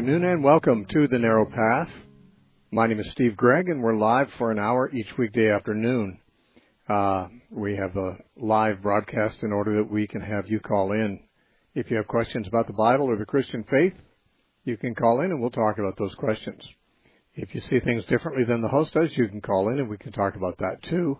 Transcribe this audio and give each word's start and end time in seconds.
Good 0.00 0.06
afternoon 0.06 0.32
and 0.32 0.42
welcome 0.42 0.86
to 0.86 1.08
The 1.08 1.18
Narrow 1.18 1.44
Path. 1.44 1.90
My 2.70 2.86
name 2.86 3.00
is 3.00 3.10
Steve 3.10 3.36
Gregg 3.36 3.68
and 3.68 3.82
we're 3.82 3.94
live 3.94 4.32
for 4.38 4.50
an 4.50 4.58
hour 4.58 4.90
each 4.90 5.18
weekday 5.18 5.50
afternoon. 5.50 6.20
Uh, 6.88 7.26
we 7.50 7.76
have 7.76 7.94
a 7.98 8.16
live 8.34 8.80
broadcast 8.80 9.42
in 9.42 9.52
order 9.52 9.76
that 9.76 9.90
we 9.90 10.06
can 10.06 10.22
have 10.22 10.48
you 10.48 10.58
call 10.58 10.92
in. 10.92 11.20
If 11.74 11.90
you 11.90 11.98
have 11.98 12.08
questions 12.08 12.48
about 12.48 12.66
the 12.66 12.72
Bible 12.72 13.10
or 13.10 13.18
the 13.18 13.26
Christian 13.26 13.62
faith, 13.64 13.92
you 14.64 14.78
can 14.78 14.94
call 14.94 15.20
in 15.20 15.32
and 15.32 15.38
we'll 15.38 15.50
talk 15.50 15.76
about 15.76 15.98
those 15.98 16.14
questions. 16.14 16.66
If 17.34 17.54
you 17.54 17.60
see 17.60 17.80
things 17.80 18.02
differently 18.06 18.44
than 18.44 18.62
the 18.62 18.68
host 18.68 18.94
does, 18.94 19.14
you 19.14 19.28
can 19.28 19.42
call 19.42 19.68
in 19.68 19.80
and 19.80 19.90
we 19.90 19.98
can 19.98 20.12
talk 20.12 20.34
about 20.34 20.56
that 20.60 20.82
too. 20.84 21.18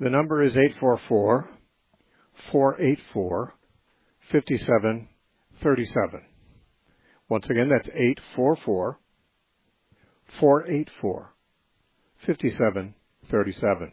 The 0.00 0.08
number 0.08 0.42
is 0.42 0.56
844 0.56 1.50
484 2.50 3.54
5737. 4.32 6.33
Once 7.34 7.50
again, 7.50 7.68
that's 7.68 7.88
844 7.88 9.00
484 10.38 11.34
5737. 12.24 13.92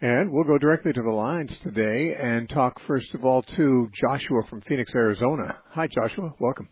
And 0.00 0.32
we'll 0.32 0.44
go 0.44 0.56
directly 0.56 0.94
to 0.94 1.02
the 1.02 1.10
lines 1.10 1.54
today 1.62 2.16
and 2.18 2.48
talk 2.48 2.80
first 2.86 3.12
of 3.12 3.26
all 3.26 3.42
to 3.42 3.90
Joshua 3.92 4.44
from 4.48 4.62
Phoenix, 4.62 4.90
Arizona. 4.94 5.58
Hi, 5.72 5.88
Joshua. 5.88 6.32
Welcome. 6.40 6.70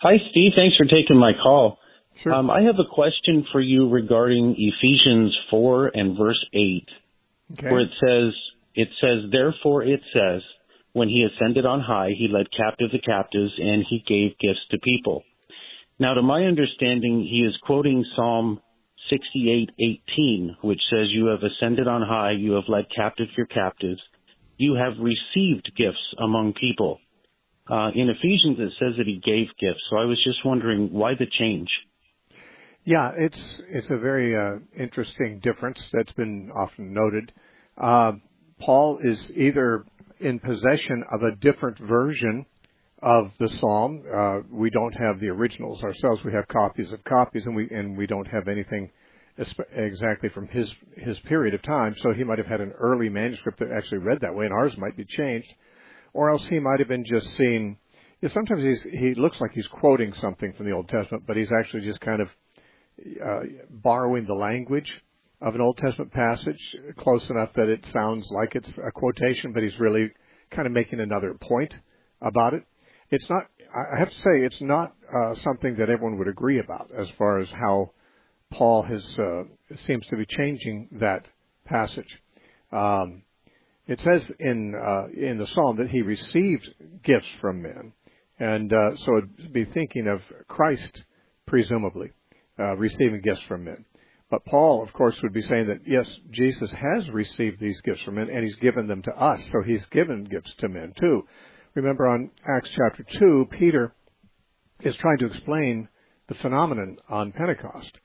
Hi, 0.00 0.14
Steve. 0.32 0.54
Thanks 0.56 0.76
for 0.76 0.86
taking 0.86 1.18
my 1.18 1.34
call. 1.40 1.78
Sure. 2.24 2.34
Um, 2.34 2.50
I 2.50 2.62
have 2.62 2.80
a 2.80 2.92
question 2.92 3.46
for 3.52 3.60
you 3.60 3.90
regarding 3.90 4.56
Ephesians 4.58 5.38
4 5.50 5.92
and 5.94 6.18
verse 6.18 6.44
8, 6.52 6.88
okay. 7.52 7.70
where 7.70 7.82
it 7.82 7.90
says, 8.04 8.34
it 8.74 8.88
says, 9.00 9.30
therefore 9.30 9.84
it 9.84 10.00
says, 10.12 10.42
when 10.92 11.08
he 11.08 11.24
ascended 11.24 11.64
on 11.64 11.80
high, 11.80 12.10
he 12.16 12.28
led 12.28 12.46
captive 12.56 12.90
the 12.92 12.98
captives 12.98 13.52
and 13.58 13.84
he 13.88 14.04
gave 14.06 14.38
gifts 14.38 14.66
to 14.70 14.78
people. 14.78 15.22
Now, 15.98 16.14
to 16.14 16.22
my 16.22 16.44
understanding, 16.44 17.26
he 17.28 17.40
is 17.40 17.56
quoting 17.64 18.04
Psalm 18.16 18.60
68:18, 19.10 20.56
which 20.62 20.80
says, 20.90 21.12
"You 21.12 21.26
have 21.26 21.42
ascended 21.42 21.86
on 21.86 22.02
high; 22.02 22.32
you 22.32 22.52
have 22.52 22.68
led 22.68 22.86
captive 22.90 23.28
your 23.36 23.46
captives; 23.46 24.00
you 24.56 24.74
have 24.74 24.98
received 24.98 25.74
gifts 25.76 26.14
among 26.18 26.54
people." 26.54 27.00
Uh, 27.68 27.90
in 27.94 28.08
Ephesians, 28.08 28.58
it 28.58 28.72
says 28.78 28.96
that 28.96 29.06
he 29.06 29.18
gave 29.18 29.48
gifts. 29.58 29.82
So 29.88 29.96
I 29.96 30.04
was 30.04 30.22
just 30.24 30.44
wondering 30.44 30.92
why 30.92 31.14
the 31.14 31.26
change. 31.26 31.70
Yeah, 32.84 33.12
it's 33.16 33.62
it's 33.68 33.90
a 33.90 33.98
very 33.98 34.34
uh, 34.34 34.58
interesting 34.76 35.38
difference 35.38 35.80
that's 35.92 36.12
been 36.12 36.50
often 36.52 36.92
noted. 36.92 37.32
Uh, 37.76 38.12
Paul 38.58 38.98
is 39.02 39.30
either 39.34 39.84
in 40.22 40.38
possession 40.38 41.04
of 41.10 41.22
a 41.22 41.32
different 41.32 41.78
version 41.78 42.46
of 43.02 43.32
the 43.38 43.48
psalm. 43.48 44.04
Uh, 44.12 44.38
we 44.50 44.70
don't 44.70 44.92
have 44.92 45.20
the 45.20 45.28
originals 45.28 45.82
ourselves. 45.82 46.22
We 46.24 46.32
have 46.32 46.46
copies 46.48 46.92
of 46.92 47.02
copies, 47.04 47.44
and 47.46 47.56
we 47.56 47.68
and 47.70 47.96
we 47.96 48.06
don't 48.06 48.28
have 48.28 48.48
anything 48.48 48.90
exactly 49.74 50.28
from 50.28 50.46
his 50.48 50.72
his 50.96 51.18
period 51.20 51.54
of 51.54 51.62
time. 51.62 51.94
So 51.98 52.12
he 52.12 52.24
might 52.24 52.38
have 52.38 52.46
had 52.46 52.60
an 52.60 52.72
early 52.78 53.08
manuscript 53.08 53.58
that 53.58 53.72
actually 53.72 53.98
read 53.98 54.20
that 54.20 54.34
way, 54.34 54.46
and 54.46 54.54
ours 54.54 54.76
might 54.78 54.96
be 54.96 55.04
changed, 55.04 55.52
or 56.12 56.30
else 56.30 56.46
he 56.46 56.60
might 56.60 56.78
have 56.78 56.88
been 56.88 57.04
just 57.04 57.36
seeing. 57.36 57.76
You 58.20 58.28
know, 58.28 58.34
sometimes 58.34 58.62
he's, 58.62 58.86
he 59.00 59.14
looks 59.14 59.40
like 59.40 59.50
he's 59.52 59.66
quoting 59.66 60.12
something 60.12 60.52
from 60.52 60.66
the 60.66 60.72
Old 60.72 60.88
Testament, 60.88 61.24
but 61.26 61.36
he's 61.36 61.50
actually 61.50 61.80
just 61.80 62.00
kind 62.00 62.22
of 62.22 62.28
uh, 63.20 63.40
borrowing 63.68 64.26
the 64.26 64.34
language 64.34 64.92
of 65.42 65.56
an 65.56 65.60
Old 65.60 65.76
Testament 65.76 66.12
passage 66.12 66.76
close 66.96 67.28
enough 67.28 67.52
that 67.54 67.68
it 67.68 67.84
sounds 67.86 68.28
like 68.30 68.54
it's 68.54 68.78
a 68.78 68.92
quotation, 68.92 69.52
but 69.52 69.62
he's 69.62 69.78
really 69.80 70.10
kind 70.50 70.66
of 70.66 70.72
making 70.72 71.00
another 71.00 71.34
point 71.34 71.74
about 72.20 72.54
it. 72.54 72.62
It's 73.10 73.28
not, 73.28 73.48
I 73.74 73.98
have 73.98 74.08
to 74.08 74.14
say, 74.14 74.44
it's 74.44 74.60
not 74.60 74.94
uh, 75.12 75.34
something 75.34 75.76
that 75.78 75.90
everyone 75.90 76.16
would 76.18 76.28
agree 76.28 76.60
about 76.60 76.90
as 76.96 77.08
far 77.18 77.40
as 77.40 77.50
how 77.50 77.90
Paul 78.52 78.84
has, 78.84 79.04
uh, 79.18 79.42
seems 79.74 80.06
to 80.06 80.16
be 80.16 80.26
changing 80.26 80.88
that 81.00 81.26
passage. 81.64 82.20
Um, 82.70 83.22
it 83.88 84.00
says 84.00 84.30
in, 84.38 84.74
uh, 84.74 85.08
in 85.14 85.38
the 85.38 85.46
psalm 85.48 85.76
that 85.78 85.90
he 85.90 86.02
received 86.02 86.68
gifts 87.02 87.28
from 87.40 87.62
men. 87.62 87.92
And, 88.38 88.72
uh, 88.72 88.96
so 88.96 89.18
it'd 89.18 89.52
be 89.52 89.64
thinking 89.64 90.06
of 90.06 90.22
Christ, 90.46 91.04
presumably, 91.46 92.12
uh, 92.58 92.76
receiving 92.76 93.22
gifts 93.22 93.42
from 93.42 93.64
men. 93.64 93.84
But 94.32 94.46
Paul, 94.46 94.82
of 94.82 94.94
course, 94.94 95.20
would 95.20 95.34
be 95.34 95.42
saying 95.42 95.66
that 95.66 95.82
yes, 95.86 96.10
Jesus 96.30 96.72
has 96.72 97.10
received 97.10 97.60
these 97.60 97.78
gifts 97.82 98.00
from 98.00 98.14
men 98.14 98.30
and 98.30 98.42
he's 98.42 98.56
given 98.56 98.86
them 98.86 99.02
to 99.02 99.10
us. 99.10 99.46
So 99.52 99.60
he's 99.60 99.84
given 99.86 100.24
gifts 100.24 100.54
to 100.60 100.70
men 100.70 100.94
too. 100.98 101.26
Remember 101.74 102.08
on 102.08 102.30
Acts 102.48 102.70
chapter 102.70 103.04
2, 103.18 103.48
Peter 103.50 103.94
is 104.80 104.96
trying 104.96 105.18
to 105.18 105.26
explain 105.26 105.86
the 106.28 106.34
phenomenon 106.36 106.96
on 107.10 107.32
Pentecost. 107.32 108.00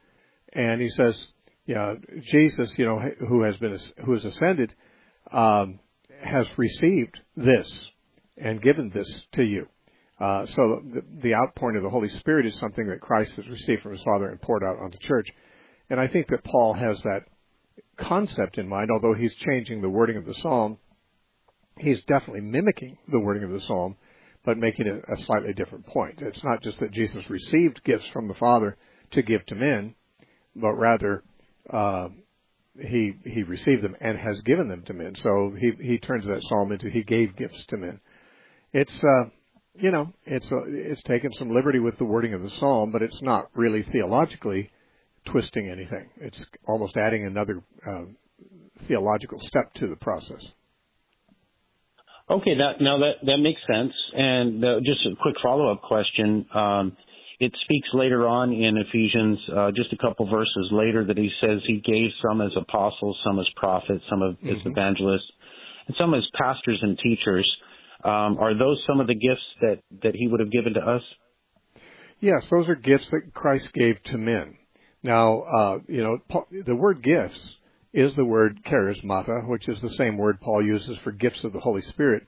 And 0.52 0.82
he 0.82 0.90
says, 0.90 1.18
yeah, 1.66 1.94
Jesus, 2.30 2.78
you 2.78 2.86
know, 2.86 3.00
who 3.30 3.44
has 3.44 3.56
been, 3.56 3.80
who 4.04 4.14
has 4.14 4.26
ascended, 4.26 4.74
um, 5.32 5.80
has 6.22 6.46
received 6.58 7.18
this 7.38 7.74
and 8.36 8.62
given 8.62 8.92
this 8.94 9.22
to 9.36 9.44
you. 9.44 9.66
Uh, 10.20 10.46
so 10.48 10.82
the, 10.94 11.04
the 11.22 11.36
outpouring 11.36 11.78
of 11.78 11.84
the 11.84 11.90
Holy 11.90 12.10
Spirit 12.10 12.46
is 12.46 12.60
something 12.60 12.90
that 12.90 13.00
Christ 13.00 13.34
has 13.38 13.48
received 13.48 13.82
from 13.82 13.94
his 13.94 14.04
Father 14.04 14.28
and 14.28 14.42
poured 14.42 14.66
out 14.66 14.78
on 14.84 14.92
the 14.92 14.98
church. 14.98 15.30
And 15.90 16.00
I 16.00 16.08
think 16.08 16.28
that 16.28 16.44
Paul 16.44 16.74
has 16.74 17.02
that 17.04 17.22
concept 17.98 18.58
in 18.58 18.68
mind, 18.68 18.90
although 18.92 19.14
he's 19.14 19.36
changing 19.36 19.82
the 19.82 19.90
wording 19.90 20.18
of 20.18 20.26
the 20.26 20.34
psalm. 20.36 20.78
He's 21.78 22.04
definitely 22.06 22.42
mimicking 22.42 22.98
the 23.08 23.20
wording 23.20 23.44
of 23.44 23.52
the 23.52 23.62
psalm, 23.62 23.98
but 24.44 24.58
making 24.58 24.88
it 24.88 25.04
a 25.08 25.18
slightly 25.24 25.54
different 25.54 25.86
point. 25.86 26.22
It's 26.22 26.44
not 26.44 26.62
just 26.62 26.80
that 26.80 26.92
Jesus 26.92 27.30
received 27.30 27.84
gifts 27.84 28.08
from 28.08 28.28
the 28.28 28.34
Father 28.34 28.78
to 29.12 29.22
give 29.22 29.46
to 29.48 29.56
men, 29.56 29.96
but 30.56 30.74
rather 30.74 31.24
uh, 31.72 32.10
he 32.80 33.14
he 33.24 33.44
received 33.44 33.84
them 33.84 33.96
and 34.02 34.18
has 34.18 34.42
given 34.42 34.68
them 34.68 34.84
to 34.84 34.94
men. 34.94 35.16
So 35.22 35.54
he 35.58 35.72
he 35.82 35.98
turns 35.98 36.26
that 36.26 36.44
psalm 36.44 36.72
into 36.72 36.90
he 36.90 37.04
gave 37.04 37.36
gifts 37.36 37.64
to 37.68 37.78
men. 37.78 38.00
It's 38.74 39.04
uh, 39.04 39.30
you 39.76 39.92
know 39.92 40.14
it's 40.26 40.52
uh, 40.52 40.66
it's 40.68 41.04
taken 41.04 41.32
some 41.34 41.52
liberty 41.52 41.80
with 41.80 41.98
the 41.98 42.06
wording 42.06 42.34
of 42.34 42.44
the 42.44 42.52
psalm, 42.52 42.92
but 42.92 43.02
it's 43.02 43.22
not 43.22 43.50
really 43.54 43.84
theologically 43.84 44.72
twisting 45.32 45.70
anything. 45.70 46.10
It's 46.20 46.40
almost 46.68 46.98
adding 46.98 47.26
another 47.26 47.64
uh, 47.88 48.06
theological 48.88 49.40
step 49.42 49.74
to 49.76 49.88
the 49.88 49.96
process. 49.96 50.44
Okay, 52.30 52.56
that 52.58 52.82
now 52.82 52.98
that 53.00 53.26
that 53.26 53.38
makes 53.38 53.62
sense. 53.66 53.94
And 54.14 54.64
uh, 54.64 54.80
just 54.84 55.00
a 55.06 55.16
quick 55.22 55.36
follow-up 55.42 55.82
question. 55.82 56.46
Um, 56.54 56.98
it 57.40 57.54
speaks 57.64 57.88
later 57.94 58.28
on 58.28 58.52
in 58.52 58.78
Ephesians, 58.78 59.38
uh, 59.56 59.72
just 59.76 59.94
a 59.94 59.98
couple 59.98 60.28
verses 60.30 60.70
later, 60.72 61.06
that 61.06 61.18
he 61.18 61.30
says 61.40 61.62
he 61.68 61.82
gave 61.86 62.10
some 62.28 62.42
as 62.42 62.52
apostles, 62.58 63.18
some 63.24 63.40
as 63.40 63.46
prophets, 63.56 64.04
some 64.10 64.24
as 64.24 64.36
mm-hmm. 64.44 64.70
evangelists, 64.70 65.32
and 65.88 65.96
some 66.00 66.14
as 66.16 66.24
pastors 66.34 66.80
and 66.82 66.98
teachers. 66.98 67.48
Um, 68.04 68.38
are 68.40 68.58
those 68.58 68.84
some 68.88 69.00
of 69.00 69.08
the 69.08 69.16
gifts 69.16 69.48
that 69.62 69.80
that 70.04 70.16
he 70.16 70.28
would 70.28 70.40
have 70.40 70.52
given 70.52 70.74
to 70.74 70.82
us? 70.82 71.02
Yes, 72.20 72.44
those 72.52 72.68
are 72.68 72.76
gifts 72.76 73.10
that 73.12 73.32
Christ 73.34 73.72
gave 73.74 74.02
to 74.06 74.18
men. 74.18 74.58
Now, 75.04 75.42
uh, 75.42 75.80
you 75.88 76.04
know, 76.04 76.20
the 76.66 76.76
word 76.76 77.04
gifts 77.04 77.40
is 77.94 78.16
the 78.16 78.26
word 78.26 78.60
charismata, 78.66 79.48
which 79.48 79.68
is 79.68 79.80
the 79.82 79.92
same 79.92 80.18
word 80.18 80.42
Paul 80.42 80.66
uses 80.66 80.98
for 81.04 81.12
gifts 81.12 81.44
of 81.44 81.54
the 81.54 81.60
Holy 81.60 81.82
Spirit. 81.82 82.24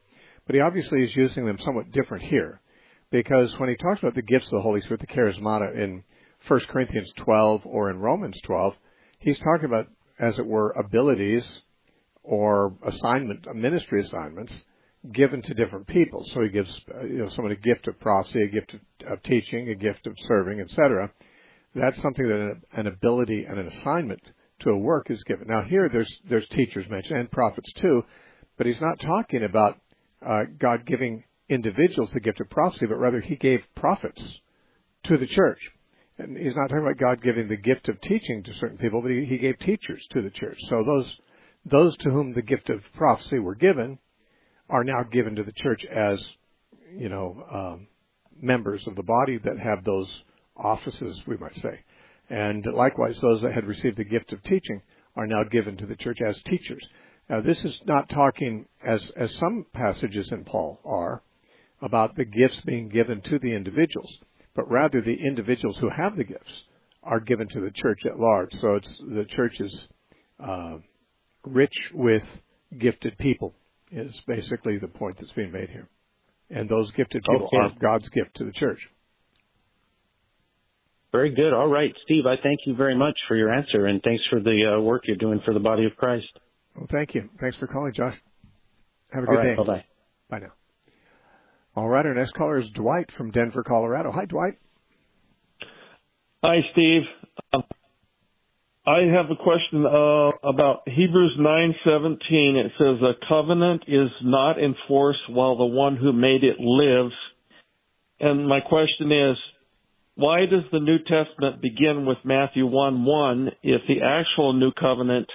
But 0.45 0.55
he 0.55 0.61
obviously 0.61 1.03
is 1.03 1.15
using 1.15 1.45
them 1.45 1.59
somewhat 1.59 1.91
different 1.91 2.23
here. 2.23 2.61
Because 3.11 3.57
when 3.59 3.69
he 3.69 3.75
talks 3.75 3.99
about 3.99 4.15
the 4.15 4.21
gifts 4.21 4.47
of 4.47 4.53
the 4.53 4.61
Holy 4.61 4.81
Spirit, 4.81 5.01
the 5.01 5.07
charismata 5.07 5.75
in 5.75 6.03
1 6.47 6.59
Corinthians 6.69 7.11
12 7.17 7.61
or 7.65 7.89
in 7.89 7.99
Romans 7.99 8.39
12, 8.45 8.75
he's 9.19 9.39
talking 9.39 9.65
about, 9.65 9.87
as 10.19 10.37
it 10.37 10.45
were, 10.45 10.71
abilities 10.71 11.47
or 12.23 12.75
assignment, 12.85 13.45
ministry 13.55 14.03
assignments 14.03 14.53
given 15.11 15.41
to 15.41 15.53
different 15.53 15.87
people. 15.87 16.23
So 16.33 16.41
he 16.41 16.49
gives, 16.49 16.81
uh, 16.93 17.03
you 17.03 17.17
know, 17.17 17.29
someone 17.29 17.51
a 17.51 17.55
gift 17.55 17.87
of 17.87 17.99
prophecy, 17.99 18.43
a 18.43 18.47
gift 18.47 18.75
of, 18.75 19.13
of 19.13 19.23
teaching, 19.23 19.69
a 19.69 19.75
gift 19.75 20.05
of 20.05 20.13
serving, 20.27 20.61
etc 20.61 21.11
that's 21.75 22.01
something 22.01 22.27
that 22.27 22.61
an 22.73 22.87
ability 22.87 23.45
and 23.45 23.59
an 23.59 23.67
assignment 23.67 24.21
to 24.61 24.71
a 24.71 24.77
work 24.77 25.09
is 25.09 25.23
given. 25.23 25.47
Now 25.47 25.61
here 25.61 25.89
there's 25.89 26.21
there's 26.29 26.47
teachers 26.49 26.89
mentioned 26.89 27.19
and 27.19 27.31
prophets 27.31 27.71
too, 27.73 28.03
but 28.57 28.67
he's 28.67 28.81
not 28.81 28.99
talking 28.99 29.43
about 29.43 29.79
uh, 30.25 30.43
God 30.57 30.85
giving 30.85 31.23
individuals 31.47 32.11
the 32.11 32.19
gift 32.19 32.41
of 32.41 32.49
prophecy, 32.49 32.85
but 32.85 32.97
rather 32.97 33.21
he 33.21 33.35
gave 33.35 33.61
prophets 33.75 34.21
to 35.05 35.17
the 35.17 35.27
church. 35.27 35.59
And 36.17 36.37
he's 36.37 36.55
not 36.55 36.67
talking 36.67 36.83
about 36.83 36.97
God 36.97 37.21
giving 37.21 37.47
the 37.47 37.55
gift 37.55 37.87
of 37.87 38.01
teaching 38.01 38.43
to 38.43 38.53
certain 38.55 38.77
people, 38.77 39.01
but 39.01 39.11
he, 39.11 39.25
he 39.25 39.37
gave 39.37 39.57
teachers 39.59 40.05
to 40.11 40.21
the 40.21 40.29
church. 40.29 40.57
So 40.67 40.83
those 40.83 41.17
those 41.65 41.95
to 41.97 42.09
whom 42.09 42.33
the 42.33 42.41
gift 42.41 42.69
of 42.69 42.81
prophecy 42.95 43.39
were 43.39 43.55
given 43.55 43.99
are 44.69 44.83
now 44.83 45.03
given 45.03 45.35
to 45.35 45.43
the 45.43 45.53
church 45.53 45.85
as 45.85 46.23
you 46.93 47.09
know 47.09 47.43
um, 47.51 47.87
members 48.41 48.85
of 48.87 48.95
the 48.95 49.03
body 49.03 49.37
that 49.37 49.59
have 49.59 49.83
those 49.83 50.11
offices, 50.59 51.21
we 51.25 51.37
might 51.37 51.55
say. 51.55 51.79
And 52.29 52.65
likewise, 52.73 53.19
those 53.21 53.41
that 53.41 53.53
had 53.53 53.65
received 53.65 53.97
the 53.97 54.03
gift 54.03 54.33
of 54.33 54.43
teaching 54.43 54.81
are 55.15 55.27
now 55.27 55.43
given 55.43 55.77
to 55.77 55.85
the 55.85 55.95
church 55.95 56.19
as 56.21 56.39
teachers. 56.43 56.85
Now, 57.29 57.41
this 57.41 57.63
is 57.63 57.79
not 57.85 58.09
talking, 58.09 58.65
as, 58.85 59.11
as 59.15 59.33
some 59.35 59.65
passages 59.73 60.31
in 60.31 60.43
Paul 60.45 60.79
are, 60.85 61.21
about 61.81 62.15
the 62.15 62.25
gifts 62.25 62.59
being 62.65 62.89
given 62.89 63.21
to 63.21 63.39
the 63.39 63.53
individuals, 63.53 64.11
but 64.55 64.69
rather 64.69 65.01
the 65.01 65.13
individuals 65.25 65.77
who 65.77 65.89
have 65.89 66.15
the 66.17 66.23
gifts 66.23 66.63
are 67.03 67.19
given 67.19 67.47
to 67.49 67.61
the 67.61 67.71
church 67.71 68.01
at 68.05 68.19
large. 68.19 68.51
So 68.59 68.75
it's 68.75 68.97
the 68.99 69.25
church 69.25 69.59
is 69.59 69.87
uh, 70.43 70.77
rich 71.45 71.75
with 71.93 72.23
gifted 72.77 73.17
people 73.17 73.53
is 73.91 74.19
basically 74.27 74.77
the 74.77 74.87
point 74.87 75.17
that's 75.19 75.31
being 75.33 75.51
made 75.51 75.69
here. 75.69 75.87
And 76.49 76.69
those 76.69 76.91
gifted 76.91 77.23
people 77.23 77.47
Okay. 77.47 77.57
are 77.57 77.71
God's 77.79 78.09
gift 78.09 78.35
to 78.35 78.43
the 78.43 78.51
church. 78.51 78.79
Very 81.11 81.33
good. 81.33 81.53
All 81.53 81.67
right, 81.67 81.93
Steve. 82.05 82.25
I 82.27 82.35
thank 82.41 82.59
you 82.65 82.75
very 82.75 82.95
much 82.95 83.17
for 83.27 83.35
your 83.35 83.51
answer, 83.51 83.87
and 83.87 84.01
thanks 84.03 84.23
for 84.29 84.39
the 84.39 84.75
uh, 84.77 84.81
work 84.81 85.03
you're 85.07 85.17
doing 85.17 85.41
for 85.43 85.53
the 85.53 85.59
body 85.59 85.85
of 85.85 85.95
Christ. 85.95 86.27
Well, 86.75 86.87
thank 86.91 87.15
you. 87.15 87.29
Thanks 87.41 87.57
for 87.57 87.67
calling, 87.67 87.93
Josh. 87.93 88.15
Have 89.11 89.23
a 89.23 89.27
All 89.27 89.33
good 89.33 89.39
right. 89.39 89.49
day. 89.49 89.55
Bye 89.55 89.63
bye. 89.63 89.85
Bye 90.29 90.39
now. 90.39 90.53
All 91.75 91.87
right, 91.87 92.05
our 92.05 92.13
next 92.13 92.33
caller 92.33 92.59
is 92.59 92.69
Dwight 92.75 93.09
from 93.17 93.31
Denver, 93.31 93.63
Colorado. 93.63 94.11
Hi, 94.11 94.25
Dwight. 94.25 94.53
Hi, 96.43 96.59
Steve. 96.73 97.01
Um, 97.53 97.63
I 98.85 99.01
have 99.13 99.29
a 99.29 99.35
question 99.35 99.85
uh, 99.85 100.29
about 100.47 100.87
Hebrews 100.87 101.37
9:17. 101.39 102.17
It 102.65 102.71
says 102.77 103.01
a 103.01 103.13
covenant 103.27 103.83
is 103.87 104.09
not 104.23 104.61
enforced 104.61 105.29
while 105.29 105.57
the 105.57 105.65
one 105.65 105.95
who 105.95 106.13
made 106.13 106.43
it 106.43 106.59
lives. 106.59 107.13
And 108.19 108.47
my 108.47 108.59
question 108.61 109.11
is, 109.11 109.37
why 110.19 110.41
does 110.41 110.63
the 110.71 110.81
New 110.81 110.97
Testament 110.99 111.61
begin 111.61 112.05
with 112.05 112.17
Matthew 112.25 112.67
1:1 112.67 113.55
if 113.63 113.81
the 113.87 114.01
actual 114.01 114.51
new 114.51 114.71
covenant 114.73 115.29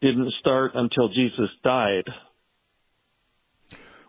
didn't 0.00 0.32
start 0.40 0.72
until 0.74 1.08
Jesus 1.08 1.50
died? 1.62 2.04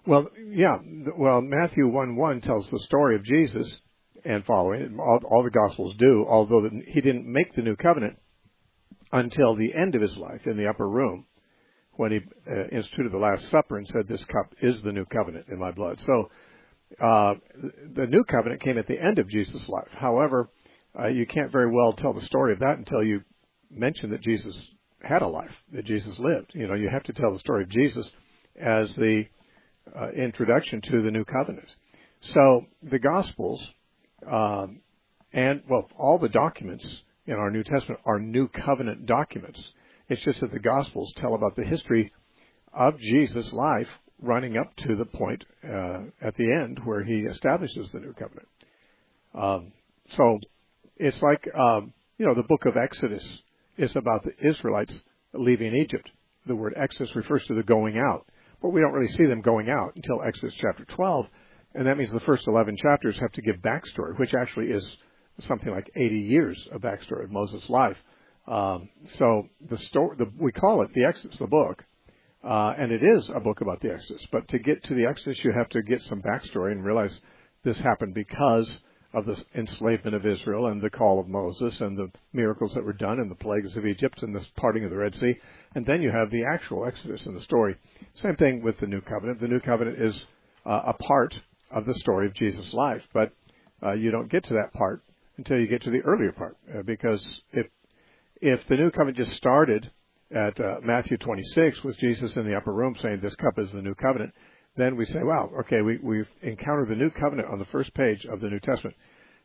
Well, 0.08 0.30
yeah. 0.50 0.78
Well, 1.16 1.42
Matthew 1.42 1.88
1 1.88 2.16
1 2.16 2.42
tells 2.42 2.68
the 2.70 2.80
story 2.80 3.16
of 3.16 3.24
Jesus 3.24 3.82
and 4.24 4.44
following. 4.46 4.98
All, 5.00 5.20
all 5.30 5.44
the 5.44 5.52
Gospels 5.52 5.96
do, 5.98 6.26
although 6.28 6.70
he 6.88 7.02
didn't 7.02 7.28
make 7.28 7.54
the 7.54 7.62
new 7.62 7.76
covenant 7.76 8.18
until 9.12 9.56
the 9.56 9.74
end 9.76 9.94
of 9.94 10.02
his 10.02 10.18
life 10.18 10.48
in 10.48 10.58
the 10.58 10.68
upper 10.68 10.90
room 10.90 11.28
when 11.94 12.12
he 12.12 12.20
uh, 12.50 12.68
instituted 12.72 13.12
the 13.12 13.18
Last 13.18 13.50
Supper 13.50 13.78
and 13.78 13.88
said, 13.88 14.08
This 14.08 14.26
cup 14.26 14.54
is 14.62 14.82
the 14.82 14.92
new 14.92 15.06
covenant 15.06 15.46
in 15.50 15.60
my 15.60 15.72
blood. 15.72 16.00
So 16.02 16.30
uh, 17.00 17.36
the 17.94 18.08
new 18.08 18.24
covenant 18.24 18.62
came 18.62 18.78
at 18.78 18.88
the 18.88 19.02
end 19.02 19.20
of 19.20 19.30
Jesus' 19.30 19.68
life. 19.68 19.88
However, 19.92 20.50
uh, 20.98 21.08
you 21.08 21.26
can't 21.26 21.52
very 21.52 21.70
well 21.70 21.94
tell 21.94 22.14
the 22.14 22.22
story 22.22 22.54
of 22.54 22.60
that 22.60 22.78
until 22.78 23.04
you 23.04 23.22
mention 23.70 24.12
that 24.12 24.22
Jesus 24.22 24.56
had 25.02 25.22
a 25.22 25.28
life, 25.28 25.52
that 25.74 25.86
Jesus 25.86 26.18
lived. 26.20 26.52
You 26.54 26.68
know, 26.68 26.76
you 26.76 26.90
have 26.90 27.04
to 27.04 27.14
tell 27.14 27.34
the 27.34 27.40
story 27.40 27.64
of 27.64 27.70
Jesus 27.70 28.10
as 28.60 28.94
the 28.96 29.26
uh, 29.96 30.12
introduction 30.12 30.82
to 30.82 31.02
the 31.02 31.12
new 31.12 31.26
covenant. 31.26 31.68
So 32.22 32.66
the 32.82 33.00
Gospels 33.00 33.68
um, 34.26 34.82
and 35.34 35.62
well, 35.70 35.90
all 35.98 36.18
the 36.18 36.30
documents 36.30 36.86
in 37.26 37.34
our 37.34 37.52
New 37.52 37.64
Testament 37.64 38.00
are 38.06 38.20
New 38.20 38.48
Covenant 38.48 39.06
documents. 39.06 39.62
It's 40.08 40.24
just 40.24 40.40
that 40.40 40.52
the 40.52 40.60
Gospels 40.60 41.14
tell 41.18 41.36
about 41.36 41.56
the 41.56 41.66
history 41.66 42.14
of 42.74 43.00
Jesus' 43.00 43.52
life 43.52 43.90
running 44.22 44.58
up 44.58 44.76
to 44.78 44.96
the 44.96 45.06
point 45.06 45.44
uh, 45.64 46.02
at 46.22 46.36
the 46.38 46.52
end 46.52 46.80
where 46.84 47.04
he 47.04 47.22
establishes 47.22 47.92
the 47.92 48.00
new 48.00 48.14
covenant. 48.14 48.48
Um, 49.34 49.72
so 50.12 50.40
it's 50.98 51.22
like 51.22 51.48
um, 51.58 51.94
you 52.18 52.26
know 52.26 52.34
the 52.34 52.44
book 52.44 52.66
of 52.66 52.78
Exodus 52.78 53.24
is 53.78 53.96
about 53.96 54.24
the 54.24 54.48
Israelites 54.48 54.94
leaving 55.34 55.76
Egypt. 55.76 56.10
The 56.46 56.56
word 56.56 56.74
Exodus 56.78 57.16
refers 57.16 57.44
to 57.46 57.56
the 57.56 57.64
going 57.64 57.98
out, 57.98 58.26
but 58.62 58.70
we 58.70 58.80
don't 58.80 58.94
really 58.94 59.12
see 59.12 59.26
them 59.26 59.42
going 59.42 59.70
out 59.70 59.96
until 59.96 60.22
Exodus 60.24 60.56
chapter 60.56 60.86
12, 60.86 61.28
and 61.74 61.88
that 61.88 61.98
means 61.98 62.12
the 62.12 62.20
first 62.22 62.48
11 62.48 62.78
chapters 62.78 63.18
have 63.20 63.32
to 63.34 63.42
give 63.42 63.58
backstory, 63.58 64.18
which 64.18 64.34
actually 64.34 64.68
is 64.68 64.98
something 65.42 65.72
like 65.72 65.90
80 65.96 66.18
years 66.18 66.68
of 66.72 66.82
backstory 66.82 67.26
of 67.26 67.32
Moses' 67.32 67.68
life. 67.70 67.98
Um, 68.48 68.90
so 69.18 69.50
the 69.70 69.78
story, 69.78 70.16
the, 70.18 70.32
we 70.40 70.52
call 70.52 70.84
it 70.84 70.94
the 70.94 71.04
Exodus, 71.04 71.38
the 71.40 71.48
book, 71.48 71.84
uh, 72.46 72.76
and 72.78 72.92
it 72.92 73.02
is 73.02 73.30
a 73.34 73.40
book 73.40 73.62
about 73.62 73.82
the 73.82 73.92
Exodus. 73.92 74.26
But 74.32 74.48
to 74.50 74.60
get 74.60 74.84
to 74.86 74.94
the 74.94 75.06
Exodus, 75.06 75.44
you 75.44 75.52
have 75.52 75.70
to 75.70 75.82
get 75.82 76.02
some 76.04 76.22
backstory 76.22 76.72
and 76.72 76.86
realize 76.86 77.20
this 77.64 77.80
happened 77.80 78.14
because 78.14 78.78
of 79.14 79.26
the 79.26 79.38
enslavement 79.56 80.16
of 80.16 80.26
Israel 80.26 80.68
and 80.68 80.82
the 80.82 80.90
call 80.90 81.20
of 81.20 81.28
Moses 81.28 81.80
and 81.80 81.98
the 81.98 82.12
miracles 82.34 82.74
that 82.74 82.84
were 82.84 82.94
done 82.94 83.20
and 83.20 83.32
the 83.32 83.36
plagues 83.36 83.76
of 83.76 83.86
Egypt 83.86 84.22
and 84.22 84.36
the 84.36 84.46
parting 84.58 84.84
of 84.84 84.92
the 84.92 84.98
Red 84.98 85.16
Sea. 85.16 85.34
And 85.74 85.86
then 85.86 86.02
you 86.02 86.12
have 86.12 86.30
the 86.30 86.44
actual 86.44 86.86
Exodus 86.86 87.26
in 87.26 87.34
the 87.34 87.42
story. 87.42 87.78
Same 88.16 88.36
thing 88.36 88.62
with 88.62 88.80
the 88.80 88.88
New 88.88 89.02
Covenant. 89.02 89.40
The 89.40 89.48
New 89.48 89.62
Covenant 89.62 90.02
is 90.02 90.22
uh, 90.66 90.82
a 90.88 90.94
part 90.94 91.34
of 91.72 91.86
the 91.86 91.96
story 91.96 92.28
of 92.28 92.34
Jesus' 92.36 92.74
life, 92.74 93.04
but 93.14 93.32
uh, 93.82 93.94
you 93.94 94.12
don't 94.12 94.30
get 94.30 94.44
to 94.46 94.54
that 94.56 94.74
part 94.74 95.02
until 95.38 95.60
you 95.60 95.68
get 95.68 95.82
to 95.84 95.92
the 95.92 96.02
earlier 96.02 96.32
part, 96.32 96.58
uh, 96.74 96.82
because 96.84 97.26
if 97.52 97.68
if 98.42 98.68
the 98.68 98.76
New 98.76 98.92
Covenant 98.92 99.18
just 99.18 99.34
started 99.34 99.90
at 100.32 100.60
uh, 100.60 100.78
Matthew 100.84 101.18
26 101.18 101.84
with 101.84 101.98
Jesus 102.00 102.36
in 102.36 102.46
the 102.46 102.56
upper 102.56 102.74
room 102.74 102.96
saying, 103.02 103.20
"This 103.22 103.36
cup 103.36 103.58
is 103.60 103.72
the 103.72 103.82
New 103.82 103.96
Covenant," 103.96 104.34
then 104.76 104.96
we 104.96 105.06
say, 105.06 105.20
"Wow, 105.24 105.52
okay, 105.62 105.82
we, 105.82 105.98
we've 106.02 106.28
encountered 106.42 106.90
the 106.90 106.96
New 106.96 107.12
Covenant 107.12 107.50
on 107.50 107.60
the 107.60 107.66
first 107.66 107.94
page 107.94 108.26
of 108.26 108.42
the 108.42 108.50
New 108.50 108.60
Testament." 108.60 108.96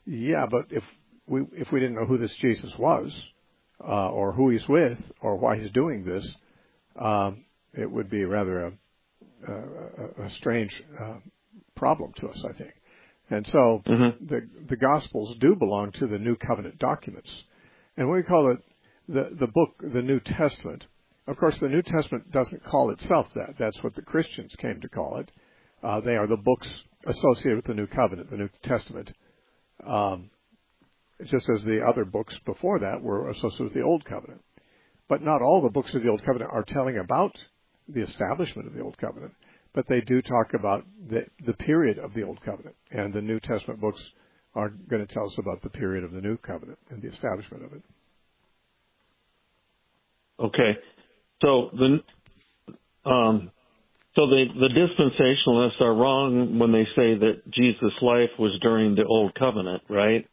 Yeah, 0.06 0.46
but 0.50 0.66
if 0.70 0.82
we 1.26 1.42
if 1.52 1.70
we 1.72 1.80
didn't 1.80 1.96
know 1.96 2.06
who 2.06 2.18
this 2.18 2.34
Jesus 2.40 2.72
was, 2.78 3.12
uh, 3.86 4.10
or 4.10 4.32
who 4.32 4.50
he's 4.50 4.66
with, 4.68 4.98
or 5.20 5.36
why 5.36 5.58
he's 5.58 5.70
doing 5.72 6.04
this, 6.04 6.26
um, 6.98 7.44
it 7.74 7.90
would 7.90 8.10
be 8.10 8.24
rather 8.24 8.66
a, 8.66 8.72
a, 9.52 10.25
a 10.25 10.30
strange 10.30 10.72
uh, 11.00 11.18
problem 11.76 12.12
to 12.16 12.28
us, 12.28 12.42
I 12.49 12.52
think. 12.54 12.72
And 13.30 13.46
so 13.49 13.82
Mhm. 13.87 14.28
the 14.28 14.49
the 14.68 14.76
Gospels 14.76 15.37
do 15.38 15.54
belong 15.54 15.92
to 15.92 16.06
the 16.06 16.18
New 16.18 16.37
Covenant 16.37 16.78
documents, 16.78 17.30
and 17.96 18.08
what 18.08 18.16
we 18.16 18.22
call 18.22 18.50
it 18.50 18.58
the 19.12 19.37
the 19.38 19.47
book, 19.47 19.75
the 19.81 20.02
New 20.02 20.21
Testament. 20.21 20.87
Of 21.26 21.37
course, 21.37 21.59
the 21.59 21.69
New 21.69 21.83
Testament 21.83 22.33
doesn't 22.33 22.64
call 22.64 22.90
itself 22.90 23.29
that. 23.35 23.55
That's 23.59 23.83
what 23.83 23.95
the 23.95 24.02
Christians 24.02 24.55
came 24.57 24.81
to 24.81 24.88
call 24.88 25.19
it. 25.19 25.31
Uh, 25.83 26.00
they 26.00 26.17
are 26.17 26.26
the 26.26 26.37
books 26.37 26.73
associated 27.07 27.57
with 27.57 27.67
the 27.67 27.75
New 27.75 27.87
Covenant, 27.87 28.31
the 28.31 28.37
New 28.37 28.49
Testament. 28.62 29.12
Um, 29.87 30.31
just 31.25 31.49
as 31.50 31.62
the 31.64 31.81
other 31.87 32.05
books 32.05 32.38
before 32.45 32.79
that 32.79 33.02
were 33.02 33.29
associated 33.31 33.64
with 33.64 33.75
the 33.75 33.83
Old 33.83 34.05
Covenant. 34.05 34.43
But 35.09 35.23
not 35.23 35.43
all 35.43 35.62
the 35.62 35.71
books 35.71 35.95
of 35.95 36.02
the 36.02 36.09
Old 36.09 36.25
Covenant 36.25 36.50
are 36.52 36.64
telling 36.64 36.99
about 36.99 37.37
the 37.88 38.02
establishment 38.02 38.69
of 38.69 38.75
the 38.75 38.81
Old 38.81 38.97
Covenant, 38.99 39.35
but 39.75 39.87
they 39.88 40.00
do 40.00 40.23
talk 40.23 40.55
about 40.55 40.85
the, 41.09 41.26
the 41.45 41.55
period 41.55 41.99
of 41.99 42.14
the 42.14 42.23
Old 42.23 42.40
Covenant. 42.43 42.76
And 42.90 43.12
the 43.12 43.21
New 43.21 43.40
Testament 43.40 43.81
books 43.81 44.00
are 44.55 44.69
going 44.69 45.07
to 45.07 45.12
tell 45.12 45.26
us 45.26 45.37
about 45.38 45.62
the 45.62 45.71
period 45.71 46.05
of 46.05 46.12
the 46.12 46.21
New 46.21 46.37
Covenant 46.38 46.79
and 46.90 47.02
the 47.02 47.09
establishment 47.09 47.64
of 47.64 47.73
it. 47.73 47.83
Okay. 50.40 50.76
So 51.42 51.70
the 51.73 53.09
um, 53.11 53.50
so 54.14 54.26
the 54.26 54.44
the 54.59 54.68
dispensationalists 54.68 55.80
are 55.80 55.94
wrong 55.94 56.59
when 56.59 56.73
they 56.73 56.85
say 56.97 57.18
that 57.18 57.42
Jesus' 57.50 57.92
life 58.02 58.30
was 58.38 58.59
during 58.62 58.94
the 58.94 59.04
old 59.04 59.35
covenant, 59.35 59.82
right? 59.88 60.26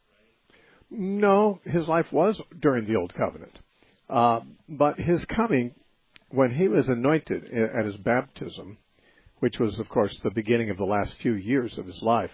No, 0.89 1.59
his 1.65 1.87
life 1.87 2.11
was 2.11 2.39
during 2.59 2.87
the 2.87 2.95
Old 2.95 3.13
Covenant. 3.13 3.59
Uh, 4.09 4.41
but 4.69 4.97
his 4.99 5.25
coming, 5.25 5.75
when 6.29 6.51
he 6.51 6.67
was 6.67 6.87
anointed 6.87 7.45
at 7.53 7.85
his 7.85 7.97
baptism, 7.97 8.77
which 9.39 9.59
was, 9.59 9.77
of 9.79 9.89
course, 9.89 10.17
the 10.23 10.31
beginning 10.31 10.69
of 10.69 10.77
the 10.77 10.85
last 10.85 11.13
few 11.21 11.33
years 11.33 11.77
of 11.77 11.85
his 11.85 12.01
life, 12.01 12.31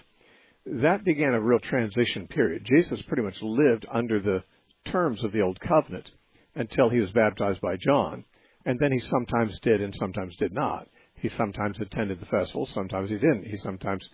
that 0.66 1.04
began 1.04 1.34
a 1.34 1.42
real 1.42 1.60
transition 1.60 2.28
period. 2.28 2.64
Jesus 2.66 3.02
pretty 3.08 3.24
much 3.24 3.42
lived 3.42 3.86
under 3.92 4.20
the 4.22 4.44
terms 4.90 5.24
of 5.24 5.32
the 5.32 5.42
Old 5.42 5.60
Covenant 5.60 6.12
until 6.56 6.90
he 6.90 7.00
was 7.00 7.12
baptized 7.12 7.62
by 7.62 7.78
John, 7.78 8.26
and 8.66 8.80
then 8.80 8.92
he 8.92 9.00
sometimes 9.00 9.60
did 9.62 9.82
and 9.82 9.94
sometimes 9.96 10.36
did 10.38 10.54
not. 10.54 10.88
He 11.16 11.30
sometimes 11.30 11.80
attended 11.80 12.20
the 12.20 12.26
festival, 12.26 12.66
sometimes 12.66 13.10
he 13.10 13.18
didn't. 13.18 13.46
He 13.46 13.58
sometimes 13.58 14.08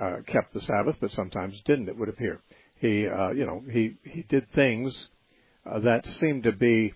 uh, 0.00 0.16
kept 0.26 0.52
the 0.54 0.60
Sabbath, 0.60 0.96
but 1.00 1.12
sometimes 1.12 1.60
didn't. 1.64 1.88
It 1.88 1.96
would 1.96 2.08
appear 2.08 2.40
he, 2.80 3.06
uh, 3.08 3.30
you 3.30 3.44
know, 3.46 3.62
he 3.70 3.94
he 4.04 4.22
did 4.22 4.50
things 4.52 5.08
uh, 5.70 5.80
that 5.80 6.06
seemed 6.06 6.44
to 6.44 6.52
be, 6.52 6.94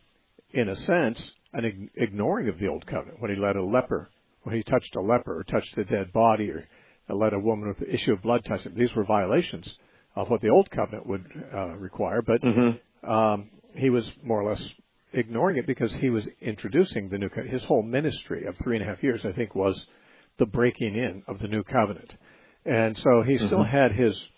in 0.52 0.68
a 0.68 0.76
sense, 0.76 1.32
an 1.52 1.64
ig- 1.64 1.90
ignoring 1.96 2.48
of 2.48 2.58
the 2.58 2.68
old 2.68 2.86
covenant. 2.86 3.20
When 3.20 3.34
he 3.34 3.40
let 3.40 3.56
a 3.56 3.64
leper, 3.64 4.10
when 4.42 4.54
he 4.56 4.62
touched 4.62 4.94
a 4.96 5.00
leper 5.00 5.36
or 5.38 5.44
touched 5.44 5.76
a 5.76 5.84
dead 5.84 6.12
body, 6.12 6.50
or 6.50 6.68
let 7.08 7.32
a 7.32 7.38
woman 7.38 7.68
with 7.68 7.78
the 7.78 7.92
issue 7.92 8.12
of 8.12 8.22
blood 8.22 8.44
touch 8.44 8.62
him, 8.62 8.74
these 8.76 8.94
were 8.94 9.04
violations 9.04 9.74
of 10.14 10.30
what 10.30 10.40
the 10.40 10.48
old 10.50 10.70
covenant 10.70 11.06
would 11.06 11.26
uh, 11.52 11.74
require. 11.76 12.22
But 12.22 12.42
Mm-hmm. 12.42 13.10
um, 13.10 13.50
he 13.74 13.90
was 13.90 14.10
more 14.22 14.40
or 14.40 14.50
less 14.50 14.62
ignoring 15.12 15.56
it 15.56 15.66
because 15.66 15.92
he 15.94 16.10
was 16.10 16.26
introducing 16.40 17.08
the 17.08 17.18
new 17.18 17.28
covenant. 17.28 17.52
His 17.52 17.64
whole 17.64 17.82
ministry 17.82 18.46
of 18.46 18.56
three 18.62 18.76
and 18.76 18.84
a 18.84 18.88
half 18.88 19.02
years, 19.02 19.24
I 19.24 19.32
think, 19.32 19.54
was 19.54 19.86
the 20.38 20.46
breaking 20.46 20.96
in 20.96 21.22
of 21.28 21.38
the 21.40 21.48
new 21.48 21.62
covenant. 21.62 22.14
And 22.64 22.96
so 22.98 23.22
he 23.22 23.38
still 23.38 23.64
Mhm. 23.64 23.68
had 23.68 23.92
his 23.92 24.28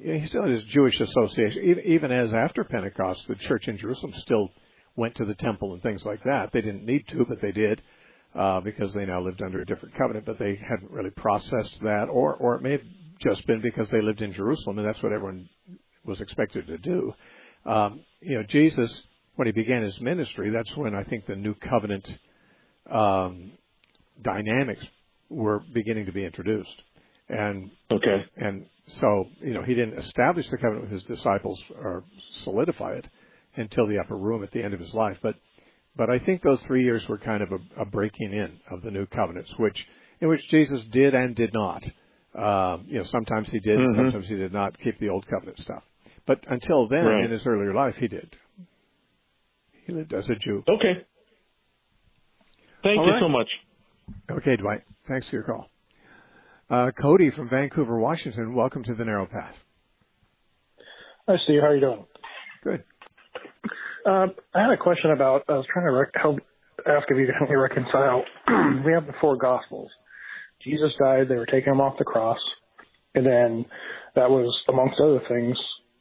he 0.00 0.26
still 0.26 0.42
had 0.42 0.52
his 0.52 0.62
Jewish 0.64 1.00
association, 1.00 1.64
even, 1.64 1.84
even 1.84 2.12
as 2.12 2.32
after 2.32 2.62
Pentecost, 2.62 3.26
the 3.26 3.34
church 3.34 3.66
in 3.66 3.76
Jerusalem 3.76 4.12
still 4.18 4.52
went 4.94 5.16
to 5.16 5.24
the 5.24 5.34
temple 5.34 5.72
and 5.72 5.82
things 5.82 6.04
like 6.04 6.22
that. 6.22 6.52
They 6.52 6.60
didn't 6.60 6.84
need 6.84 7.08
to, 7.08 7.24
but 7.24 7.40
they 7.40 7.50
did 7.50 7.82
uh, 8.34 8.60
because 8.60 8.94
they 8.94 9.06
now 9.06 9.20
lived 9.20 9.42
under 9.42 9.60
a 9.60 9.66
different 9.66 9.96
covenant. 9.96 10.24
But 10.24 10.38
they 10.38 10.54
hadn't 10.54 10.90
really 10.92 11.10
processed 11.10 11.80
that, 11.82 12.08
or 12.08 12.34
or 12.34 12.54
it 12.54 12.62
may 12.62 12.72
have 12.72 12.84
just 13.20 13.44
been 13.46 13.60
because 13.60 13.90
they 13.90 14.00
lived 14.00 14.22
in 14.22 14.32
Jerusalem, 14.32 14.78
and 14.78 14.86
that's 14.86 15.02
what 15.02 15.12
everyone 15.12 15.48
was 16.04 16.20
expected 16.20 16.66
to 16.68 16.78
do. 16.78 17.12
Um, 17.64 18.00
you 18.20 18.36
know, 18.36 18.44
Jesus, 18.44 19.02
when 19.38 19.46
he 19.46 19.52
began 19.52 19.82
his 19.82 20.00
ministry, 20.00 20.50
that's 20.50 20.76
when 20.76 20.96
I 20.96 21.04
think 21.04 21.26
the 21.26 21.36
new 21.36 21.54
covenant 21.54 22.12
um, 22.92 23.52
dynamics 24.20 24.84
were 25.30 25.62
beginning 25.72 26.06
to 26.06 26.12
be 26.12 26.24
introduced. 26.24 26.74
And 27.28 27.70
okay, 27.88 28.24
and 28.36 28.66
so 29.00 29.26
you 29.40 29.54
know 29.54 29.62
he 29.62 29.74
didn't 29.74 29.96
establish 29.96 30.50
the 30.50 30.56
covenant 30.56 30.90
with 30.90 30.90
his 30.90 31.04
disciples 31.04 31.62
or 31.80 32.02
solidify 32.42 32.94
it 32.94 33.06
until 33.54 33.86
the 33.86 33.98
upper 34.00 34.16
room 34.16 34.42
at 34.42 34.50
the 34.50 34.60
end 34.60 34.74
of 34.74 34.80
his 34.80 34.92
life. 34.92 35.18
But 35.22 35.36
but 35.96 36.10
I 36.10 36.18
think 36.18 36.42
those 36.42 36.60
three 36.66 36.82
years 36.82 37.06
were 37.08 37.18
kind 37.18 37.40
of 37.40 37.52
a, 37.52 37.82
a 37.82 37.84
breaking 37.84 38.32
in 38.32 38.58
of 38.72 38.82
the 38.82 38.90
new 38.90 39.06
covenants, 39.06 39.52
which 39.56 39.86
in 40.20 40.26
which 40.26 40.42
Jesus 40.50 40.82
did 40.90 41.14
and 41.14 41.36
did 41.36 41.52
not. 41.54 41.84
Um, 42.34 42.86
you 42.88 42.98
know, 42.98 43.04
sometimes 43.04 43.48
he 43.50 43.60
did, 43.60 43.78
mm-hmm. 43.78 43.94
sometimes 43.94 44.26
he 44.26 44.34
did 44.34 44.52
not 44.52 44.76
keep 44.80 44.98
the 44.98 45.10
old 45.10 45.26
covenant 45.28 45.60
stuff. 45.60 45.84
But 46.26 46.40
until 46.48 46.88
then, 46.88 47.04
right. 47.04 47.24
in 47.24 47.30
his 47.30 47.46
earlier 47.46 47.72
life, 47.72 47.94
he 47.94 48.08
did. 48.08 48.34
He 49.88 49.94
lived 49.94 50.12
as 50.12 50.28
a 50.28 50.34
Jew. 50.34 50.62
Okay. 50.68 51.06
Thank 52.82 52.98
All 52.98 53.06
you 53.06 53.12
right. 53.12 53.20
so 53.20 53.28
much. 53.28 53.48
Okay, 54.30 54.54
Dwight. 54.56 54.82
Thanks 55.08 55.26
for 55.30 55.36
your 55.36 55.44
call. 55.44 55.70
Uh, 56.68 56.90
Cody 56.90 57.30
from 57.30 57.48
Vancouver, 57.48 57.98
Washington. 57.98 58.54
Welcome 58.54 58.84
to 58.84 58.94
the 58.94 59.06
Narrow 59.06 59.24
Path. 59.24 59.54
Hi, 61.26 61.36
Steve. 61.44 61.60
How 61.62 61.68
are 61.68 61.74
you 61.74 61.80
doing? 61.80 62.04
Good. 62.62 62.84
Uh, 64.06 64.26
I 64.54 64.60
had 64.60 64.70
a 64.70 64.76
question 64.76 65.10
about. 65.10 65.44
I 65.48 65.52
was 65.52 65.64
trying 65.72 65.86
to 65.86 65.92
rec- 65.92 66.12
help 66.20 66.36
ask 66.86 67.06
if 67.08 67.16
you 67.16 67.24
could 67.24 67.34
help 67.38 67.48
me 67.48 67.56
reconcile. 67.56 68.24
we 68.84 68.92
have 68.92 69.06
the 69.06 69.14
four 69.22 69.38
Gospels. 69.38 69.90
Jesus 70.62 70.92
died. 70.98 71.30
They 71.30 71.36
were 71.36 71.46
taking 71.46 71.72
him 71.72 71.80
off 71.80 71.96
the 71.98 72.04
cross, 72.04 72.38
and 73.14 73.24
then 73.24 73.64
that 74.16 74.28
was, 74.28 74.54
amongst 74.68 75.00
other 75.00 75.22
things, 75.30 75.56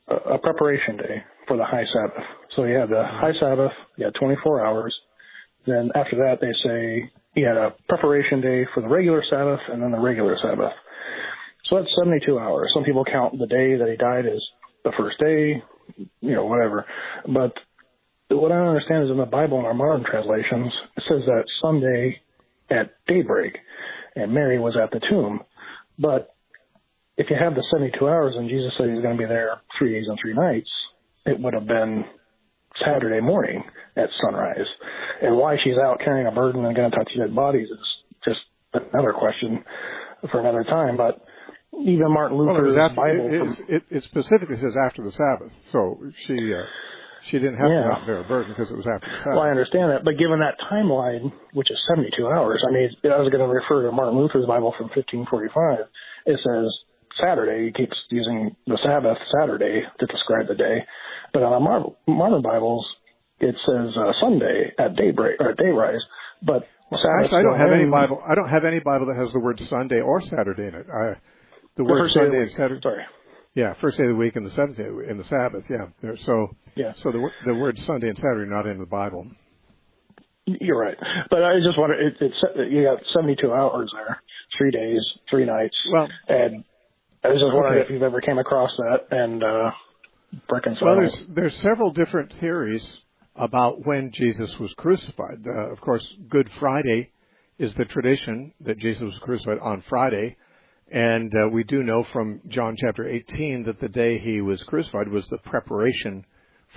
a, 0.09 0.33
a 0.33 0.37
preparation 0.39 0.97
day 0.97 1.23
for 1.47 1.57
the 1.57 1.65
High 1.65 1.85
Sabbath. 1.93 2.23
So 2.55 2.63
you 2.63 2.75
had 2.75 2.89
the 2.89 3.03
High 3.03 3.33
Sabbath. 3.39 3.71
You 3.97 4.05
had 4.05 4.15
24 4.15 4.65
hours. 4.65 4.95
Then 5.65 5.91
after 5.95 6.17
that, 6.17 6.37
they 6.41 6.53
say 6.63 7.11
you 7.35 7.45
had 7.45 7.57
a 7.57 7.75
preparation 7.87 8.41
day 8.41 8.65
for 8.73 8.81
the 8.81 8.87
regular 8.87 9.23
Sabbath, 9.29 9.59
and 9.71 9.81
then 9.81 9.91
the 9.91 9.99
regular 9.99 10.37
Sabbath. 10.41 10.73
So 11.69 11.77
that's 11.77 11.89
72 11.99 12.39
hours. 12.39 12.71
Some 12.73 12.83
people 12.83 13.03
count 13.05 13.37
the 13.37 13.47
day 13.47 13.75
that 13.75 13.89
he 13.89 13.97
died 13.97 14.25
as 14.25 14.41
the 14.83 14.93
first 14.97 15.19
day, 15.19 15.61
you 16.21 16.33
know, 16.33 16.45
whatever. 16.45 16.85
But 17.25 17.53
what 18.29 18.51
I 18.51 18.55
don't 18.55 18.69
understand 18.69 19.03
is 19.05 19.11
in 19.11 19.17
the 19.17 19.25
Bible, 19.25 19.59
in 19.59 19.65
our 19.65 19.73
modern 19.73 20.03
translations, 20.03 20.71
it 20.95 21.03
says 21.07 21.21
that 21.25 21.43
Sunday 21.61 22.21
at 22.69 22.93
daybreak, 23.07 23.57
and 24.15 24.33
Mary 24.33 24.59
was 24.59 24.75
at 24.81 24.91
the 24.91 25.05
tomb. 25.09 25.41
But 25.99 26.33
if 27.17 27.29
you 27.29 27.35
have 27.39 27.55
the 27.55 27.63
72 27.71 28.07
hours 28.07 28.35
and 28.37 28.49
Jesus 28.49 28.71
said 28.77 28.89
he's 28.89 29.01
going 29.01 29.17
to 29.17 29.23
be 29.23 29.27
there 29.27 29.61
three 29.77 29.93
days 29.93 30.05
and 30.07 30.17
three 30.21 30.33
nights, 30.33 30.69
it 31.27 31.39
would 31.39 31.53
have 31.53 31.67
been 31.67 32.05
Saturday 32.83 33.21
morning 33.21 33.63
at 33.95 34.09
sunrise. 34.21 34.67
And 35.21 35.35
why 35.35 35.57
she's 35.63 35.77
out 35.77 35.99
carrying 36.03 36.27
a 36.27 36.31
burden 36.31 36.65
and 36.65 36.75
going 36.75 36.91
to 36.91 36.97
touch 36.97 37.09
dead 37.17 37.35
bodies 37.35 37.67
is 37.69 37.87
just 38.25 38.39
another 38.73 39.13
question 39.13 39.63
for 40.31 40.39
another 40.39 40.63
time. 40.63 40.97
But 40.97 41.21
even 41.73 42.11
Martin 42.11 42.37
Luther's 42.37 42.75
well, 42.75 42.85
after, 42.85 42.95
Bible. 42.95 43.27
It, 43.27 43.39
from, 43.39 43.65
it, 43.67 43.83
it, 43.89 44.03
specifically 44.03 44.57
says 44.57 44.73
after 44.85 45.03
the 45.03 45.11
Sabbath, 45.11 45.53
so 45.71 45.99
she 46.25 46.33
uh, 46.53 46.65
she 47.29 47.39
didn't 47.39 47.57
have 47.57 47.69
Yeah. 47.69 47.83
to 47.83 47.89
not 47.89 48.05
bear 48.05 48.19
a 48.21 48.27
burden 48.27 48.53
because 48.53 48.71
it 48.71 48.77
was 48.77 48.87
after 48.87 49.09
the 49.09 49.17
Sabbath. 49.19 49.35
Well, 49.35 49.45
I 49.45 49.49
understand 49.49 49.91
that, 49.91 50.05
but 50.05 50.17
given 50.17 50.39
that 50.39 50.55
timeline, 50.71 51.33
which 51.53 51.69
is 51.69 51.77
72 51.89 52.13
hours, 52.27 52.63
I 52.67 52.71
mean, 52.71 52.89
I 53.05 53.19
was 53.19 53.29
going 53.29 53.43
to 53.43 53.51
refer 53.51 53.83
to 53.83 53.91
Martin 53.91 54.17
Luther's 54.17 54.47
Bible 54.47 54.73
from 54.77 54.89
1545. 54.95 55.85
It 56.25 56.39
says 56.39 56.65
Saturday. 57.19 57.67
He 57.67 57.71
keeps 57.73 57.97
using 58.09 58.55
the 58.65 58.79
Sabbath, 58.83 59.17
Saturday, 59.39 59.81
to 59.99 60.05
describe 60.05 60.47
the 60.47 60.55
day. 60.55 60.85
But 61.33 61.43
on 61.43 61.53
our 61.53 61.59
Mar- 61.59 61.95
modern 62.07 62.41
Bibles, 62.41 62.85
it 63.39 63.55
says 63.65 63.95
uh, 63.97 64.11
Sunday 64.21 64.71
at 64.79 64.95
daybreak 64.95 65.39
or 65.39 65.51
at 65.51 65.57
dayrise. 65.57 65.99
But. 66.41 66.67
Actually, 66.89 67.39
I 67.39 67.43
don't 67.43 67.57
have 67.57 67.71
any 67.73 67.85
Bible. 67.85 68.23
I 68.25 68.33
don't 68.33 68.47
have 68.47 68.63
any 68.63 68.79
Bible 68.79 69.07
that 69.07 69.17
has 69.17 69.31
the 69.33 69.39
word 69.39 69.59
Sunday 69.69 69.99
or 69.99 70.21
Saturday 70.21 70.67
in 70.67 70.75
it. 70.75 70.85
I, 70.89 71.19
the 71.75 71.83
The 71.83 71.83
word 71.83 72.09
Sunday 72.13 72.43
and. 72.43 72.51
Saturday. 72.51 72.79
Sorry. 72.81 73.03
Yeah, 73.55 73.73
first 73.81 73.97
day 73.97 74.03
of 74.03 74.09
the 74.11 74.15
week 74.15 74.35
and 74.37 74.45
the 74.45 74.51
seventh 74.51 74.77
day 74.77 74.85
in 75.09 75.17
the 75.17 75.23
Sabbath. 75.25 75.65
Yeah, 75.69 75.87
so 76.25 76.55
Yeah. 76.75 76.93
so 77.03 77.11
the 77.11 77.29
the 77.45 77.55
word 77.55 77.77
Sunday 77.79 78.07
and 78.07 78.17
Saturday 78.17 78.43
are 78.43 78.55
not 78.55 78.67
in 78.67 78.77
the 78.79 78.85
Bible. 78.85 79.27
You're 80.45 80.79
right, 80.79 80.95
but 81.29 81.43
I 81.43 81.59
just 81.59 81.77
wanted 81.77 81.99
it, 81.99 82.13
it's 82.21 82.71
you 82.71 82.83
got 82.85 82.99
72 83.13 83.51
hours 83.51 83.91
there, 83.93 84.21
three 84.57 84.71
days, 84.71 85.01
three 85.29 85.43
nights, 85.45 85.75
Well, 85.91 86.07
and 86.29 86.63
I 87.21 87.27
was 87.27 87.41
just 87.41 87.53
wondering 87.53 87.79
Okay. 87.79 87.85
if 87.85 87.89
you've 87.91 88.03
ever 88.03 88.21
came 88.21 88.37
across 88.37 88.71
that 88.77 89.07
and 89.11 89.43
uh. 89.43 89.71
Well, 90.81 90.95
there's 90.95 91.25
there's 91.29 91.55
several 91.57 91.91
different 91.91 92.33
theories 92.39 92.85
about 93.35 93.85
when 93.85 94.11
Jesus 94.11 94.57
was 94.59 94.73
crucified. 94.77 95.45
Uh, 95.45 95.71
of 95.71 95.79
course, 95.81 96.05
Good 96.27 96.49
Friday 96.59 97.11
is 97.59 97.73
the 97.75 97.85
tradition 97.85 98.53
that 98.61 98.77
Jesus 98.77 99.03
was 99.03 99.19
crucified 99.21 99.59
on 99.59 99.83
Friday, 99.89 100.37
and 100.91 101.31
uh, 101.35 101.49
we 101.49 101.63
do 101.63 101.83
know 101.83 102.03
from 102.11 102.41
John 102.47 102.75
chapter 102.77 103.07
18 103.07 103.63
that 103.65 103.79
the 103.79 103.89
day 103.89 104.17
he 104.19 104.41
was 104.41 104.63
crucified 104.63 105.07
was 105.07 105.27
the 105.27 105.37
preparation 105.39 106.25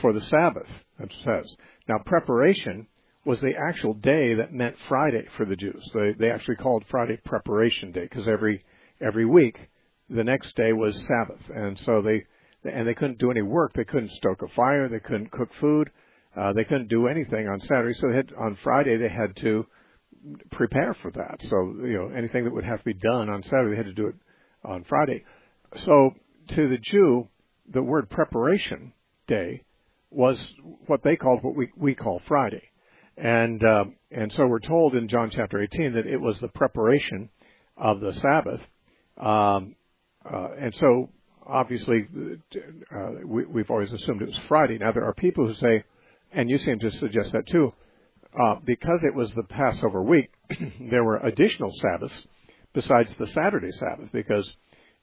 for 0.00 0.12
the 0.12 0.20
Sabbath. 0.20 0.68
That 0.98 1.10
says 1.24 1.56
now 1.88 1.98
preparation 2.04 2.86
was 3.24 3.40
the 3.40 3.52
actual 3.68 3.94
day 3.94 4.34
that 4.34 4.52
meant 4.52 4.76
Friday 4.88 5.26
for 5.36 5.44
the 5.44 5.56
Jews. 5.56 5.88
They 5.94 6.12
they 6.18 6.30
actually 6.30 6.56
called 6.56 6.84
Friday 6.90 7.18
preparation 7.24 7.92
day 7.92 8.02
because 8.02 8.26
every 8.28 8.64
every 9.00 9.24
week 9.24 9.58
the 10.08 10.24
next 10.24 10.56
day 10.56 10.72
was 10.72 10.94
Sabbath, 11.06 11.42
and 11.54 11.78
so 11.80 12.02
they 12.02 12.24
and 12.64 12.86
they 12.86 12.94
couldn't 12.94 13.18
do 13.18 13.30
any 13.30 13.42
work. 13.42 13.72
They 13.74 13.84
couldn't 13.84 14.12
stoke 14.12 14.42
a 14.42 14.48
fire. 14.48 14.88
They 14.88 15.00
couldn't 15.00 15.30
cook 15.30 15.50
food. 15.60 15.90
Uh, 16.36 16.52
they 16.52 16.64
couldn't 16.64 16.88
do 16.88 17.08
anything 17.08 17.48
on 17.48 17.60
Saturday. 17.60 17.94
So 17.94 18.08
they 18.08 18.16
had, 18.16 18.32
on 18.38 18.56
Friday 18.62 18.96
they 18.96 19.08
had 19.08 19.36
to 19.42 19.66
prepare 20.52 20.94
for 21.02 21.10
that. 21.12 21.38
So 21.48 21.86
you 21.86 21.94
know 21.94 22.10
anything 22.16 22.44
that 22.44 22.52
would 22.52 22.64
have 22.64 22.78
to 22.78 22.84
be 22.84 22.94
done 22.94 23.28
on 23.28 23.42
Saturday 23.42 23.70
they 23.70 23.76
had 23.76 23.86
to 23.86 23.92
do 23.92 24.08
it 24.08 24.14
on 24.64 24.84
Friday. 24.84 25.24
So 25.84 26.14
to 26.48 26.68
the 26.68 26.78
Jew, 26.78 27.28
the 27.72 27.82
word 27.82 28.10
preparation 28.10 28.92
day 29.26 29.62
was 30.10 30.38
what 30.86 31.02
they 31.02 31.16
called 31.16 31.42
what 31.42 31.54
we 31.54 31.68
we 31.76 31.94
call 31.94 32.20
Friday, 32.26 32.62
and 33.16 33.62
uh, 33.64 33.84
and 34.10 34.32
so 34.32 34.46
we're 34.46 34.58
told 34.60 34.94
in 34.94 35.08
John 35.08 35.30
chapter 35.30 35.62
18 35.62 35.94
that 35.94 36.06
it 36.06 36.20
was 36.20 36.38
the 36.40 36.48
preparation 36.48 37.30
of 37.76 38.00
the 38.00 38.12
Sabbath, 38.14 38.60
um, 39.16 39.76
uh, 40.24 40.48
and 40.60 40.74
so 40.74 41.10
obviously 41.46 42.06
uh, 42.94 43.10
we, 43.24 43.44
we've 43.44 43.70
always 43.70 43.92
assumed 43.92 44.22
it 44.22 44.28
was 44.28 44.40
Friday. 44.48 44.78
Now 44.78 44.92
there 44.92 45.04
are 45.04 45.14
people 45.14 45.46
who 45.46 45.54
say, 45.54 45.84
and 46.32 46.48
you 46.48 46.58
seem 46.58 46.78
to 46.80 46.90
suggest 46.90 47.32
that 47.32 47.46
too, 47.46 47.72
uh, 48.38 48.56
because 48.64 49.02
it 49.04 49.14
was 49.14 49.32
the 49.32 49.42
Passover 49.44 50.02
week, 50.02 50.30
there 50.90 51.04
were 51.04 51.18
additional 51.18 51.72
Sabbaths 51.72 52.26
besides 52.72 53.12
the 53.18 53.26
Saturday 53.26 53.72
Sabbath, 53.72 54.10
because 54.12 54.50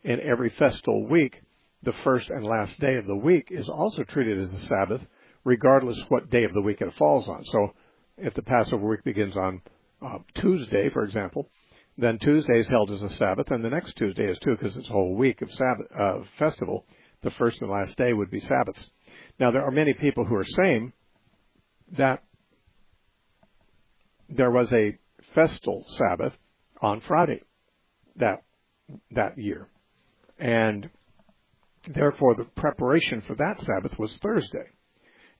in 0.04 0.22
every 0.22 0.50
festal 0.52 1.06
week, 1.08 1.42
the 1.84 1.92
first 2.04 2.30
and 2.30 2.46
last 2.46 2.80
day 2.80 2.96
of 2.96 3.06
the 3.06 3.16
week 3.16 3.50
is 3.52 3.68
also 3.70 4.04
treated 4.04 4.40
as 4.40 4.52
a 4.54 4.60
Sabbath, 4.62 5.06
regardless 5.44 6.02
what 6.08 6.30
day 6.30 6.44
of 6.44 6.54
the 6.54 6.62
week 6.62 6.82
it 6.82 6.94
falls 6.96 7.28
on. 7.28 7.44
So, 7.46 7.74
if 8.18 8.34
the 8.34 8.42
Passover 8.42 8.88
week 8.88 9.04
begins 9.04 9.38
on 9.38 9.62
uh, 10.04 10.20
Tuesday, 10.36 10.90
for 10.90 11.04
example, 11.04 11.50
then 11.98 12.20
Tuesday 12.20 12.60
is 12.60 12.68
held 12.68 12.92
as 12.92 13.02
a 13.02 13.10
Sabbath, 13.10 13.50
and 13.50 13.64
the 13.64 13.70
next 13.70 13.96
Tuesday 13.96 14.30
is 14.30 14.38
too, 14.40 14.56
because 14.56 14.78
it's 14.78 14.88
a 14.88 14.92
whole 14.92 15.16
week 15.16 15.42
of 15.42 15.52
Sabbath 15.52 15.88
uh, 16.00 16.20
festival. 16.38 16.86
The 17.24 17.32
first 17.32 17.60
and 17.62 17.72
last 17.72 17.98
day 17.98 18.14
would 18.14 18.30
be 18.30 18.40
Sabbaths. 18.40 18.86
Now, 19.40 19.50
there 19.52 19.66
are 19.66 19.72
many 19.72 19.94
people 19.94 20.24
who 20.24 20.36
are 20.36 20.46
saying 20.46 20.94
that 21.98 22.24
there 24.30 24.52
was 24.52 24.72
a 24.74 24.98
festal 25.34 25.86
Sabbath 25.98 26.38
on 26.82 27.02
Friday 27.02 27.42
that 28.18 28.44
that 29.12 29.38
year, 29.38 29.68
and 30.38 30.90
therefore 31.88 32.36
the 32.36 32.44
preparation 32.44 33.22
for 33.22 33.36
that 33.36 33.58
Sabbath 33.66 33.98
was 33.98 34.16
Thursday, 34.22 34.70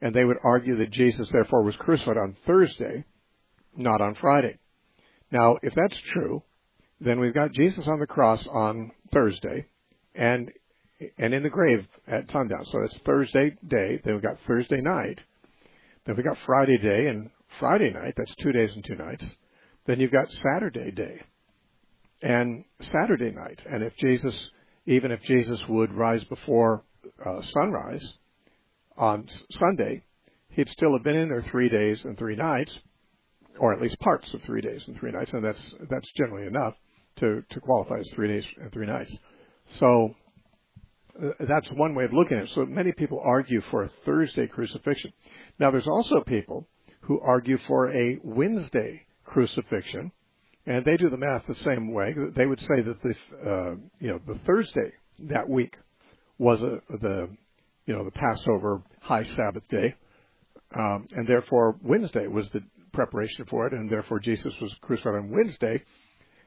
and 0.02 0.14
they 0.14 0.26
would 0.26 0.38
argue 0.44 0.78
that 0.78 0.92
Jesus 0.92 1.30
therefore 1.32 1.64
was 1.64 1.76
crucified 1.76 2.18
on 2.18 2.36
Thursday, 2.46 3.06
not 3.76 4.02
on 4.02 4.16
Friday. 4.16 4.58
Now, 5.32 5.58
if 5.62 5.74
that's 5.74 6.00
true, 6.14 6.44
then 7.00 7.20
we've 7.20 7.34
got 7.34 7.52
Jesus 7.52 7.88
on 7.88 8.00
the 8.00 8.08
cross 8.08 8.46
on 8.48 8.92
Thursday, 9.12 9.66
and 10.16 10.52
and 11.18 11.34
in 11.34 11.44
the 11.44 11.50
grave 11.50 11.86
at 12.08 12.30
sundown. 12.32 12.66
So 12.66 12.82
it's 12.84 12.98
Thursday 13.06 13.56
day. 13.68 14.02
Then 14.04 14.16
we've 14.16 14.24
got 14.24 14.40
Thursday 14.48 14.82
night. 14.82 15.22
Then 16.06 16.16
we've 16.16 16.26
got 16.26 16.38
Friday 16.46 16.78
day 16.78 17.08
and 17.08 17.30
Friday 17.60 17.92
night. 17.92 18.14
That's 18.18 18.34
two 18.36 18.52
days 18.52 18.74
and 18.74 18.84
two 18.84 18.96
nights. 18.96 19.24
Then 19.86 20.00
you've 20.00 20.12
got 20.12 20.30
Saturday 20.30 20.92
day 20.92 21.22
and 22.22 22.64
Saturday 22.82 23.32
night. 23.32 23.62
And 23.70 23.84
if 23.84 23.96
Jesus, 23.98 24.50
even 24.86 25.12
if 25.12 25.22
Jesus 25.22 25.62
would 25.70 25.94
rise 25.94 26.24
before 26.24 26.84
uh, 27.24 27.42
sunrise 27.42 28.06
on 28.98 29.28
Sunday, 29.52 30.04
he'd 30.50 30.70
still 30.70 30.94
have 30.94 31.04
been 31.04 31.16
in 31.16 31.30
there 31.30 31.44
three 31.44 31.70
days 31.70 32.04
and 32.04 32.18
three 32.18 32.36
nights, 32.36 32.78
or 33.60 33.74
at 33.74 33.82
least 33.82 34.00
parts 34.00 34.34
of 34.34 34.42
three 34.44 34.62
days 34.62 34.84
and 34.88 34.98
three 34.98 35.12
nights, 35.12 35.34
and 35.34 35.44
that's 35.44 35.76
that's 35.90 36.12
generally 36.14 36.48
enough 36.48 36.74
to 37.18 37.44
to 37.50 37.60
qualify 37.60 37.98
as 38.00 38.10
three 38.14 38.28
days 38.28 38.46
and 38.62 38.72
three 38.72 38.88
nights. 38.88 39.16
So 39.80 40.16
uh, 41.22 41.32
that's 41.48 41.70
one 41.72 41.96
way 41.96 42.06
of 42.06 42.14
looking 42.14 42.38
at 42.38 42.44
it. 42.44 42.50
So 42.50 42.66
many 42.66 42.92
people 42.92 43.22
argue 43.24 43.62
for 43.62 43.84
a 43.84 43.90
Thursday 44.06 44.48
crucifixion. 44.48 45.12
Now, 45.60 45.72
there's 45.72 45.88
also 45.88 46.22
people 46.22 46.68
who 47.02 47.20
argue 47.20 47.58
for 47.68 47.92
a 47.92 48.20
Wednesday 48.24 49.02
crucifixion, 49.24 50.12
and 50.66 50.86
they 50.86 50.98
do 50.98 51.10
the 51.10 51.18
math 51.18 51.48
the 51.48 51.56
same 51.56 51.94
way. 51.94 52.14
They 52.36 52.46
would 52.46 52.60
say 52.60 52.82
that 52.82 53.02
the 53.02 53.50
uh, 53.50 53.76
you 54.00 54.10
know 54.10 54.20
the 54.28 54.40
Thursday 54.46 54.92
that 55.20 55.50
week 55.50 55.76
was 56.38 56.62
a, 56.62 56.80
the 56.90 57.30
you 57.86 57.96
know 57.96 58.04
the 58.04 58.12
Passover 58.12 58.84
high 59.02 59.24
Sabbath 59.24 59.68
day, 59.70 59.96
um, 60.76 61.08
and 61.12 61.28
therefore 61.28 61.78
Wednesday 61.82 62.28
was 62.28 62.50
the 62.52 62.62
preparation 62.98 63.46
for 63.46 63.68
it, 63.68 63.74
and 63.74 63.88
therefore 63.88 64.20
Jesus 64.20 64.60
was 64.60 64.74
crucified 64.82 65.14
on 65.14 65.30
Wednesday. 65.30 65.84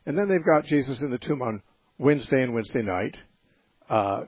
And 0.04 0.19
then 0.19 0.28
they've 0.28 0.45
got 0.45 0.64
Jesus 0.64 1.00
in 1.00 1.11
the 1.11 1.19
tomb 1.19 1.42
on 1.42 1.62
Wednesday 1.97 2.42
and 2.42 2.52
Wednesday 2.52 2.83
night, 2.83 3.16
uh, 3.88 4.23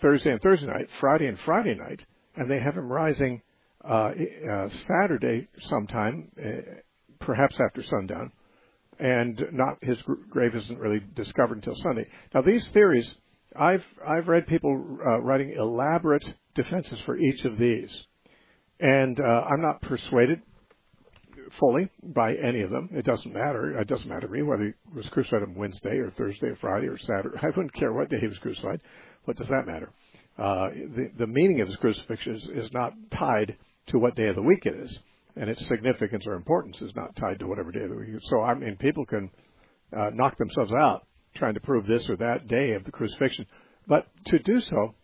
Thursday 0.00 0.30
and 0.30 0.40
Thursday 0.40 0.66
night, 0.66 0.88
Friday 0.98 1.26
and 1.26 1.38
Friday 1.40 1.74
night, 1.74 2.06
and 2.36 2.50
they 2.50 2.58
have 2.58 2.74
him 2.74 2.90
rising 2.90 3.42
uh, 3.84 4.12
uh, 4.50 4.68
Saturday 4.86 5.48
sometime, 5.60 6.32
uh, 6.42 6.62
perhaps 7.18 7.60
after 7.60 7.82
sundown, 7.82 8.32
and 8.98 9.44
not 9.52 9.76
his 9.82 9.98
grave 10.30 10.54
isn't 10.54 10.78
really 10.78 11.02
discovered 11.14 11.56
until 11.56 11.76
Sunday. 11.76 12.06
Now 12.32 12.40
these 12.40 12.66
theories, 12.68 13.14
I've 13.54 13.84
I've 14.06 14.28
read 14.28 14.46
people 14.46 14.70
uh, 15.06 15.20
writing 15.20 15.54
elaborate 15.58 16.24
defenses 16.54 17.00
for 17.04 17.18
each 17.18 17.44
of 17.44 17.58
these, 17.58 17.92
and 18.80 19.20
uh, 19.20 19.42
I'm 19.50 19.60
not 19.60 19.82
persuaded 19.82 20.40
fully 21.58 21.88
by 22.02 22.34
any 22.34 22.62
of 22.62 22.70
them. 22.70 22.88
It 22.92 23.04
doesn't 23.04 23.32
matter. 23.32 23.78
It 23.78 23.88
doesn't 23.88 24.08
matter 24.08 24.26
to 24.26 24.32
me 24.32 24.42
whether 24.42 24.64
he 24.64 24.72
was 24.94 25.08
crucified 25.08 25.42
on 25.42 25.54
Wednesday 25.54 25.98
or 25.98 26.10
Thursday 26.10 26.48
or 26.48 26.56
Friday 26.56 26.86
or 26.86 26.98
Saturday. 26.98 27.36
I 27.42 27.46
wouldn't 27.46 27.74
care 27.74 27.92
what 27.92 28.08
day 28.08 28.18
he 28.20 28.28
was 28.28 28.38
crucified. 28.38 28.82
What 29.24 29.36
does 29.36 29.48
that 29.48 29.66
matter? 29.66 29.90
Uh, 30.38 30.70
the, 30.70 31.10
the 31.18 31.26
meaning 31.26 31.60
of 31.60 31.68
his 31.68 31.76
crucifixion 31.76 32.34
is, 32.34 32.48
is 32.54 32.72
not 32.72 32.92
tied 33.10 33.56
to 33.88 33.98
what 33.98 34.16
day 34.16 34.28
of 34.28 34.36
the 34.36 34.42
week 34.42 34.64
it 34.64 34.74
is, 34.74 34.98
and 35.36 35.50
its 35.50 35.66
significance 35.66 36.24
or 36.26 36.34
importance 36.34 36.80
is 36.80 36.94
not 36.94 37.14
tied 37.16 37.38
to 37.38 37.46
whatever 37.46 37.70
day 37.70 37.82
of 37.82 37.90
the 37.90 37.96
week. 37.96 38.08
So 38.22 38.42
I 38.42 38.54
mean, 38.54 38.76
people 38.76 39.04
can 39.04 39.30
uh, 39.96 40.10
knock 40.14 40.38
themselves 40.38 40.72
out 40.72 41.06
trying 41.34 41.54
to 41.54 41.60
prove 41.60 41.86
this 41.86 42.08
or 42.08 42.16
that 42.16 42.46
day 42.48 42.72
of 42.72 42.84
the 42.84 42.92
crucifixion, 42.92 43.46
but 43.86 44.06
to 44.26 44.38
do 44.38 44.60
so, 44.60 44.94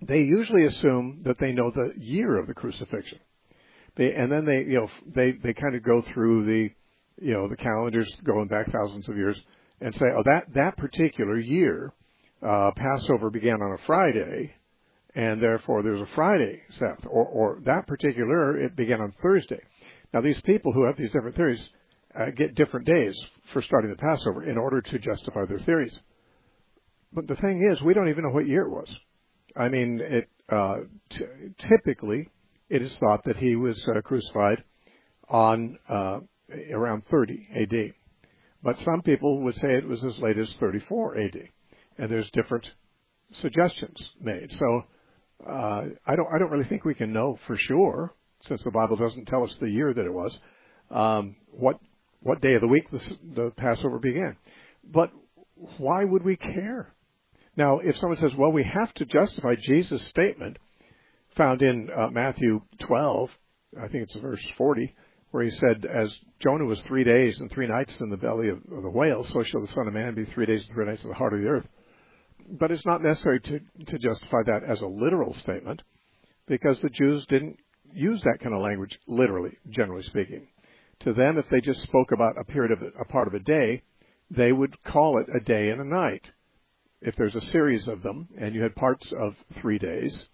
they 0.00 0.20
usually 0.20 0.66
assume 0.66 1.22
that 1.24 1.38
they 1.38 1.52
know 1.52 1.70
the 1.70 1.92
year 1.96 2.38
of 2.38 2.46
the 2.46 2.54
crucifixion. 2.54 3.18
They, 3.96 4.12
and 4.14 4.30
then 4.30 4.44
they, 4.44 4.70
you 4.70 4.80
know, 4.80 4.88
they, 5.14 5.32
they 5.32 5.52
kind 5.52 5.74
of 5.74 5.82
go 5.82 6.02
through 6.12 6.46
the, 6.46 6.70
you 7.20 7.32
know, 7.34 7.48
the 7.48 7.56
calendars 7.56 8.10
going 8.24 8.48
back 8.48 8.72
thousands 8.72 9.08
of 9.08 9.16
years 9.16 9.38
and 9.80 9.94
say, 9.94 10.06
oh, 10.16 10.22
that, 10.24 10.44
that 10.54 10.76
particular 10.76 11.38
year, 11.38 11.92
uh, 12.46 12.70
Passover 12.76 13.30
began 13.30 13.60
on 13.60 13.72
a 13.72 13.86
Friday, 13.86 14.54
and 15.14 15.42
therefore 15.42 15.82
there's 15.82 16.00
a 16.00 16.14
Friday 16.14 16.62
Sabbath, 16.78 17.04
or, 17.08 17.26
or 17.26 17.60
that 17.66 17.86
particular, 17.86 18.58
it 18.58 18.76
began 18.76 19.00
on 19.00 19.12
Thursday. 19.22 19.60
Now 20.14 20.20
these 20.20 20.40
people 20.42 20.72
who 20.72 20.86
have 20.86 20.96
these 20.96 21.12
different 21.12 21.36
theories 21.36 21.68
uh, 22.18 22.30
get 22.36 22.54
different 22.54 22.86
days 22.86 23.14
for 23.52 23.62
starting 23.62 23.90
the 23.90 23.96
Passover 23.96 24.48
in 24.48 24.58
order 24.58 24.80
to 24.80 24.98
justify 24.98 25.44
their 25.46 25.60
theories. 25.60 25.94
But 27.12 27.28
the 27.28 27.36
thing 27.36 27.68
is, 27.70 27.82
we 27.82 27.94
don't 27.94 28.08
even 28.08 28.24
know 28.24 28.30
what 28.30 28.46
year 28.46 28.62
it 28.62 28.70
was. 28.70 28.94
I 29.56 29.68
mean, 29.68 30.00
it 30.02 30.28
uh, 30.48 30.76
t- 31.10 31.24
typically 31.68 32.28
it 32.72 32.80
is 32.80 32.96
thought 32.96 33.22
that 33.24 33.36
he 33.36 33.54
was 33.54 33.86
uh, 33.86 34.00
crucified 34.00 34.64
on 35.28 35.78
uh, 35.90 36.20
around 36.72 37.04
30 37.04 37.46
AD. 37.54 37.92
But 38.62 38.78
some 38.80 39.02
people 39.02 39.42
would 39.42 39.56
say 39.56 39.74
it 39.74 39.86
was 39.86 40.02
as 40.02 40.18
late 40.18 40.38
as 40.38 40.50
34 40.54 41.18
AD, 41.18 41.48
and 41.98 42.10
there's 42.10 42.30
different 42.30 42.70
suggestions 43.34 44.02
made. 44.18 44.54
So 44.58 44.84
uh, 45.46 45.82
I 46.06 46.16
don't 46.16 46.28
I 46.34 46.38
don't 46.38 46.50
really 46.50 46.64
think 46.64 46.86
we 46.86 46.94
can 46.94 47.12
know 47.12 47.38
for 47.46 47.56
sure, 47.56 48.14
since 48.40 48.62
the 48.62 48.70
Bible 48.70 48.96
doesn't 48.96 49.26
tell 49.26 49.44
us 49.44 49.54
the 49.60 49.68
year 49.68 49.92
that 49.92 50.06
it 50.06 50.12
was, 50.12 50.38
um, 50.90 51.36
what 51.50 51.78
what 52.20 52.40
day 52.40 52.54
of 52.54 52.62
the 52.62 52.68
week 52.68 52.90
the, 52.90 53.02
the 53.34 53.50
Passover 53.54 53.98
began. 53.98 54.36
But 54.82 55.12
why 55.76 56.04
would 56.04 56.22
we 56.22 56.36
care? 56.36 56.94
Now, 57.54 57.80
if 57.80 57.98
someone 57.98 58.16
says, 58.18 58.34
"Well, 58.34 58.52
we 58.52 58.64
have 58.64 58.94
to 58.94 59.04
justify 59.04 59.56
Jesus' 59.56 60.06
statement," 60.06 60.56
found 61.36 61.62
in 61.62 61.88
uh, 61.90 62.08
Matthew 62.10 62.60
12, 62.80 63.30
I 63.78 63.88
think 63.88 64.04
it's 64.04 64.14
verse 64.14 64.44
40, 64.56 64.94
where 65.30 65.44
he 65.44 65.50
said, 65.50 65.86
As 65.86 66.14
Jonah 66.40 66.64
was 66.64 66.80
three 66.82 67.04
days 67.04 67.38
and 67.40 67.50
three 67.50 67.66
nights 67.66 67.98
in 68.00 68.10
the 68.10 68.16
belly 68.16 68.48
of, 68.48 68.58
of 68.70 68.82
the 68.82 68.90
whale, 68.90 69.24
so 69.24 69.42
shall 69.42 69.60
the 69.60 69.72
Son 69.72 69.86
of 69.86 69.94
Man 69.94 70.14
be 70.14 70.24
three 70.26 70.46
days 70.46 70.64
and 70.64 70.74
three 70.74 70.86
nights 70.86 71.02
in 71.02 71.08
the 71.08 71.14
heart 71.14 71.32
of 71.32 71.40
the 71.40 71.48
earth. 71.48 71.66
But 72.50 72.70
it's 72.70 72.86
not 72.86 73.02
necessary 73.02 73.40
to, 73.40 73.60
to 73.86 73.98
justify 73.98 74.42
that 74.46 74.64
as 74.64 74.80
a 74.80 74.86
literal 74.86 75.34
statement, 75.34 75.82
because 76.46 76.80
the 76.80 76.90
Jews 76.90 77.24
didn't 77.26 77.58
use 77.94 78.22
that 78.22 78.40
kind 78.40 78.54
of 78.54 78.62
language 78.62 78.98
literally, 79.06 79.56
generally 79.70 80.02
speaking. 80.02 80.48
To 81.00 81.12
them, 81.12 81.38
if 81.38 81.48
they 81.48 81.60
just 81.60 81.82
spoke 81.82 82.12
about 82.12 82.38
a 82.38 82.44
period 82.44 82.72
of 82.72 82.82
a 83.00 83.04
part 83.04 83.28
of 83.28 83.34
a 83.34 83.40
day, 83.40 83.82
they 84.30 84.52
would 84.52 84.82
call 84.84 85.18
it 85.18 85.26
a 85.34 85.40
day 85.40 85.70
and 85.70 85.80
a 85.80 85.84
night. 85.84 86.30
If 87.00 87.16
there's 87.16 87.34
a 87.34 87.40
series 87.40 87.88
of 87.88 88.02
them, 88.02 88.28
and 88.38 88.54
you 88.54 88.62
had 88.62 88.76
parts 88.76 89.12
of 89.18 89.34
three 89.60 89.78
days, 89.78 90.26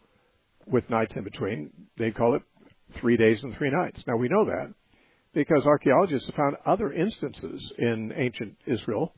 with 0.70 0.88
nights 0.90 1.14
in 1.16 1.24
between. 1.24 1.70
They 1.96 2.10
call 2.10 2.34
it 2.34 2.42
three 3.00 3.16
days 3.16 3.42
and 3.42 3.54
three 3.56 3.70
nights. 3.70 4.02
Now 4.06 4.16
we 4.16 4.28
know 4.28 4.44
that 4.46 4.72
because 5.34 5.64
archaeologists 5.66 6.26
have 6.26 6.36
found 6.36 6.56
other 6.66 6.92
instances 6.92 7.72
in 7.78 8.12
ancient 8.16 8.56
Israel 8.66 9.14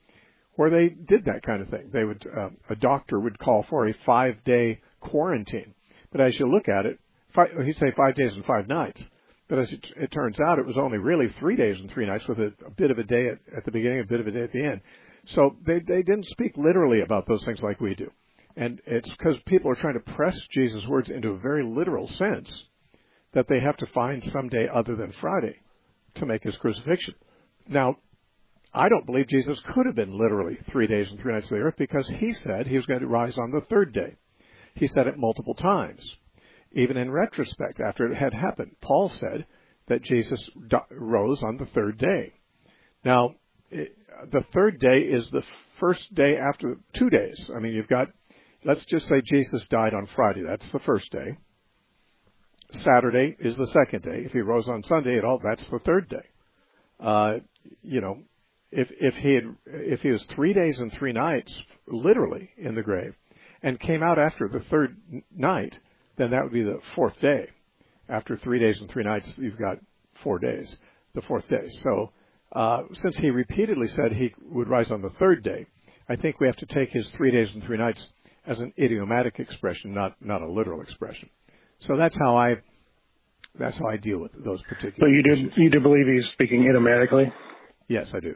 where 0.57 0.71
they 0.71 0.89
did 0.89 1.25
that 1.25 1.43
kind 1.43 1.63
of 1.63 1.69
thing. 1.69 1.91
They 1.93 2.05
would 2.05 2.27
uh, 2.27 2.51
a 2.69 2.77
doctor 2.77 3.19
would 3.21 3.39
call 3.39 3.65
for 3.69 3.87
a 3.89 3.95
five 4.05 4.43
day 4.45 4.81
quarantine, 5.01 5.75
but 6.13 6.21
as 6.21 6.39
you 6.39 6.47
look 6.47 6.69
at 6.69 6.87
it, 6.87 6.99
five, 7.35 7.51
he'd 7.65 7.77
say 7.77 7.93
five 7.97 8.15
days 8.15 8.35
and 8.35 8.45
five 8.45 8.69
nights. 8.69 9.03
But 9.49 9.59
as 9.59 9.73
it, 9.73 9.87
it 9.97 10.13
turns 10.13 10.39
out, 10.39 10.61
it 10.61 10.67
was 10.67 10.77
only 10.79 10.99
really 10.99 11.29
three 11.41 11.57
days 11.57 11.79
and 11.81 11.91
three 11.91 12.07
nights 12.07 12.29
with 12.29 12.39
a, 12.39 12.53
a 12.65 12.71
bit 12.71 12.93
of 12.93 12.99
a 12.99 13.03
day 13.03 13.29
at, 13.29 13.39
at 13.57 13.65
the 13.65 13.73
beginning, 13.73 14.01
a 14.01 14.05
bit 14.05 14.21
of 14.21 14.29
a 14.29 14.31
day 14.31 14.43
at 14.43 14.53
the 14.53 14.65
end. 14.65 14.81
So 15.27 15.57
they, 15.67 15.81
they 15.81 16.03
didn't 16.03 16.27
speak 16.27 16.57
literally 16.57 17.01
about 17.01 17.27
those 17.27 17.45
things 17.45 17.61
like 17.61 17.81
we 17.81 17.95
do. 17.95 18.11
And 18.57 18.81
it's 18.87 19.09
because 19.11 19.37
people 19.47 19.71
are 19.71 19.77
trying 19.77 19.95
to 19.95 20.13
press 20.15 20.39
Jesus' 20.51 20.87
words 20.87 21.11
into 21.11 21.31
a 21.31 21.39
very 21.39 21.65
literal 21.65 22.09
sense 22.09 22.53
that 23.33 23.47
they 23.49 23.61
have 23.61 23.77
to 23.79 23.87
find 23.87 24.23
some 24.25 24.49
day 24.49 24.67
other 24.73 24.97
than 24.97 25.13
Friday 25.13 25.57
to 26.15 26.27
make 26.27 26.43
his 26.43 26.57
crucifixion. 26.59 27.15
Now, 27.69 27.97
I 28.75 28.89
don't 28.89 29.07
believe 29.07 29.29
Jesus 29.29 29.61
could 29.61 29.87
have 29.87 29.95
been 29.95 30.17
literally 30.17 30.59
three 30.71 30.87
days 30.87 31.11
and 31.11 31.21
three 31.21 31.33
nights 31.33 31.47
of 31.47 31.51
the 31.51 31.57
earth 31.57 31.77
because 31.77 32.09
he 32.09 32.33
said 32.33 32.67
he 32.67 32.77
was 32.77 32.87
going 32.87 33.01
to 33.01 33.07
rise 33.07 33.39
on 33.39 33.51
the 33.51 33.63
third 33.63 33.93
day. 33.93 34.17
He 34.75 34.87
said 34.87 35.07
it 35.07 35.19
multiple 35.19 35.55
times. 35.55 36.17
Even 36.73 36.97
in 36.97 37.11
retrospect, 37.11 37.81
after 37.81 38.07
it 38.07 38.17
had 38.17 38.33
happened, 38.33 38.77
Paul 38.81 39.09
said 39.09 39.47
that 39.89 40.03
Jesus 40.03 40.49
rose 40.91 41.43
on 41.43 41.57
the 41.57 41.67
third 41.67 41.99
day. 41.99 42.35
Now, 43.05 43.35
the 43.71 44.45
third 44.53 44.79
day 44.79 45.01
is 45.01 45.29
the 45.31 45.43
first 45.81 46.15
day 46.15 46.37
after 46.37 46.77
two 46.95 47.11
days. 47.11 47.51
I 47.55 47.59
mean, 47.59 47.73
you've 47.73 47.89
got 47.89 48.09
let's 48.64 48.85
just 48.85 49.09
say 49.09 49.23
Jesus 49.25 49.66
died 49.68 49.94
on 49.94 50.07
Friday. 50.14 50.42
That's 50.46 50.68
the 50.70 50.81
first 50.81 51.11
day. 51.11 51.37
Saturday 52.73 53.37
is 53.40 53.57
the 53.57 53.66
second 53.66 54.03
day. 54.03 54.23
If 54.25 54.33
he 54.33 54.40
rose 54.40 54.68
on 54.68 54.83
Sunday 54.85 55.18
at 55.18 55.25
all, 55.25 55.40
that's 55.42 55.64
the 55.64 55.79
third 55.81 56.09
day. 56.09 56.27
Uh, 57.01 57.33
you 57.83 58.01
know, 58.01 58.18
if 58.70 58.90
if 59.01 59.16
he 59.16 59.35
had 59.35 59.57
if 59.66 60.01
he 60.03 60.11
was 60.11 60.23
three 60.25 60.53
days 60.53 60.79
and 60.79 60.92
three 60.92 61.12
nights 61.12 61.53
literally 61.88 62.51
in 62.57 62.75
the 62.75 62.83
grave, 62.83 63.14
and 63.62 63.79
came 63.81 64.03
out 64.03 64.18
after 64.18 64.49
the 64.49 64.61
third 64.70 64.96
night, 65.35 65.79
then 66.16 66.31
that 66.31 66.42
would 66.42 66.53
be 66.53 66.62
the 66.62 66.81
fourth 66.94 67.18
day. 67.20 67.49
After 68.09 68.37
three 68.37 68.59
days 68.59 68.81
and 68.81 68.90
three 68.90 69.05
nights, 69.05 69.33
you've 69.37 69.59
got 69.59 69.79
four 70.23 70.38
days, 70.38 70.77
the 71.14 71.23
fourth 71.23 71.49
day. 71.49 71.68
So, 71.83 72.11
uh, 72.53 72.83
since 72.94 73.16
he 73.18 73.31
repeatedly 73.31 73.88
said 73.88 74.12
he 74.12 74.33
would 74.42 74.68
rise 74.68 74.90
on 74.90 75.03
the 75.03 75.11
third 75.11 75.44
day, 75.44 75.66
I 76.09 76.16
think 76.16 76.40
we 76.40 76.49
have 76.49 76.57
to 76.57 76.66
take 76.66 76.90
his 76.90 77.09
three 77.11 77.31
days 77.31 77.55
and 77.55 77.62
three 77.62 77.79
nights 77.79 78.05
as 78.46 78.59
an 78.61 78.72
idiomatic 78.79 79.38
expression, 79.38 79.94
not 79.94 80.16
not 80.20 80.42
a 80.42 80.50
literal 80.50 80.81
expression. 80.81 81.29
So 81.81 81.96
that's 81.96 82.16
how 82.16 82.37
I 82.37 82.57
that's 83.59 83.76
how 83.79 83.87
I 83.87 83.96
deal 83.96 84.18
with 84.18 84.33
those 84.44 84.62
particular. 84.62 84.94
So 85.00 85.07
you 85.07 85.22
do 85.22 85.50
you 85.57 85.70
do 85.70 85.81
believe 85.81 86.07
he's 86.07 86.24
speaking 86.35 86.64
idiomatically? 86.64 87.33
Yes, 87.88 88.12
I 88.14 88.20
do. 88.20 88.35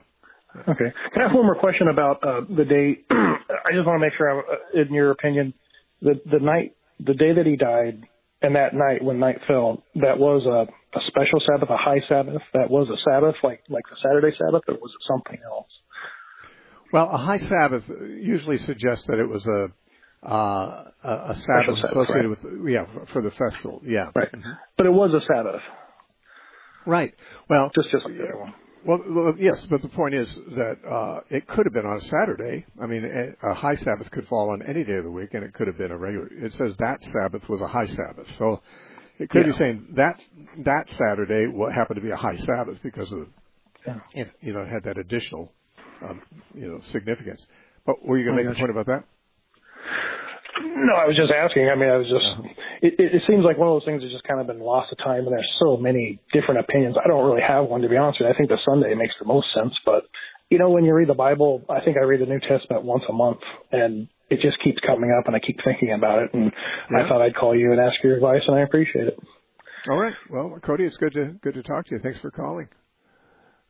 Okay. 0.68 0.92
Can 1.12 1.22
I 1.22 1.26
ask 1.26 1.34
one 1.34 1.46
more 1.46 1.58
question 1.58 1.88
about 1.88 2.22
uh, 2.22 2.40
the 2.48 2.64
day? 2.64 3.00
I 3.10 3.72
just 3.72 3.86
want 3.86 3.96
to 3.96 4.06
make 4.06 4.12
sure, 4.16 4.30
I, 4.30 4.38
uh, 4.38 4.82
in 4.82 4.94
your 4.94 5.10
opinion, 5.10 5.52
the 6.00 6.20
the 6.30 6.38
night, 6.38 6.76
the 7.00 7.14
day 7.14 7.34
that 7.34 7.46
he 7.46 7.56
died, 7.56 8.06
and 8.42 8.54
that 8.54 8.74
night 8.74 9.02
when 9.02 9.18
night 9.18 9.38
fell, 9.48 9.82
that 9.96 10.18
was 10.18 10.46
a, 10.46 10.98
a 10.98 11.02
special 11.08 11.40
Sabbath, 11.46 11.70
a 11.70 11.76
high 11.76 12.00
Sabbath. 12.08 12.42
That 12.52 12.70
was 12.70 12.88
a 12.88 12.98
Sabbath, 13.08 13.34
like 13.42 13.62
like 13.68 13.84
the 13.90 13.96
Saturday 14.02 14.36
Sabbath, 14.38 14.62
or 14.68 14.74
was 14.74 14.92
it 14.92 15.04
something 15.08 15.40
else? 15.44 15.68
Well, 16.92 17.10
a 17.10 17.18
high 17.18 17.38
Sabbath 17.38 17.84
usually 18.20 18.58
suggests 18.58 19.06
that 19.08 19.18
it 19.18 19.28
was 19.28 19.44
a 19.46 19.72
uh, 20.24 20.84
a, 21.04 21.30
a 21.30 21.34
Sabbath 21.34 21.84
associated 21.84 22.28
right. 22.28 22.44
with 22.44 22.70
yeah 22.70 22.86
for 23.12 23.22
the 23.22 23.30
festival. 23.30 23.80
Yeah, 23.84 24.10
right. 24.14 24.32
Mm-hmm. 24.32 24.50
But 24.76 24.86
it 24.86 24.92
was 24.92 25.10
a 25.14 25.20
Sabbath. 25.26 25.60
Right. 26.86 27.14
Well, 27.48 27.70
just 27.74 27.90
just 27.90 28.04
like 28.04 28.16
the 28.16 28.24
other 28.24 28.38
one. 28.38 28.54
Well, 28.84 29.02
well, 29.08 29.34
yes, 29.38 29.66
but 29.70 29.80
the 29.80 29.88
point 29.88 30.14
is 30.14 30.28
that 30.56 30.76
uh, 30.86 31.20
it 31.30 31.46
could 31.46 31.64
have 31.64 31.72
been 31.72 31.86
on 31.86 31.96
a 31.96 32.02
Saturday. 32.02 32.66
I 32.80 32.86
mean, 32.86 33.34
a 33.42 33.54
high 33.54 33.76
Sabbath 33.76 34.10
could 34.10 34.26
fall 34.28 34.50
on 34.50 34.62
any 34.62 34.84
day 34.84 34.96
of 34.96 35.04
the 35.04 35.10
week, 35.10 35.30
and 35.32 35.42
it 35.42 35.54
could 35.54 35.68
have 35.68 35.78
been 35.78 35.90
a 35.90 35.96
regular. 35.96 36.28
It 36.30 36.52
says 36.52 36.76
that 36.78 37.02
Sabbath 37.02 37.48
was 37.48 37.62
a 37.62 37.66
high 37.66 37.86
Sabbath, 37.86 38.30
so 38.36 38.60
it 39.18 39.30
could 39.30 39.46
yeah. 39.46 39.52
be 39.52 39.58
saying 39.58 39.86
that 39.92 40.20
that 40.64 40.90
Saturday 40.90 41.46
what 41.46 41.72
happened 41.72 41.96
to 41.96 42.02
be 42.02 42.10
a 42.10 42.16
high 42.16 42.36
Sabbath 42.36 42.78
because 42.82 43.10
of 43.12 43.28
yeah. 43.86 44.24
you 44.42 44.52
know 44.52 44.60
it 44.60 44.68
had 44.68 44.84
that 44.84 44.98
additional 44.98 45.50
um, 46.02 46.20
you 46.54 46.68
know 46.68 46.80
significance. 46.92 47.44
But 47.86 48.04
were 48.04 48.18
you 48.18 48.24
going 48.24 48.36
to 48.36 48.44
make 48.44 48.54
a 48.54 48.58
point 48.58 48.70
about 48.70 48.86
that? 48.86 49.04
No, 50.62 50.94
I 50.94 51.06
was 51.06 51.16
just 51.16 51.32
asking. 51.32 51.68
I 51.68 51.74
mean, 51.74 51.90
I 51.90 51.96
was 51.96 52.06
just. 52.06 52.24
Uh-huh. 52.24 52.48
It, 52.82 52.94
it, 52.98 53.14
it 53.16 53.22
seems 53.26 53.44
like 53.44 53.58
one 53.58 53.66
of 53.68 53.74
those 53.74 53.86
things 53.88 54.02
has 54.02 54.12
just 54.12 54.24
kind 54.24 54.40
of 54.40 54.46
been 54.46 54.60
lost 54.60 54.92
of 54.92 54.98
time, 54.98 55.26
and 55.26 55.32
there's 55.32 55.50
so 55.58 55.76
many 55.76 56.20
different 56.32 56.60
opinions. 56.60 56.96
I 57.00 57.08
don't 57.08 57.24
really 57.24 57.42
have 57.42 57.66
one 57.66 57.82
to 57.82 57.88
be 57.88 57.96
honest 57.96 58.20
with 58.20 58.28
you. 58.28 58.34
I 58.34 58.36
think 58.36 58.50
the 58.50 58.62
Sunday 58.64 58.94
makes 58.94 59.14
the 59.18 59.26
most 59.26 59.48
sense, 59.54 59.74
but 59.84 60.04
you 60.50 60.58
know, 60.58 60.70
when 60.70 60.84
you 60.84 60.94
read 60.94 61.08
the 61.08 61.14
Bible, 61.14 61.62
I 61.68 61.80
think 61.80 61.96
I 61.96 62.00
read 62.00 62.20
the 62.20 62.30
New 62.30 62.40
Testament 62.40 62.84
once 62.84 63.02
a 63.08 63.12
month, 63.12 63.40
and 63.72 64.08
it 64.30 64.40
just 64.40 64.62
keeps 64.62 64.78
coming 64.86 65.10
up, 65.10 65.26
and 65.26 65.34
I 65.34 65.40
keep 65.40 65.58
thinking 65.64 65.92
about 65.92 66.22
it. 66.22 66.34
And 66.34 66.52
yeah. 66.90 67.04
I 67.04 67.08
thought 67.08 67.22
I'd 67.22 67.34
call 67.34 67.56
you 67.56 67.72
and 67.72 67.80
ask 67.80 67.94
your 68.02 68.14
advice, 68.14 68.42
and 68.46 68.56
I 68.56 68.60
appreciate 68.60 69.08
it. 69.08 69.18
All 69.88 69.98
right. 69.98 70.14
Well, 70.30 70.58
Cody, 70.62 70.84
it's 70.84 70.96
good 70.96 71.12
to 71.14 71.34
good 71.42 71.54
to 71.54 71.62
talk 71.62 71.86
to 71.86 71.94
you. 71.96 72.00
Thanks 72.00 72.20
for 72.20 72.30
calling. 72.30 72.68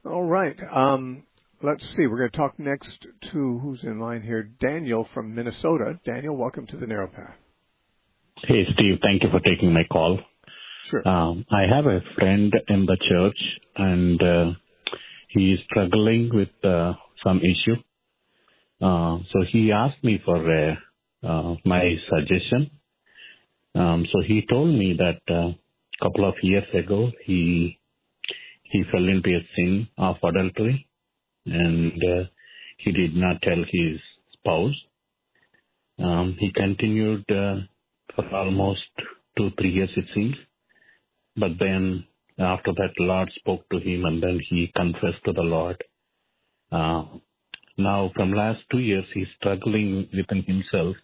All 0.05 0.25
right. 0.25 0.57
Um, 0.73 1.25
let's 1.63 1.83
see. 1.97 2.07
We're 2.07 2.19
going 2.19 2.31
to 2.31 2.37
talk 2.37 2.59
next 2.59 3.07
to 3.33 3.59
who's 3.59 3.83
in 3.85 3.99
line 3.99 4.23
here. 4.23 4.43
Daniel 4.61 5.09
from 5.15 5.35
Minnesota. 5.35 5.99
Daniel, 6.05 6.37
welcome 6.37 6.67
to 6.69 6.77
the 6.77 6.87
Narrow 6.87 7.09
Path. 7.09 7.35
Hey, 8.43 8.65
Steve. 8.75 8.99
Thank 9.03 9.23
you 9.23 9.31
for 9.31 9.41
taking 9.41 9.73
my 9.73 9.85
call. 9.91 10.19
Sure. 10.91 11.07
Um, 11.09 11.45
I 11.51 11.63
have 11.63 11.87
a 11.87 12.01
friend 12.17 12.53
in 12.69 12.87
the 12.87 12.97
church, 13.09 13.39
and 13.77 14.23
uh, 14.23 14.51
he 15.29 15.53
is 15.53 15.61
struggling 15.71 16.31
with 16.33 16.51
uh, 16.63 16.95
some 17.25 17.39
issue. 17.39 17.77
Uh, 18.83 19.19
so 19.33 19.45
he 19.51 19.73
asked 19.73 20.03
me 20.03 20.21
for 20.25 20.37
uh, 20.37 20.75
uh, 21.27 21.55
my 21.65 21.95
suggestion. 22.11 22.71
Um, 23.75 24.07
so 24.13 24.21
he 24.27 24.45
told 24.51 24.75
me 24.75 24.97
that 24.99 25.21
a 25.35 25.39
uh, 25.39 25.53
couple 26.03 26.29
of 26.29 26.35
years 26.43 26.67
ago 26.75 27.11
he 27.25 27.79
he 28.65 28.83
fell 28.91 29.09
into 29.09 29.31
a 29.31 29.41
sin 29.57 29.89
of 29.97 30.17
adultery 30.23 30.87
and 31.47 31.93
uh, 31.93 32.25
he 32.79 32.93
did 32.93 33.15
not 33.15 33.43
tell 33.43 33.63
his 33.71 34.01
spouse. 34.33 34.75
Um, 35.99 36.37
he 36.39 36.51
continued 36.53 37.25
uh, 37.31 37.61
for 38.15 38.35
almost 38.35 38.83
two, 39.37 39.51
three 39.59 39.73
years, 39.73 39.91
it 39.97 40.07
seems. 40.15 40.35
But 41.37 41.53
then 41.59 42.05
after 42.39 42.73
that, 42.73 42.91
Lord 42.99 43.31
spoke 43.37 43.69
to 43.71 43.79
him 43.79 44.05
and 44.05 44.23
then 44.23 44.41
he 44.51 44.73
confessed 44.75 45.25
to 45.25 45.33
the 45.33 45.43
Lord. 45.43 45.83
Uh, 46.73 47.05
now, 47.77 48.11
from 48.15 48.33
last 48.33 48.61
two 48.71 48.79
years, 48.79 49.05
he's 49.13 49.27
struggling 49.39 50.09
within 50.17 50.43
himself 50.45 50.97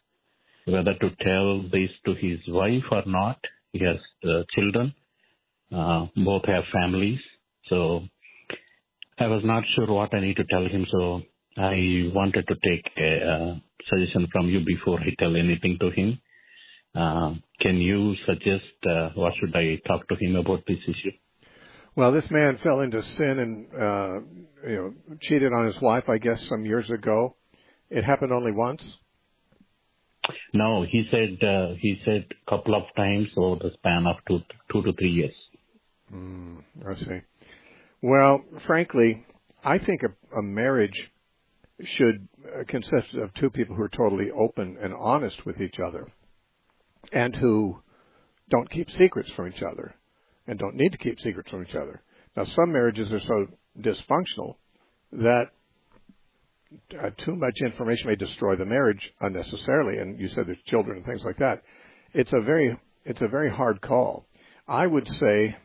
whether 0.67 0.95
to 0.95 1.11
tell 1.23 1.63
this 1.63 1.91
to 2.05 2.15
his 2.15 2.39
wife 2.49 2.85
or 2.91 3.03
not. 3.07 3.39
He 3.73 3.81
has 3.85 3.97
uh, 4.25 4.43
children. 4.55 4.95
Uh, 5.75 6.07
both 6.17 6.43
have 6.47 6.65
families. 6.73 7.21
So 7.69 8.03
I 9.21 9.27
was 9.27 9.43
not 9.45 9.63
sure 9.75 9.93
what 9.93 10.15
I 10.15 10.21
need 10.21 10.37
to 10.37 10.45
tell 10.45 10.67
him, 10.67 10.87
so 10.91 11.21
I 11.59 12.11
wanted 12.15 12.47
to 12.49 12.55
take 12.55 12.85
a, 12.97 13.61
suggestion 13.89 14.29
from 14.33 14.49
you 14.49 14.61
before 14.65 14.99
I 14.99 15.15
tell 15.19 15.37
anything 15.37 15.77
to 15.81 15.91
him. 15.91 16.19
Uh, 16.95 17.35
can 17.61 17.77
you 17.77 18.15
suggest 18.27 18.65
uh, 18.89 19.11
what 19.15 19.35
should 19.39 19.55
I 19.55 19.77
talk 19.87 20.09
to 20.09 20.17
him 20.17 20.37
about 20.37 20.61
this 20.67 20.79
issue? 20.89 21.13
Well, 21.97 22.13
this 22.13 22.31
man 22.31 22.59
fell 22.63 22.81
into 22.81 23.03
sin 23.03 23.39
and 23.39 23.67
uh, 23.75 24.69
you 24.69 24.77
know 24.77 25.17
cheated 25.21 25.53
on 25.53 25.67
his 25.67 25.81
wife, 25.83 26.09
I 26.09 26.17
guess, 26.19 26.43
some 26.49 26.65
years 26.65 26.89
ago. 26.91 27.37
It 27.91 28.05
happened 28.05 28.33
only 28.33 28.53
once. 28.53 28.83
No, 30.55 30.85
he 30.89 31.07
said 31.11 31.47
uh, 31.47 31.75
he 31.79 32.01
said 32.05 32.27
a 32.31 32.51
couple 32.51 32.75
of 32.75 32.85
times 32.97 33.29
over 33.37 33.57
the 33.65 33.71
span 33.75 34.07
of 34.07 34.17
two 34.27 34.41
two 34.73 34.83
to 34.83 34.93
three 34.95 35.11
years. 35.11 35.35
Mm, 36.13 36.63
I 36.89 36.95
see. 36.95 37.21
Well, 38.03 38.43
frankly, 38.67 39.25
I 39.63 39.79
think 39.79 40.03
a, 40.03 40.39
a 40.39 40.43
marriage 40.43 41.11
should 41.83 42.29
uh, 42.47 42.65
consist 42.67 43.15
of 43.15 43.33
two 43.35 43.51
people 43.51 43.77
who 43.77 43.83
are 43.83 43.89
totally 43.89 44.31
open 44.31 44.79
and 44.83 44.95
honest 44.95 45.45
with 45.45 45.61
each 45.61 45.79
other 45.79 46.09
and 47.13 47.35
who 47.37 47.81
don't 48.51 48.71
keep 48.71 48.91
secrets 48.91 49.31
from 49.33 49.49
each 49.49 49.63
other 49.63 49.95
and 50.47 50.59
don't 50.59 50.77
need 50.77 50.93
to 50.93 50.99
keep 50.99 51.21
secrets 51.21 51.51
from 51.51 51.63
each 51.63 51.75
other. 51.75 52.03
Now, 52.37 52.45
some 52.45 52.73
marriages 52.73 53.13
are 53.13 53.21
so 53.21 53.47
dysfunctional 53.79 54.57
that 55.13 55.51
uh, 56.99 57.11
too 57.19 57.35
much 57.37 57.59
information 57.65 58.09
may 58.09 58.17
destroy 58.17 58.57
the 58.57 58.65
marriage 58.65 59.13
unnecessarily. 59.21 59.99
And 59.99 60.19
you 60.19 60.29
said 60.29 60.47
there's 60.47 60.63
children 60.67 60.99
and 60.99 61.07
things 61.07 61.25
like 61.25 61.39
that. 61.39 61.63
It's 62.13 62.33
a 62.33 62.41
very 62.41 62.77
it's 63.05 63.23
a 63.23 63.29
very 63.29 63.51
hard 63.51 63.81
call. 63.81 64.27
I 64.69 64.87
would 64.87 65.09
say 65.09 65.57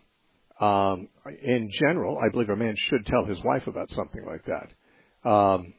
um, 0.59 1.09
in 1.41 1.69
general, 1.71 2.17
I 2.17 2.29
believe 2.29 2.49
a 2.49 2.55
man 2.55 2.75
should 2.77 3.05
tell 3.05 3.25
his 3.25 3.43
wife 3.43 3.67
about 3.67 3.91
something 3.91 4.25
like 4.25 4.45
that. 4.45 5.29
Um, 5.29 5.73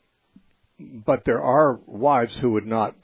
but 0.78 1.24
there 1.24 1.42
are 1.42 1.80
wives 1.86 2.36
who 2.36 2.52
would 2.52 2.66
not 2.66 2.94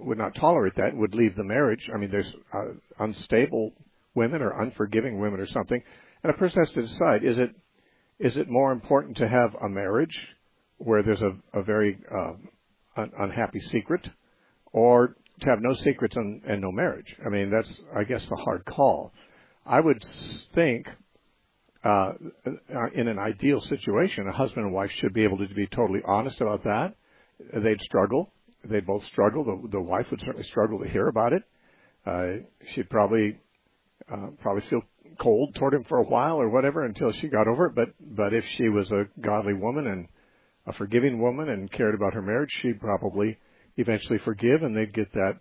would 0.00 0.18
not 0.18 0.34
tolerate 0.34 0.76
that 0.76 0.90
and 0.90 0.98
would 0.98 1.14
leave 1.14 1.34
the 1.36 1.44
marriage. 1.44 1.88
I 1.92 1.98
mean, 1.98 2.10
there's 2.10 2.32
uh, 2.54 2.72
unstable 3.00 3.72
women 4.14 4.42
or 4.42 4.60
unforgiving 4.62 5.18
women 5.18 5.40
or 5.40 5.46
something, 5.46 5.82
and 6.22 6.30
a 6.30 6.36
person 6.36 6.62
has 6.64 6.72
to 6.72 6.82
decide: 6.82 7.24
is 7.24 7.38
it 7.38 7.50
is 8.18 8.36
it 8.36 8.48
more 8.48 8.72
important 8.72 9.16
to 9.18 9.28
have 9.28 9.54
a 9.54 9.68
marriage 9.68 10.16
where 10.78 11.02
there's 11.02 11.22
a, 11.22 11.36
a 11.52 11.62
very 11.62 11.98
uh, 12.12 12.32
un- 12.96 13.12
unhappy 13.18 13.60
secret, 13.60 14.08
or 14.72 15.16
to 15.40 15.50
have 15.50 15.60
no 15.60 15.74
secrets 15.74 16.16
and, 16.16 16.42
and 16.44 16.60
no 16.60 16.72
marriage? 16.72 17.14
I 17.24 17.28
mean, 17.28 17.50
that's 17.50 17.70
I 17.96 18.04
guess 18.04 18.24
the 18.28 18.36
hard 18.36 18.64
call. 18.64 19.12
I 19.68 19.80
would 19.80 20.02
think 20.54 20.88
uh, 21.84 22.12
in 22.94 23.06
an 23.06 23.18
ideal 23.18 23.60
situation, 23.60 24.26
a 24.26 24.32
husband 24.32 24.64
and 24.64 24.74
wife 24.74 24.90
should 24.92 25.12
be 25.12 25.24
able 25.24 25.38
to 25.38 25.54
be 25.54 25.66
totally 25.66 26.00
honest 26.06 26.40
about 26.40 26.64
that. 26.64 26.94
They'd 27.54 27.80
struggle. 27.82 28.32
They'd 28.64 28.86
both 28.86 29.04
struggle. 29.04 29.44
The, 29.44 29.68
the 29.68 29.80
wife 29.80 30.06
would 30.10 30.20
certainly 30.20 30.44
struggle 30.44 30.80
to 30.80 30.88
hear 30.88 31.08
about 31.08 31.34
it. 31.34 31.42
Uh, 32.06 32.44
she'd 32.72 32.88
probably 32.88 33.38
uh, 34.10 34.28
probably 34.40 34.62
feel 34.70 34.80
cold 35.20 35.54
toward 35.54 35.74
him 35.74 35.84
for 35.84 35.98
a 35.98 36.04
while 36.04 36.36
or 36.40 36.48
whatever 36.48 36.84
until 36.84 37.12
she 37.12 37.28
got 37.28 37.46
over 37.46 37.66
it. 37.66 37.74
But 37.74 37.88
but 38.00 38.32
if 38.32 38.44
she 38.56 38.70
was 38.70 38.90
a 38.90 39.04
godly 39.20 39.52
woman 39.52 39.86
and 39.86 40.08
a 40.66 40.72
forgiving 40.72 41.20
woman 41.20 41.50
and 41.50 41.70
cared 41.70 41.94
about 41.94 42.14
her 42.14 42.22
marriage, 42.22 42.50
she'd 42.62 42.80
probably 42.80 43.36
eventually 43.76 44.18
forgive, 44.18 44.62
and 44.62 44.74
they'd 44.74 44.94
get 44.94 45.12
that 45.12 45.40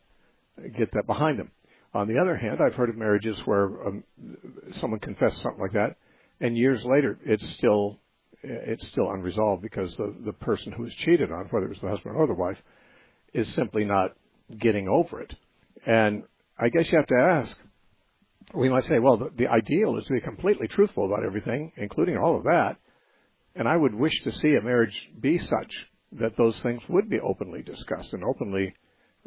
get 0.78 0.92
that 0.94 1.08
behind 1.08 1.40
them. 1.40 1.52
On 1.94 2.08
the 2.08 2.20
other 2.20 2.36
hand, 2.36 2.60
I've 2.62 2.76
heard 2.76 2.90
of 2.90 2.98
marriages 2.98 3.40
where 3.46 3.88
um, 3.88 4.04
someone 4.80 5.00
confessed 5.00 5.42
something 5.42 5.62
like 5.62 5.74
that, 5.74 5.96
and 6.40 6.58
years 6.58 6.84
later 6.86 7.18
it's 7.26 7.48
still 7.54 8.00
it's 8.44 8.88
still 8.90 9.10
unresolved 9.10 9.62
because 9.62 9.96
the 9.98 10.14
the 10.26 10.34
person 10.34 10.72
who 10.72 10.84
was 10.84 10.94
cheated 10.96 11.32
on, 11.32 11.46
whether 11.46 11.66
it 11.66 11.70
was 11.70 11.82
the 11.82 11.90
husband 11.90 12.16
or 12.16 12.28
the 12.28 12.34
wife, 12.34 12.62
is 13.34 13.48
simply 13.54 13.86
not 13.86 14.16
getting 14.58 14.88
over 14.88 15.22
it. 15.22 15.34
And 15.86 16.24
I 16.58 16.70
guess 16.70 16.92
you 16.92 16.98
have 16.98 17.08
to 17.08 17.16
ask. 17.16 17.58
We 18.54 18.70
might 18.70 18.86
say, 18.86 19.00
well, 19.00 19.18
the, 19.18 19.32
the 19.36 19.48
ideal 19.48 19.98
is 19.98 20.06
to 20.06 20.14
be 20.14 20.22
completely 20.22 20.70
truthful 20.70 21.06
about 21.06 21.26
everything, 21.26 21.74
including 21.76 22.18
all 22.18 22.38
of 22.38 22.46
that. 22.46 22.78
And 23.56 23.68
I 23.68 23.76
would 23.76 23.94
wish 23.94 24.24
to 24.24 24.32
see 24.32 24.56
a 24.56 24.62
marriage 24.62 25.10
be 25.20 25.38
such 25.38 25.88
that 26.14 26.38
those 26.38 26.58
things 26.62 26.82
would 26.88 27.10
be 27.10 27.20
openly 27.20 27.62
discussed 27.62 28.14
and 28.14 28.24
openly 28.24 28.74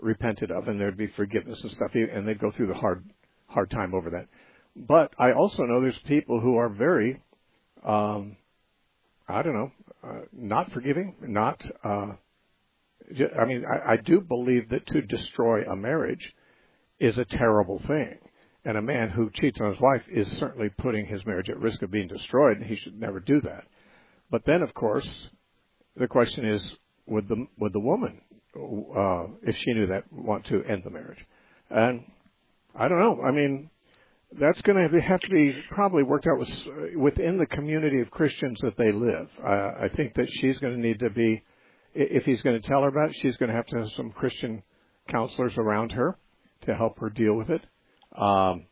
repented 0.02 0.50
of, 0.50 0.68
and 0.68 0.80
there'd 0.80 0.96
be 0.96 1.08
forgiveness 1.08 1.60
and 1.62 1.72
stuff, 1.72 1.92
and 1.94 2.26
they'd 2.26 2.40
go 2.40 2.50
through 2.50 2.68
the 2.68 2.74
hard 2.74 3.04
hard 3.46 3.70
time 3.70 3.94
over 3.94 4.10
that. 4.10 4.26
But 4.76 5.12
I 5.18 5.32
also 5.32 5.64
know 5.64 5.80
there's 5.80 5.98
people 6.06 6.40
who 6.40 6.56
are 6.56 6.68
very, 6.68 7.20
um, 7.84 8.36
I 9.28 9.42
don't 9.42 9.54
know, 9.54 9.72
uh, 10.04 10.20
not 10.32 10.70
forgiving, 10.72 11.16
not. 11.20 11.60
Uh, 11.84 12.12
I 13.38 13.44
mean, 13.44 13.64
I, 13.64 13.92
I 13.92 13.96
do 13.96 14.20
believe 14.20 14.68
that 14.68 14.86
to 14.88 15.02
destroy 15.02 15.64
a 15.64 15.74
marriage 15.74 16.32
is 17.00 17.18
a 17.18 17.24
terrible 17.24 17.80
thing. 17.86 18.18
And 18.64 18.76
a 18.76 18.82
man 18.82 19.08
who 19.08 19.30
cheats 19.30 19.58
on 19.60 19.72
his 19.72 19.80
wife 19.80 20.02
is 20.12 20.30
certainly 20.38 20.68
putting 20.68 21.06
his 21.06 21.24
marriage 21.24 21.48
at 21.48 21.58
risk 21.58 21.80
of 21.82 21.90
being 21.90 22.08
destroyed, 22.08 22.58
and 22.58 22.66
he 22.66 22.76
should 22.76 23.00
never 23.00 23.18
do 23.18 23.40
that. 23.40 23.64
But 24.30 24.44
then, 24.44 24.62
of 24.62 24.74
course, 24.74 25.08
the 25.96 26.06
question 26.06 26.46
is, 26.46 26.70
would 27.06 27.26
the 27.26 27.46
would 27.58 27.72
the 27.72 27.80
woman 27.80 28.20
uh, 28.56 29.26
if 29.42 29.56
she 29.56 29.72
knew 29.74 29.86
that, 29.88 30.12
want 30.12 30.46
to 30.46 30.62
end 30.64 30.82
the 30.84 30.90
marriage. 30.90 31.24
And 31.70 32.04
I 32.74 32.88
don't 32.88 32.98
know. 32.98 33.22
I 33.22 33.30
mean, 33.30 33.70
that's 34.38 34.60
going 34.62 34.76
to 34.76 35.00
have 35.00 35.20
to 35.20 35.28
be 35.28 35.52
probably 35.70 36.02
worked 36.02 36.26
out 36.26 36.38
with, 36.38 36.96
within 36.96 37.38
the 37.38 37.46
community 37.46 38.00
of 38.00 38.10
Christians 38.10 38.58
that 38.62 38.76
they 38.76 38.92
live. 38.92 39.28
Uh, 39.44 39.72
I 39.80 39.88
think 39.94 40.14
that 40.14 40.28
she's 40.30 40.58
going 40.58 40.74
to 40.74 40.80
need 40.80 41.00
to 41.00 41.10
be, 41.10 41.42
if 41.94 42.24
he's 42.24 42.42
going 42.42 42.60
to 42.60 42.68
tell 42.68 42.82
her 42.82 42.88
about 42.88 43.10
it, 43.10 43.16
she's 43.20 43.36
going 43.36 43.50
to 43.50 43.56
have 43.56 43.66
to 43.66 43.78
have 43.78 43.90
some 43.96 44.10
Christian 44.10 44.62
counselors 45.08 45.54
around 45.56 45.92
her 45.92 46.16
to 46.62 46.74
help 46.74 46.98
her 47.00 47.10
deal 47.10 47.34
with 47.34 47.50
it. 47.50 47.62
Um, 48.16 48.66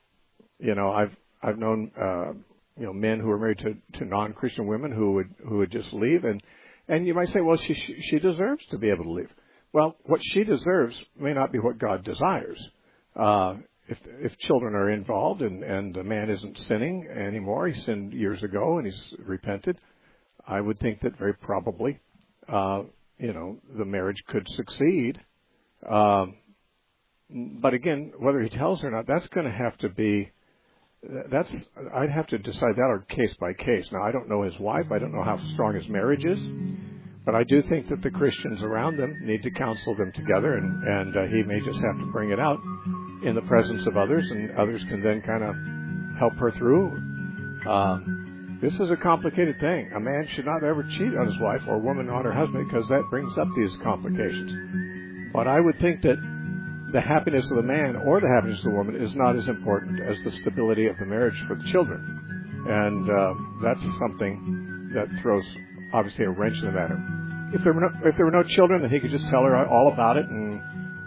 you 0.59 0.75
know, 0.75 0.91
I've 0.91 1.15
I've 1.43 1.59
known 1.59 1.93
uh, 2.01 2.33
you 2.77 2.87
know 2.87 2.93
men 2.93 3.21
who 3.21 3.31
are 3.31 3.39
married 3.39 3.59
to 3.59 3.77
to 3.99 4.05
non-Christian 4.05 4.67
women 4.67 4.93
who 4.93 5.13
would 5.13 5.35
who 5.49 5.59
would 5.59 5.71
just 5.71 5.93
leave 5.93 6.25
and 6.25 6.43
and 6.89 7.07
you 7.07 7.15
might 7.15 7.29
say, 7.29 7.41
well, 7.41 7.57
she 7.59 7.75
she 7.75 8.19
deserves 8.19 8.65
to 8.71 8.79
be 8.79 8.91
able 8.91 9.05
to 9.05 9.13
leave. 9.13 9.31
Well, 9.73 9.97
what 10.05 10.21
she 10.23 10.45
deserves 10.45 10.97
may 11.19 11.35
not 11.35 11.53
be 11.53 11.59
what 11.59 11.79
God 11.79 12.05
desires. 12.05 12.59
Uh, 13.15 13.57
if 13.89 13.99
if 14.05 14.37
children 14.39 14.75
are 14.75 14.91
involved 14.91 15.43
and 15.43 15.63
and 15.63 15.95
the 15.95 16.05
man 16.05 16.31
isn't 16.31 16.59
sinning 16.69 17.07
anymore, 17.07 17.69
he 17.69 17.81
sinned 17.83 18.13
years 18.13 18.43
ago 18.43 18.79
and 18.79 18.87
he's 18.87 19.15
repented. 19.19 19.79
I 20.47 20.61
would 20.61 20.79
think 20.79 21.01
that 21.03 21.19
very 21.19 21.35
probably, 21.35 21.99
uh, 22.49 22.83
you 23.19 23.33
know, 23.33 23.59
the 23.77 23.85
marriage 23.85 24.23
could 24.29 24.47
succeed. 24.49 25.21
Um, 25.89 26.37
but 27.31 27.75
again, 27.75 28.13
whether 28.19 28.41
he 28.41 28.49
tells 28.49 28.81
her 28.81 28.89
or 28.89 28.91
not, 28.91 29.07
that's 29.07 29.27
going 29.29 29.47
to 29.47 29.53
have 29.53 29.77
to 29.79 29.89
be. 29.89 30.31
That's 31.31 31.53
I'd 31.95 32.11
have 32.11 32.27
to 32.29 32.39
decide 32.39 32.75
that 32.77 32.83
on 32.83 33.05
case 33.09 33.35
by 33.39 33.53
case. 33.53 33.89
Now 33.93 34.03
I 34.03 34.11
don't 34.11 34.29
know 34.29 34.43
his 34.43 34.59
wife. 34.59 34.87
I 34.91 34.99
don't 34.99 35.13
know 35.13 35.23
how 35.23 35.39
strong 35.53 35.75
his 35.75 35.89
marriage 35.89 36.25
is. 36.25 36.39
But 37.29 37.35
I 37.35 37.45
do 37.45 37.61
think 37.61 37.91
that 37.91 38.01
the 38.01 38.11
Christians 38.11 38.63
around 38.63 38.97
them 38.97 39.19
need 39.21 39.43
to 39.43 39.51
counsel 39.51 39.95
them 39.95 40.13
together, 40.13 40.55
and 40.55 40.83
and 40.83 41.15
uh, 41.15 41.27
he 41.27 41.43
may 41.43 41.61
just 41.61 41.79
have 41.85 41.99
to 41.99 42.07
bring 42.11 42.31
it 42.31 42.41
out 42.41 42.59
in 43.23 43.35
the 43.35 43.43
presence 43.43 43.87
of 43.87 43.99
others, 43.99 44.25
and 44.31 44.51
others 44.57 44.83
can 44.89 45.03
then 45.03 45.21
kind 45.21 45.45
of 45.45 45.55
help 46.19 46.33
her 46.37 46.51
through. 46.53 46.87
Um, 47.69 48.59
this 48.63 48.73
is 48.81 48.91
a 48.91 48.97
complicated 48.97 49.61
thing. 49.61 49.93
A 49.95 50.01
man 50.01 50.27
should 50.33 50.47
not 50.47 50.65
ever 50.65 50.83
cheat 50.85 51.15
on 51.15 51.27
his 51.27 51.39
wife 51.39 51.61
or 51.69 51.75
a 51.75 51.79
woman 51.79 52.09
on 52.09 52.25
her 52.25 52.33
husband 52.33 52.67
because 52.67 52.89
that 52.89 53.05
brings 53.11 53.37
up 53.37 53.49
these 53.55 53.77
complications. 53.83 55.31
But 55.31 55.47
I 55.47 55.61
would 55.61 55.79
think 55.81 56.01
that 56.05 56.17
the 56.95 57.01
happiness 57.03 57.45
of 57.51 57.59
the 57.59 57.63
man 57.63 57.95
or 58.07 58.23
the 58.23 58.29
happiness 58.29 58.61
of 58.61 58.73
the 58.73 58.79
woman 58.79 58.97
is 58.97 59.15
not 59.15 59.37
as 59.37 59.49
important 59.49 60.01
as 60.01 60.17
the 60.25 60.31
stability 60.41 60.87
of 60.87 60.97
the 60.97 61.05
marriage 61.05 61.37
for 61.47 61.57
the 61.57 61.65
children. 61.65 62.65
And 62.67 63.11
uh, 63.11 63.35
that's 63.61 63.85
something 64.01 64.93
that 64.95 65.09
throws 65.21 65.45
obviously 65.93 66.25
a 66.25 66.31
wrench 66.31 66.59
in 66.59 66.67
the 66.67 66.73
matter. 66.73 66.99
If 67.55 67.65
there 67.65 67.73
were 67.73 67.81
no, 67.81 67.89
if 68.05 68.17
there 68.17 68.27
were 68.27 68.33
no 68.33 68.43
children, 68.43 68.83
then 68.83 68.91
he 68.91 69.01
could 69.01 69.11
just 69.11 69.29
tell 69.31 69.43
her 69.43 69.67
all 69.67 69.93
about 69.93 70.17
it 70.17 70.27
and, 70.27 70.61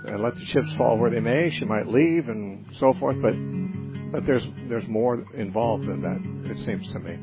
and 0.06 0.24
let 0.24 0.36
the 0.36 0.46
chips 0.46 0.74
fall 0.78 0.98
where 0.98 1.12
they 1.12 1.20
may. 1.20 1.52
She 1.52 1.66
might 1.66 1.88
leave 1.88 2.30
and 2.30 2.66
so 2.80 2.94
forth. 2.94 3.18
But 3.22 3.36
but 4.12 4.26
there's 4.26 4.46
there's 4.68 4.88
more 4.88 5.24
involved 5.36 5.88
than 5.88 6.02
that. 6.02 6.52
It 6.52 6.66
seems 6.66 6.92
to 6.94 7.00
me. 7.00 7.18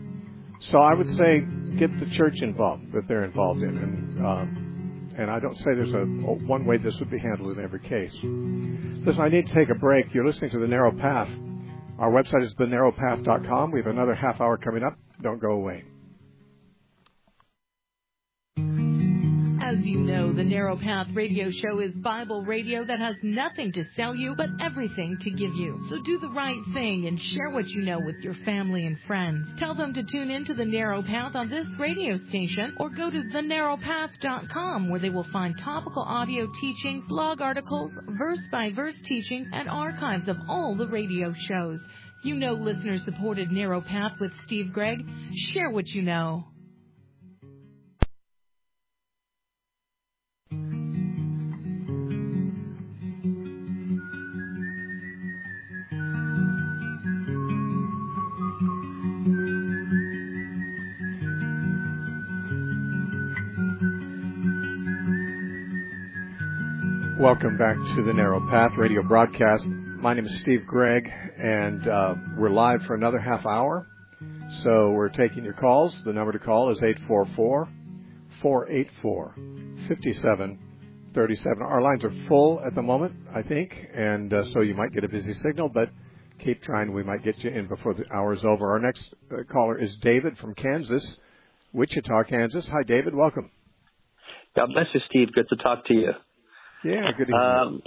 So 0.60 0.78
I 0.78 0.94
would 0.94 1.08
say 1.14 1.40
get 1.78 1.98
the 1.98 2.06
church 2.14 2.40
involved 2.42 2.92
that 2.92 3.06
they're 3.08 3.24
involved 3.24 3.62
in, 3.62 3.76
and 3.76 4.26
um, 4.26 5.10
and 5.18 5.30
I 5.30 5.40
don't 5.40 5.56
say 5.56 5.64
there's 5.74 5.94
a 5.94 6.04
one 6.04 6.64
way 6.64 6.78
this 6.78 6.98
would 7.00 7.10
be 7.10 7.18
handled 7.18 7.58
in 7.58 7.64
every 7.64 7.80
case. 7.80 8.14
Listen, 9.04 9.22
I 9.22 9.28
need 9.28 9.48
to 9.48 9.54
take 9.54 9.68
a 9.70 9.78
break. 9.78 10.14
You're 10.14 10.26
listening 10.26 10.50
to 10.52 10.58
the 10.58 10.66
Narrow 10.66 10.92
Path. 10.92 11.28
Our 11.98 12.10
website 12.10 12.44
is 12.44 12.54
thenarrowpath.com. 12.54 13.72
We 13.72 13.80
have 13.80 13.88
another 13.88 14.14
half 14.14 14.40
hour 14.40 14.56
coming 14.56 14.84
up. 14.84 14.96
Don't 15.20 15.40
go 15.40 15.50
away. 15.50 15.82
As 19.78 19.86
you 19.86 20.00
know, 20.00 20.32
the 20.32 20.42
Narrow 20.42 20.76
Path 20.76 21.06
radio 21.14 21.52
show 21.52 21.78
is 21.78 21.92
Bible 21.92 22.42
radio 22.42 22.84
that 22.84 22.98
has 22.98 23.14
nothing 23.22 23.70
to 23.72 23.84
sell 23.94 24.12
you, 24.12 24.34
but 24.34 24.48
everything 24.60 25.16
to 25.20 25.30
give 25.30 25.54
you. 25.54 25.86
So 25.88 26.02
do 26.02 26.18
the 26.18 26.30
right 26.30 26.60
thing 26.74 27.06
and 27.06 27.20
share 27.22 27.50
what 27.50 27.68
you 27.68 27.82
know 27.82 28.00
with 28.00 28.16
your 28.16 28.34
family 28.44 28.86
and 28.86 28.98
friends. 29.06 29.46
Tell 29.60 29.76
them 29.76 29.94
to 29.94 30.02
tune 30.02 30.32
in 30.32 30.44
to 30.46 30.54
the 30.54 30.64
Narrow 30.64 31.00
Path 31.00 31.36
on 31.36 31.48
this 31.48 31.68
radio 31.78 32.18
station 32.28 32.74
or 32.80 32.90
go 32.90 33.08
to 33.08 33.22
thenarrowpath.com 33.32 34.90
where 34.90 34.98
they 34.98 35.10
will 35.10 35.28
find 35.32 35.56
topical 35.56 36.02
audio 36.02 36.48
teachings, 36.60 37.04
blog 37.08 37.40
articles, 37.40 37.92
verse 38.18 38.40
by 38.50 38.72
verse 38.72 38.96
teachings, 39.04 39.46
and 39.52 39.68
archives 39.68 40.28
of 40.28 40.38
all 40.48 40.74
the 40.74 40.88
radio 40.88 41.32
shows. 41.32 41.78
You 42.24 42.34
know 42.34 42.54
listener 42.54 42.98
supported 43.04 43.52
Narrow 43.52 43.80
Path 43.80 44.18
with 44.18 44.32
Steve 44.44 44.72
Gregg. 44.72 45.06
Share 45.52 45.70
what 45.70 45.86
you 45.86 46.02
know. 46.02 46.48
Welcome 67.28 67.58
back 67.58 67.76
to 67.94 68.02
the 68.06 68.14
Narrow 68.14 68.40
Path 68.48 68.70
radio 68.78 69.02
broadcast. 69.02 69.66
My 69.66 70.14
name 70.14 70.24
is 70.24 70.34
Steve 70.40 70.66
Gregg, 70.66 71.06
and 71.36 71.86
uh, 71.86 72.14
we're 72.38 72.48
live 72.48 72.80
for 72.84 72.94
another 72.94 73.18
half 73.18 73.44
hour. 73.44 73.86
So 74.64 74.92
we're 74.92 75.10
taking 75.10 75.44
your 75.44 75.52
calls. 75.52 75.94
The 76.06 76.12
number 76.14 76.32
to 76.32 76.38
call 76.38 76.70
is 76.70 76.78
844 76.78 77.68
484 78.40 79.34
5737. 79.88 81.62
Our 81.62 81.82
lines 81.82 82.02
are 82.02 82.28
full 82.28 82.62
at 82.66 82.74
the 82.74 82.80
moment, 82.80 83.14
I 83.34 83.42
think, 83.42 83.76
and 83.94 84.32
uh, 84.32 84.44
so 84.54 84.62
you 84.62 84.74
might 84.74 84.94
get 84.94 85.04
a 85.04 85.08
busy 85.08 85.34
signal, 85.34 85.68
but 85.68 85.90
keep 86.42 86.62
trying. 86.62 86.94
We 86.94 87.02
might 87.02 87.22
get 87.22 87.44
you 87.44 87.50
in 87.50 87.68
before 87.68 87.92
the 87.92 88.10
hour 88.10 88.32
is 88.32 88.42
over. 88.42 88.70
Our 88.70 88.80
next 88.80 89.04
uh, 89.30 89.42
caller 89.52 89.78
is 89.78 89.94
David 90.00 90.38
from 90.38 90.54
Kansas, 90.54 91.16
Wichita, 91.74 92.24
Kansas. 92.24 92.66
Hi, 92.68 92.84
David. 92.84 93.14
Welcome. 93.14 93.50
God 94.56 94.70
bless 94.72 94.86
you, 94.94 95.00
Steve. 95.10 95.28
Good 95.34 95.50
to 95.50 95.56
talk 95.56 95.84
to 95.88 95.92
you. 95.92 96.12
Yeah, 96.84 97.10
good 97.16 97.28
evening. 97.28 97.34
Um, 97.34 97.82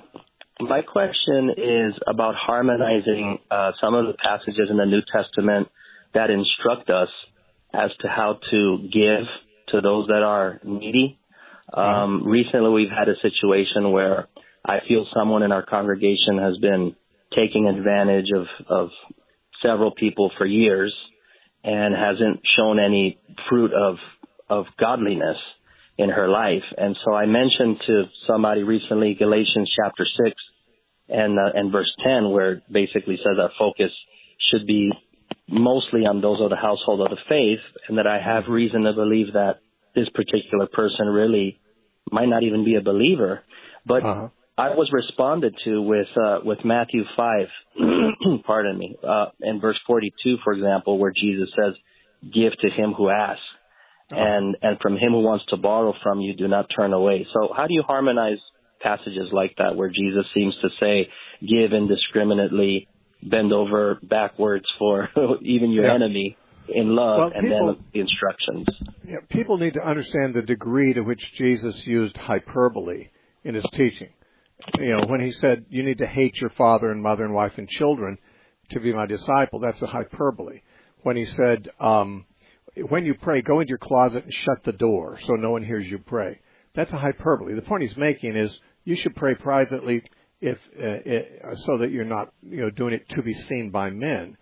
my 0.60 0.82
question 0.82 1.52
is 1.56 1.94
about 2.08 2.36
harmonizing 2.36 3.40
uh, 3.50 3.72
some 3.80 3.94
of 3.94 4.08
the 4.08 4.14
passages 4.22 4.68
in 4.70 4.76
the 4.76 4.86
New 4.86 5.02
Testament 5.14 5.70
that 6.14 6.30
instruct 6.30 6.90
us 6.90 7.08
as 7.74 7.90
to 8.02 8.10
how 8.10 8.40
to 8.52 8.90
give 8.92 9.26
to 9.70 9.80
those 9.80 10.08
that 10.08 10.24
are 10.24 10.60
needy. 10.66 11.18
Um, 11.74 12.28
recently, 12.28 12.70
we've 12.70 12.90
had 12.90 13.08
a 13.08 13.16
situation 13.22 13.92
where 13.92 14.28
I 14.66 14.80
feel 14.86 15.08
someone 15.16 15.44
in 15.44 15.54
our 15.54 15.66
congregation 15.66 16.38
has 16.40 16.58
been 16.58 16.96
taking 17.34 17.70
advantage 17.70 18.28
of, 18.36 18.48
of 18.68 18.90
several 19.66 19.92
people 19.92 20.32
for 20.38 20.46
years 20.46 20.94
and 21.64 21.96
hasn't 21.96 22.42
shown 22.58 22.78
any 22.80 23.20
fruit 23.50 23.72
of 23.74 23.96
of 24.50 24.66
godliness 24.78 25.38
in 25.98 26.10
her 26.10 26.28
life. 26.30 26.64
And 26.78 26.96
so 27.06 27.14
I 27.14 27.26
mentioned 27.26 27.82
to 27.88 28.04
somebody 28.28 28.64
recently 28.64 29.14
Galatians 29.14 29.72
chapter 29.76 30.06
6 30.26 30.36
and, 31.10 31.38
uh, 31.38 31.52
and 31.54 31.72
verse 31.72 31.92
10, 32.04 32.32
where 32.32 32.54
it 32.54 32.64
basically 32.72 33.18
says 33.18 33.38
our 33.40 33.52
focus 33.60 33.92
should 34.52 34.66
be 34.66 34.92
mostly 35.48 36.02
on 36.02 36.22
those 36.22 36.40
of 36.42 36.50
the 36.50 36.56
household 36.56 37.02
of 37.02 37.10
the 37.10 37.22
faith, 37.28 37.60
and 37.88 37.98
that 37.98 38.08
I 38.08 38.20
have 38.20 38.46
reason 38.50 38.84
to 38.84 38.94
believe 38.94 39.34
that 39.34 39.60
this 39.94 40.08
particular 40.16 40.68
person 40.68 41.08
really 41.08 41.60
might 42.12 42.28
not 42.28 42.44
even 42.44 42.64
be 42.64 42.76
a 42.76 42.82
believer. 42.82 43.42
But 43.86 44.06
uh-huh. 44.06 44.28
I 44.58 44.70
was 44.70 44.90
responded 44.92 45.56
to 45.66 45.82
with 45.82 46.08
uh, 46.16 46.40
with 46.44 46.60
Matthew 46.64 47.04
five, 47.18 47.48
pardon 48.46 48.78
me, 48.78 48.96
uh, 49.08 49.28
in 49.42 49.60
verse 49.60 49.80
forty 49.88 50.14
two, 50.24 50.38
for 50.44 50.54
example, 50.54 50.98
where 51.00 51.12
Jesus 51.12 51.50
says, 51.56 51.74
"Give 52.24 52.52
to 52.60 52.70
him 52.70 52.94
who 52.94 53.10
asks." 53.10 53.42
And 54.12 54.58
and 54.62 54.78
from 54.80 54.93
him 54.93 55.12
who 55.12 55.21
wants 55.21 55.45
to 55.50 55.58
borrow 55.58 55.93
from 56.04 56.21
you, 56.21 56.36
do 56.36 56.47
not 56.47 56.67
turn 56.76 56.93
away. 56.93 57.26
So 57.34 57.54
how 57.56 57.67
do 57.67 57.74
you 57.74 57.84
harmonize 57.84 58.39
passages 58.82 59.30
like 59.32 59.56
that 59.58 59.76
where 59.76 59.89
Jesus 59.89 60.26
seems 60.34 60.56
to 60.62 60.69
say, 60.80 61.10
give 61.41 61.74
indiscriminately, 61.74 62.88
bend 63.24 63.54
over 63.54 64.00
backwards 64.02 64.65
for 64.80 65.10
even 65.41 65.71
your 65.71 65.86
yeah. 65.86 65.95
enemy 65.95 66.38
in 66.67 66.95
love, 66.95 67.17
well, 67.19 67.32
and 67.34 67.43
people, 67.43 67.67
then 67.67 67.86
the 67.93 68.00
instructions. 68.00 68.67
Yeah, 69.06 69.17
people 69.30 69.58
need 69.58 69.74
to 69.74 69.86
understand 69.86 70.34
the 70.34 70.41
degree 70.41 70.93
to 70.93 71.02
which 71.02 71.21
Jesus 71.38 71.86
used 71.86 72.15
hyperbole 72.17 73.10
in 73.43 73.56
his 73.56 73.65
teaching. 73.74 74.10
You 74.78 74.97
know, 74.97 75.08
when 75.08 75.21
he 75.21 75.32
said, 75.32 75.65
you 75.69 75.84
need 75.84 75.97
to 75.97 76.08
hate 76.08 76.36
your 76.39 76.52
father 76.52 76.91
and 76.91 77.02
mother 77.02 77.26
and 77.26 77.34
wife 77.34 77.54
and 77.58 77.67
children 77.67 78.17
to 78.69 78.80
be 78.80 78.93
my 78.93 79.06
disciple, 79.06 79.60
that's 79.60 79.82
a 79.82 79.88
hyperbole. 79.88 80.62
When 81.04 81.17
he 81.17 81.26
said, 81.26 81.69
um, 81.80 82.26
when 82.90 83.06
you 83.06 83.14
pray, 83.16 83.42
go 83.42 83.60
into 83.60 83.70
your 83.70 83.78
closet 83.78 84.24
and 84.24 84.34
shut 84.34 84.64
the 84.64 84.72
door 84.72 85.20
so 85.26 85.34
no 85.34 85.52
one 85.52 85.64
hears 85.64 85.86
you 85.90 86.00
pray. 86.00 86.40
That's 86.74 86.92
a 86.92 86.98
hyperbole. 86.98 87.54
The 87.54 87.62
point 87.62 87.84
he's 87.84 87.98
making 87.98 88.36
is 88.36 88.58
you 88.86 88.96
should 88.96 89.16
pray 89.16 89.36
privately 89.36 90.04
if 90.40 90.58
uh, 90.78 91.02
it, 91.06 91.42
uh, 91.44 91.56
so 91.66 91.78
that 91.80 91.92
you're 91.92 92.06
not 92.06 92.34
you 92.42 92.62
know 92.62 92.70
doing 92.70 92.94
it 92.94 93.08
to 93.10 93.22
be 93.22 93.34
seen 93.34 93.70
by 93.70 93.90
men. 93.90 94.38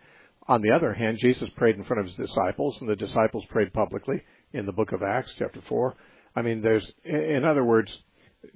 On 0.47 0.61
the 0.61 0.71
other 0.71 0.93
hand, 0.93 1.17
Jesus 1.19 1.49
prayed 1.57 1.75
in 1.75 1.83
front 1.83 1.99
of 1.99 2.07
his 2.07 2.15
disciples, 2.15 2.77
and 2.79 2.89
the 2.89 2.95
disciples 2.95 3.45
prayed 3.49 3.73
publicly 3.73 4.23
in 4.53 4.65
the 4.65 4.71
book 4.71 4.91
of 4.91 5.03
Acts, 5.03 5.33
chapter 5.37 5.61
four. 5.67 5.95
I 6.35 6.41
mean, 6.41 6.61
there's 6.61 6.89
in 7.03 7.43
other 7.45 7.63
words, 7.63 7.91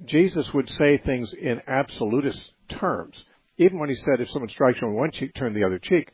Jesus 0.06 0.46
would 0.54 0.70
say 0.70 0.98
things 0.98 1.32
in 1.34 1.60
absolutist 1.66 2.40
terms. 2.68 3.22
Even 3.58 3.78
when 3.78 3.88
he 3.88 3.94
said, 3.94 4.20
"If 4.20 4.30
someone 4.30 4.48
strikes 4.48 4.80
you 4.80 4.88
on 4.88 4.94
one 4.94 5.10
cheek, 5.10 5.34
turn 5.34 5.52
the 5.52 5.64
other 5.64 5.78
cheek," 5.78 6.10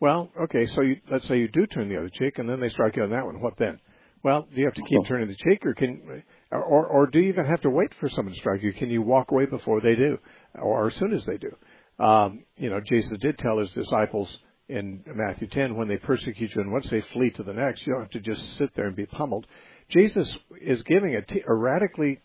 Well, 0.00 0.30
okay, 0.42 0.66
so 0.66 0.82
you, 0.82 0.96
let's 1.10 1.26
say 1.26 1.38
you 1.38 1.48
do 1.48 1.66
turn 1.66 1.88
the 1.88 1.96
other 1.96 2.10
cheek, 2.10 2.38
and 2.38 2.48
then 2.48 2.60
they 2.60 2.68
strike 2.68 2.96
you 2.96 3.02
on 3.02 3.10
that 3.10 3.24
one. 3.24 3.40
What 3.40 3.56
then? 3.58 3.80
Well, 4.22 4.46
do 4.52 4.60
you 4.60 4.66
have 4.66 4.74
to 4.74 4.82
keep 4.82 5.06
turning 5.06 5.28
the 5.28 5.36
cheek, 5.36 5.64
or 5.64 5.74
can, 5.74 6.22
or 6.50 6.86
or 6.86 7.06
do 7.06 7.20
you 7.20 7.28
even 7.28 7.46
have 7.46 7.60
to 7.62 7.70
wait 7.70 7.92
for 8.00 8.08
someone 8.08 8.34
to 8.34 8.40
strike 8.40 8.62
you? 8.62 8.72
Can 8.72 8.90
you 8.90 9.02
walk 9.02 9.30
away 9.30 9.46
before 9.46 9.80
they 9.80 9.94
do, 9.94 10.18
or 10.54 10.88
as 10.88 10.94
soon 10.96 11.12
as 11.12 11.24
they 11.24 11.38
do? 11.38 12.04
Um, 12.04 12.44
you 12.56 12.68
know, 12.68 12.80
Jesus 12.80 13.18
did 13.20 13.38
tell 13.38 13.58
his 13.58 13.70
disciples, 13.72 14.36
in 14.68 15.04
Matthew 15.06 15.46
10, 15.48 15.76
when 15.76 15.88
they 15.88 15.96
persecute 15.96 16.54
you 16.54 16.60
and 16.60 16.72
once 16.72 16.88
they 16.90 17.00
flee 17.00 17.30
to 17.30 17.42
the 17.42 17.52
next, 17.52 17.86
you 17.86 17.92
don't 17.92 18.02
have 18.02 18.10
to 18.10 18.20
just 18.20 18.58
sit 18.58 18.74
there 18.74 18.86
and 18.86 18.96
be 18.96 19.06
pummeled. 19.06 19.46
Jesus 19.88 20.34
is 20.60 20.82
giving 20.82 21.14
a, 21.14 21.22
t- 21.22 21.42
a 21.46 21.54
radically 21.54 22.20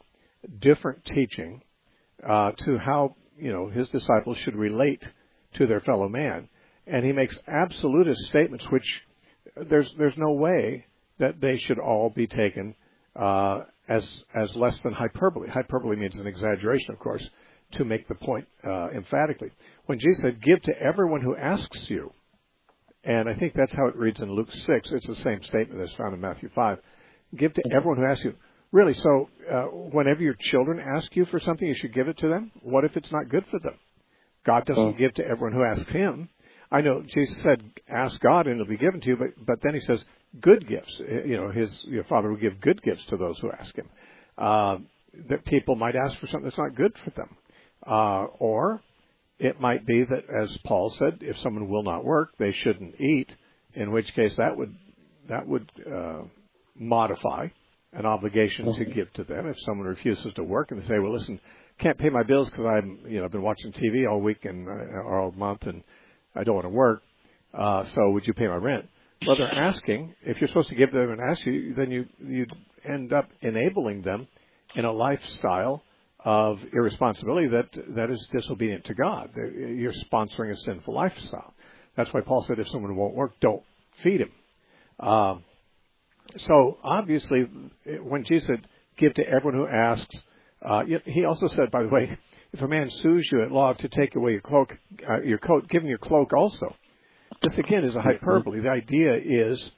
different 0.59 1.05
teaching 1.05 1.61
uh, 2.27 2.51
to 2.65 2.77
how 2.77 3.15
you 3.37 3.51
know 3.51 3.69
his 3.69 3.87
disciples 3.89 4.37
should 4.39 4.55
relate 4.55 5.03
to 5.53 5.67
their 5.67 5.81
fellow 5.81 6.09
man, 6.09 6.49
and 6.87 7.05
he 7.05 7.11
makes 7.11 7.37
absolutist 7.47 8.21
statements 8.29 8.65
which 8.69 9.01
there's 9.69 9.93
there's 9.97 10.17
no 10.17 10.31
way 10.31 10.85
that 11.19 11.39
they 11.39 11.57
should 11.57 11.79
all 11.79 12.09
be 12.09 12.27
taken 12.27 12.75
uh, 13.15 13.61
as 13.87 14.07
as 14.33 14.55
less 14.55 14.79
than 14.81 14.93
hyperbole. 14.93 15.49
Hyperbole 15.49 15.95
means 15.95 16.15
an 16.17 16.27
exaggeration, 16.27 16.93
of 16.93 16.99
course, 16.99 17.27
to 17.73 17.85
make 17.85 18.07
the 18.07 18.15
point 18.15 18.47
uh, 18.65 18.89
emphatically. 18.89 19.51
When 19.85 19.99
Jesus 19.99 20.21
said, 20.21 20.41
"Give 20.41 20.61
to 20.63 20.73
everyone 20.79 21.21
who 21.21 21.35
asks 21.35 21.89
you," 21.89 22.11
and 23.03 23.29
I 23.29 23.35
think 23.35 23.53
that's 23.53 23.71
how 23.73 23.87
it 23.87 23.95
reads 23.95 24.19
in 24.19 24.31
Luke 24.31 24.51
six. 24.65 24.91
It's 24.91 25.07
the 25.07 25.15
same 25.17 25.43
statement 25.43 25.79
that's 25.79 25.93
found 25.93 26.13
in 26.13 26.21
Matthew 26.21 26.49
five. 26.55 26.79
Give 27.35 27.53
to 27.53 27.63
everyone 27.73 27.97
who 27.97 28.05
asks 28.05 28.23
you. 28.23 28.35
Really, 28.71 28.93
so 28.93 29.29
uh, 29.51 29.63
whenever 29.63 30.23
your 30.23 30.35
children 30.39 30.79
ask 30.79 31.13
you 31.13 31.25
for 31.25 31.41
something, 31.41 31.67
you 31.67 31.75
should 31.75 31.93
give 31.93 32.07
it 32.07 32.17
to 32.19 32.29
them. 32.29 32.51
What 32.61 32.85
if 32.85 32.95
it's 32.95 33.11
not 33.11 33.27
good 33.27 33.45
for 33.47 33.59
them? 33.59 33.73
God 34.45 34.65
doesn't 34.65 34.81
oh. 34.81 34.93
give 34.93 35.13
to 35.15 35.25
everyone 35.25 35.53
who 35.53 35.63
asks 35.63 35.91
Him. 35.91 36.29
I 36.71 36.81
know 36.81 37.03
Jesus 37.07 37.41
said, 37.43 37.61
"Ask 37.89 38.19
God, 38.21 38.47
and 38.47 38.59
it'll 38.59 38.69
be 38.69 38.77
given 38.77 39.01
to 39.01 39.07
you." 39.07 39.17
But 39.17 39.45
but 39.45 39.61
then 39.61 39.73
He 39.73 39.81
says, 39.81 40.03
"Good 40.39 40.67
gifts." 40.67 40.99
Uh, 41.01 41.23
you 41.23 41.37
know, 41.37 41.51
His 41.51 41.69
your 41.83 42.05
Father 42.05 42.29
will 42.29 42.37
give 42.37 42.61
good 42.61 42.81
gifts 42.81 43.05
to 43.09 43.17
those 43.17 43.37
who 43.39 43.51
ask 43.51 43.75
Him. 43.75 43.89
Uh, 44.37 44.77
that 45.29 45.45
people 45.45 45.75
might 45.75 45.95
ask 45.95 46.17
for 46.19 46.27
something 46.27 46.45
that's 46.45 46.57
not 46.57 46.75
good 46.75 46.95
for 47.03 47.09
them, 47.11 47.35
uh, 47.85 48.25
or 48.39 48.81
it 49.39 49.59
might 49.59 49.85
be 49.85 50.03
that, 50.05 50.23
as 50.41 50.55
Paul 50.65 50.93
said, 50.97 51.17
if 51.21 51.37
someone 51.39 51.67
will 51.67 51.83
not 51.83 52.05
work, 52.05 52.29
they 52.37 52.51
shouldn't 52.51 52.99
eat. 53.01 53.35
In 53.73 53.91
which 53.91 54.13
case, 54.13 54.35
that 54.37 54.55
would 54.55 54.75
that 55.29 55.47
would 55.47 55.69
uh, 55.85 56.21
modify 56.75 57.47
an 57.93 58.05
obligation 58.05 58.73
to 58.73 58.85
give 58.85 59.11
to 59.13 59.23
them. 59.23 59.47
If 59.47 59.57
someone 59.65 59.87
refuses 59.87 60.33
to 60.35 60.43
work 60.43 60.71
and 60.71 60.81
they 60.81 60.87
say, 60.87 60.99
"Well, 60.99 61.13
listen, 61.13 61.39
can't 61.79 61.97
pay 61.97 62.09
my 62.09 62.23
bills 62.23 62.49
because 62.49 62.65
I'm, 62.65 62.99
you 63.07 63.19
know, 63.19 63.25
I've 63.25 63.31
been 63.31 63.41
watching 63.41 63.71
TV 63.73 64.09
all 64.09 64.21
week 64.21 64.45
and 64.45 64.67
uh, 64.67 65.09
all 65.09 65.33
month, 65.35 65.63
and 65.63 65.83
I 66.35 66.43
don't 66.43 66.55
want 66.55 66.65
to 66.65 66.69
work. 66.69 67.03
Uh, 67.53 67.85
so 67.85 68.11
would 68.11 68.25
you 68.27 68.33
pay 68.33 68.47
my 68.47 68.55
rent?" 68.55 68.87
Well, 69.25 69.35
they're 69.35 69.53
asking. 69.53 70.15
If 70.23 70.41
you're 70.41 70.47
supposed 70.47 70.69
to 70.69 70.75
give 70.75 70.91
them 70.91 71.11
and 71.11 71.21
ask 71.21 71.45
you, 71.45 71.73
then 71.75 71.91
you 71.91 72.05
you 72.25 72.45
end 72.83 73.13
up 73.13 73.29
enabling 73.41 74.01
them 74.01 74.27
in 74.75 74.85
a 74.85 74.91
lifestyle 74.91 75.83
of 76.23 76.59
irresponsibility 76.73 77.47
that 77.47 77.95
that 77.95 78.09
is 78.09 78.27
disobedient 78.31 78.85
to 78.85 78.93
God. 78.93 79.31
You're 79.35 79.93
sponsoring 80.11 80.51
a 80.51 80.57
sinful 80.57 80.93
lifestyle. 80.93 81.53
That's 81.95 82.11
why 82.13 82.21
Paul 82.21 82.43
said, 82.47 82.59
if 82.59 82.67
someone 82.69 82.95
won't 82.95 83.15
work, 83.15 83.33
don't 83.41 83.63
feed 84.01 84.21
him. 84.21 84.31
Um, 84.99 85.43
so 86.37 86.77
obviously, 86.83 87.49
when 88.01 88.23
Jesus 88.23 88.47
said, 88.47 88.67
"Give 88.97 89.13
to 89.15 89.27
everyone 89.27 89.55
who 89.55 89.67
asks," 89.67 90.15
uh, 90.61 90.83
he 91.05 91.25
also 91.25 91.47
said, 91.47 91.71
by 91.71 91.83
the 91.83 91.89
way, 91.89 92.17
if 92.53 92.61
a 92.61 92.67
man 92.67 92.89
sues 92.89 93.29
you 93.31 93.43
at 93.43 93.51
law 93.51 93.73
to 93.73 93.87
take 93.87 94.15
away 94.15 94.31
your 94.31 94.41
cloak, 94.41 94.77
uh, 95.09 95.21
your 95.21 95.37
coat, 95.37 95.69
give 95.69 95.83
him 95.83 95.89
your 95.89 95.97
cloak 95.97 96.33
also. 96.33 96.75
This 97.41 97.57
again 97.57 97.83
is 97.85 97.95
a 97.95 98.01
hyperbole. 98.01 98.59
The 98.59 98.69
idea 98.69 99.15
is, 99.15 99.71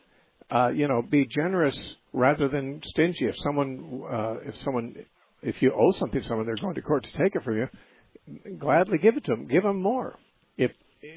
uh, 0.50 0.70
you 0.70 0.88
know, 0.88 1.02
be 1.02 1.26
generous 1.26 1.80
rather 2.12 2.50
than 2.50 2.82
stingy. 2.84 3.26
If 3.26 3.36
someone, 3.38 4.02
uh, 4.12 4.36
if 4.46 4.58
someone, 4.64 4.96
if 5.42 5.62
you 5.62 5.72
owe 5.72 5.94
something 6.00 6.22
to 6.22 6.28
someone, 6.28 6.46
they're 6.46 6.56
going 6.56 6.76
to 6.76 6.82
court 6.82 7.04
to 7.04 7.24
take 7.24 7.36
it 7.36 7.44
from 7.44 7.58
you. 7.58 7.68
Gladly 8.58 8.98
give 8.98 9.18
it 9.18 9.26
to 9.26 9.36
them. 9.36 9.48
Give 9.48 9.64
them 9.64 9.82
more. 9.82 10.18
If 10.58 10.72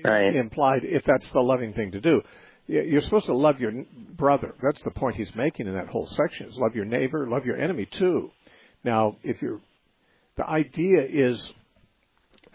right. 0.05 0.35
implied, 0.37 0.81
if 0.83 1.05
that's 1.05 1.27
the 1.33 1.40
loving 1.40 1.73
thing 1.73 1.92
to 1.92 2.01
do. 2.01 2.23
You're 2.69 3.03
supposed 3.03 3.27
to 3.27 3.37
love 3.37 3.61
your 3.61 3.73
brother. 4.16 4.55
That's 4.61 4.83
the 4.83 4.90
point 4.90 5.14
he's 5.14 5.33
making 5.37 5.69
in 5.69 5.75
that 5.75 5.87
whole 5.87 6.09
section. 6.09 6.49
Is 6.49 6.57
love 6.57 6.75
your 6.75 6.85
neighbor, 6.85 7.29
love 7.29 7.47
your 7.47 7.57
enemy 7.57 7.88
too. 7.99 8.33
Now, 8.83 9.16
if 9.23 9.40
you're, 9.40 9.61
the 10.37 10.46
idea 10.46 11.03
is 11.09 11.49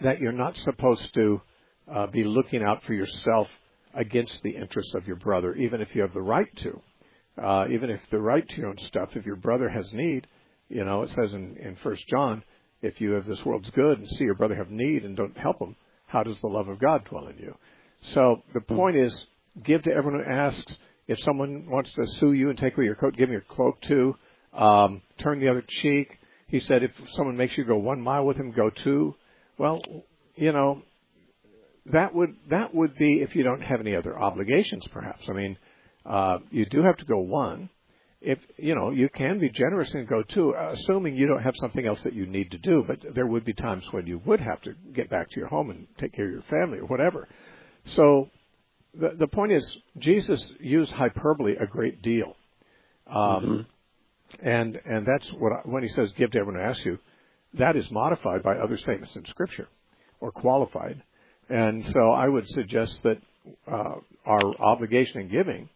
that 0.02 0.20
you're 0.20 0.32
not 0.32 0.56
supposed 0.58 1.12
to 1.14 1.40
uh, 1.92 2.06
be 2.06 2.24
looking 2.24 2.62
out 2.62 2.82
for 2.84 2.94
yourself 2.94 3.48
against 3.94 4.40
the 4.42 4.50
interests 4.50 4.94
of 4.94 5.06
your 5.06 5.16
brother, 5.16 5.54
even 5.54 5.80
if 5.80 5.94
you 5.94 6.02
have 6.02 6.14
the 6.14 6.22
right 6.22 6.48
to. 6.56 6.80
Uh, 7.42 7.66
even 7.70 7.88
if 7.88 8.00
the 8.10 8.20
right 8.20 8.46
to 8.46 8.56
your 8.56 8.68
own 8.68 8.78
stuff, 8.86 9.10
if 9.14 9.24
your 9.24 9.36
brother 9.36 9.68
has 9.68 9.90
need, 9.92 10.26
you 10.68 10.84
know, 10.84 11.02
it 11.02 11.10
says 11.10 11.32
in, 11.32 11.56
in 11.56 11.76
First 11.82 12.06
John, 12.08 12.42
if 12.82 13.00
you 13.00 13.12
have 13.12 13.24
this 13.24 13.42
world's 13.44 13.70
good 13.70 13.98
and 13.98 14.08
see 14.08 14.24
your 14.24 14.34
brother 14.34 14.54
have 14.54 14.70
need 14.70 15.04
and 15.04 15.16
don't 15.16 15.36
help 15.36 15.60
him, 15.60 15.76
how 16.06 16.22
does 16.22 16.38
the 16.40 16.46
love 16.46 16.68
of 16.68 16.78
God 16.78 17.04
dwell 17.06 17.28
in 17.28 17.38
you? 17.38 17.56
So 18.12 18.42
the 18.52 18.60
hmm. 18.60 18.76
point 18.76 18.96
is, 18.96 19.26
give 19.64 19.82
to 19.84 19.92
everyone 19.92 20.24
who 20.24 20.30
asks. 20.30 20.76
If 21.08 21.18
someone 21.20 21.68
wants 21.68 21.90
to 21.92 22.06
sue 22.20 22.32
you 22.32 22.48
and 22.50 22.58
take 22.58 22.76
away 22.76 22.84
your 22.84 22.94
coat, 22.94 23.16
give 23.16 23.28
them 23.28 23.32
your 23.32 23.42
cloak 23.42 23.80
too. 23.82 24.14
Um, 24.52 25.02
turn 25.18 25.40
the 25.40 25.48
other 25.48 25.64
cheek. 25.66 26.18
He 26.52 26.60
said, 26.60 26.82
if 26.82 26.90
someone 27.16 27.38
makes 27.38 27.56
you 27.56 27.64
go 27.64 27.78
one 27.78 28.02
mile 28.02 28.26
with 28.26 28.36
him, 28.36 28.52
go 28.52 28.68
two. 28.68 29.14
Well, 29.56 29.80
you 30.36 30.52
know, 30.52 30.82
that 31.86 32.14
would 32.14 32.36
that 32.50 32.74
would 32.74 32.94
be 32.98 33.22
if 33.22 33.34
you 33.34 33.42
don't 33.42 33.62
have 33.62 33.80
any 33.80 33.96
other 33.96 34.20
obligations, 34.20 34.86
perhaps. 34.92 35.24
I 35.30 35.32
mean, 35.32 35.56
uh, 36.04 36.40
you 36.50 36.66
do 36.66 36.82
have 36.82 36.98
to 36.98 37.06
go 37.06 37.20
one. 37.20 37.70
If 38.20 38.38
you 38.58 38.74
know, 38.74 38.90
you 38.90 39.08
can 39.08 39.40
be 39.40 39.48
generous 39.48 39.94
and 39.94 40.06
go 40.06 40.22
two, 40.22 40.52
assuming 40.52 41.16
you 41.16 41.26
don't 41.26 41.42
have 41.42 41.54
something 41.58 41.86
else 41.86 42.02
that 42.02 42.12
you 42.12 42.26
need 42.26 42.50
to 42.50 42.58
do. 42.58 42.84
But 42.86 42.98
there 43.14 43.26
would 43.26 43.46
be 43.46 43.54
times 43.54 43.84
when 43.90 44.06
you 44.06 44.20
would 44.26 44.40
have 44.40 44.60
to 44.62 44.74
get 44.94 45.08
back 45.08 45.30
to 45.30 45.40
your 45.40 45.48
home 45.48 45.70
and 45.70 45.88
take 45.96 46.12
care 46.12 46.26
of 46.26 46.32
your 46.32 46.42
family 46.42 46.80
or 46.80 46.84
whatever. 46.84 47.28
So 47.96 48.28
the, 48.92 49.12
the 49.18 49.26
point 49.26 49.52
is, 49.52 49.78
Jesus 49.96 50.52
used 50.60 50.92
hyperbole 50.92 51.56
a 51.58 51.66
great 51.66 52.02
deal. 52.02 52.36
Um, 53.06 53.16
mm-hmm. 53.16 53.60
And 54.40 54.80
and 54.84 55.06
that's 55.06 55.28
what 55.38 55.52
I, 55.52 55.60
when 55.64 55.82
he 55.82 55.88
says 55.90 56.12
give 56.16 56.30
to 56.32 56.38
everyone 56.38 56.62
who 56.62 56.68
asks 56.68 56.84
you, 56.84 56.98
that 57.54 57.76
is 57.76 57.90
modified 57.90 58.42
by 58.42 58.56
other 58.56 58.76
statements 58.76 59.14
in 59.16 59.24
Scripture, 59.26 59.68
or 60.20 60.32
qualified. 60.32 61.02
And 61.48 61.84
so 61.86 62.12
I 62.12 62.28
would 62.28 62.48
suggest 62.48 62.98
that 63.02 63.18
uh, 63.70 63.96
our 64.24 64.60
obligation 64.60 65.22
in 65.22 65.28
giving 65.28 65.68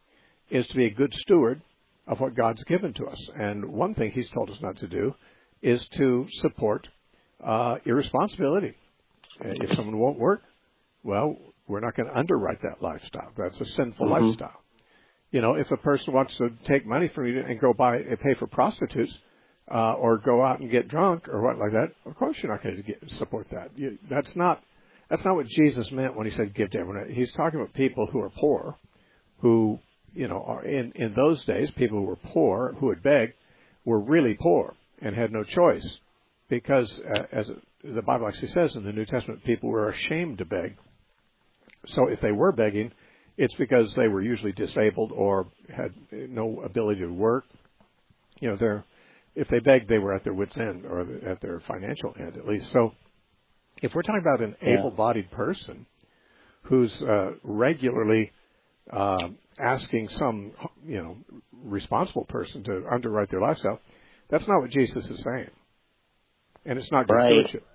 is 0.50 0.66
to 0.68 0.76
be 0.76 0.86
a 0.86 0.90
good 0.90 1.12
steward 1.14 1.60
of 2.06 2.20
what 2.20 2.34
God's 2.34 2.62
given 2.64 2.94
to 2.94 3.06
us. 3.06 3.30
And 3.38 3.72
one 3.72 3.94
thing 3.94 4.10
He's 4.12 4.30
told 4.30 4.50
us 4.50 4.58
not 4.62 4.78
to 4.78 4.86
do 4.86 5.14
is 5.62 5.86
to 5.96 6.26
support 6.40 6.88
uh, 7.44 7.76
irresponsibility. 7.84 8.74
If 9.40 9.76
someone 9.76 9.98
won't 9.98 10.18
work, 10.18 10.42
well, 11.02 11.36
we're 11.66 11.80
not 11.80 11.94
going 11.96 12.08
to 12.08 12.16
underwrite 12.16 12.62
that 12.62 12.80
lifestyle. 12.80 13.32
That's 13.36 13.60
a 13.60 13.66
sinful 13.66 14.06
mm-hmm. 14.06 14.24
lifestyle. 14.24 14.62
You 15.30 15.40
know, 15.40 15.54
if 15.54 15.70
a 15.70 15.76
person 15.76 16.14
wants 16.14 16.36
to 16.38 16.50
take 16.64 16.86
money 16.86 17.08
from 17.08 17.26
you 17.26 17.40
and 17.40 17.60
go 17.60 17.72
buy 17.72 17.96
and 17.96 18.18
pay 18.20 18.34
for 18.34 18.46
prostitutes, 18.46 19.12
uh, 19.68 19.94
or 19.94 20.18
go 20.18 20.44
out 20.44 20.60
and 20.60 20.70
get 20.70 20.88
drunk 20.88 21.28
or 21.28 21.42
what 21.42 21.58
like 21.58 21.72
that, 21.72 21.92
of 22.08 22.14
course 22.16 22.36
you're 22.40 22.52
not 22.52 22.62
going 22.62 22.76
to 22.76 22.82
get, 22.82 23.02
support 23.18 23.46
that. 23.50 23.70
You, 23.76 23.98
that's 24.08 24.34
not 24.36 24.62
that's 25.10 25.24
not 25.24 25.34
what 25.34 25.46
Jesus 25.46 25.90
meant 25.90 26.16
when 26.16 26.26
he 26.26 26.32
said 26.36 26.54
give 26.54 26.70
to 26.70 26.78
everyone. 26.78 27.10
He's 27.10 27.32
talking 27.32 27.60
about 27.60 27.74
people 27.74 28.06
who 28.06 28.20
are 28.20 28.30
poor, 28.30 28.76
who 29.40 29.80
you 30.14 30.28
know 30.28 30.42
are 30.46 30.64
in 30.64 30.92
in 30.94 31.14
those 31.14 31.44
days 31.44 31.70
people 31.72 31.98
who 31.98 32.04
were 32.04 32.16
poor 32.16 32.76
who 32.78 32.86
would 32.86 33.02
beg 33.02 33.34
were 33.84 34.00
really 34.00 34.34
poor 34.34 34.74
and 35.02 35.14
had 35.14 35.32
no 35.32 35.42
choice 35.42 35.98
because 36.48 37.00
uh, 37.16 37.24
as 37.32 37.50
the 37.82 38.02
Bible 38.02 38.28
actually 38.28 38.48
says 38.48 38.74
in 38.76 38.84
the 38.84 38.92
New 38.92 39.04
Testament, 39.04 39.44
people 39.44 39.68
were 39.68 39.88
ashamed 39.88 40.38
to 40.38 40.44
beg 40.44 40.76
so 41.88 42.08
if 42.08 42.20
they 42.20 42.32
were 42.32 42.52
begging, 42.52 42.92
it's 43.36 43.54
because 43.54 43.92
they 43.94 44.08
were 44.08 44.22
usually 44.22 44.52
disabled 44.52 45.12
or 45.12 45.46
had 45.74 45.92
no 46.10 46.62
ability 46.64 47.00
to 47.00 47.12
work. 47.12 47.44
You 48.40 48.50
know, 48.50 48.56
they're 48.56 48.84
if 49.36 49.48
they 49.48 49.58
begged, 49.58 49.88
they 49.88 49.98
were 49.98 50.14
at 50.14 50.24
their 50.24 50.32
wits' 50.32 50.56
end 50.56 50.86
or 50.86 51.06
at 51.28 51.40
their 51.42 51.60
financial 51.68 52.14
end 52.18 52.36
at 52.36 52.48
least. 52.48 52.72
So, 52.72 52.92
if 53.82 53.94
we're 53.94 54.02
talking 54.02 54.22
about 54.22 54.40
an 54.40 54.56
yeah. 54.62 54.78
able-bodied 54.78 55.30
person 55.30 55.84
who's 56.62 56.90
uh, 57.02 57.32
regularly 57.44 58.32
uh, 58.90 59.28
asking 59.60 60.08
some, 60.16 60.52
you 60.86 61.02
know, 61.02 61.16
responsible 61.62 62.24
person 62.24 62.64
to 62.64 62.84
underwrite 62.90 63.30
their 63.30 63.42
lifestyle, 63.42 63.78
that's 64.30 64.48
not 64.48 64.60
what 64.62 64.70
Jesus 64.70 65.04
is 65.04 65.22
saying, 65.22 65.50
and 66.64 66.78
it's 66.78 66.90
not 66.90 67.06
good 67.06 67.14
right. 67.14 67.30
stewardship. 67.30 67.66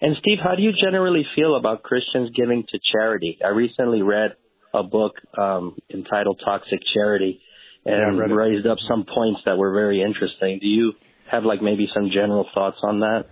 And 0.00 0.16
Steve, 0.20 0.38
how 0.42 0.54
do 0.54 0.62
you 0.62 0.70
generally 0.80 1.26
feel 1.34 1.56
about 1.56 1.82
Christians 1.82 2.30
giving 2.36 2.62
to 2.70 2.78
charity? 2.92 3.38
I 3.44 3.48
recently 3.48 4.02
read 4.02 4.36
a 4.78 4.82
book 4.82 5.12
um, 5.36 5.76
entitled 5.92 6.40
Toxic 6.44 6.80
Charity 6.94 7.40
and 7.84 8.16
yeah, 8.16 8.24
raised 8.24 8.66
up 8.66 8.78
some 8.88 9.04
points 9.04 9.40
that 9.46 9.56
were 9.56 9.72
very 9.72 10.02
interesting. 10.02 10.58
Do 10.60 10.66
you 10.66 10.92
have 11.30 11.44
like 11.44 11.62
maybe 11.62 11.88
some 11.94 12.10
general 12.12 12.46
thoughts 12.54 12.78
on 12.82 13.00
that? 13.00 13.26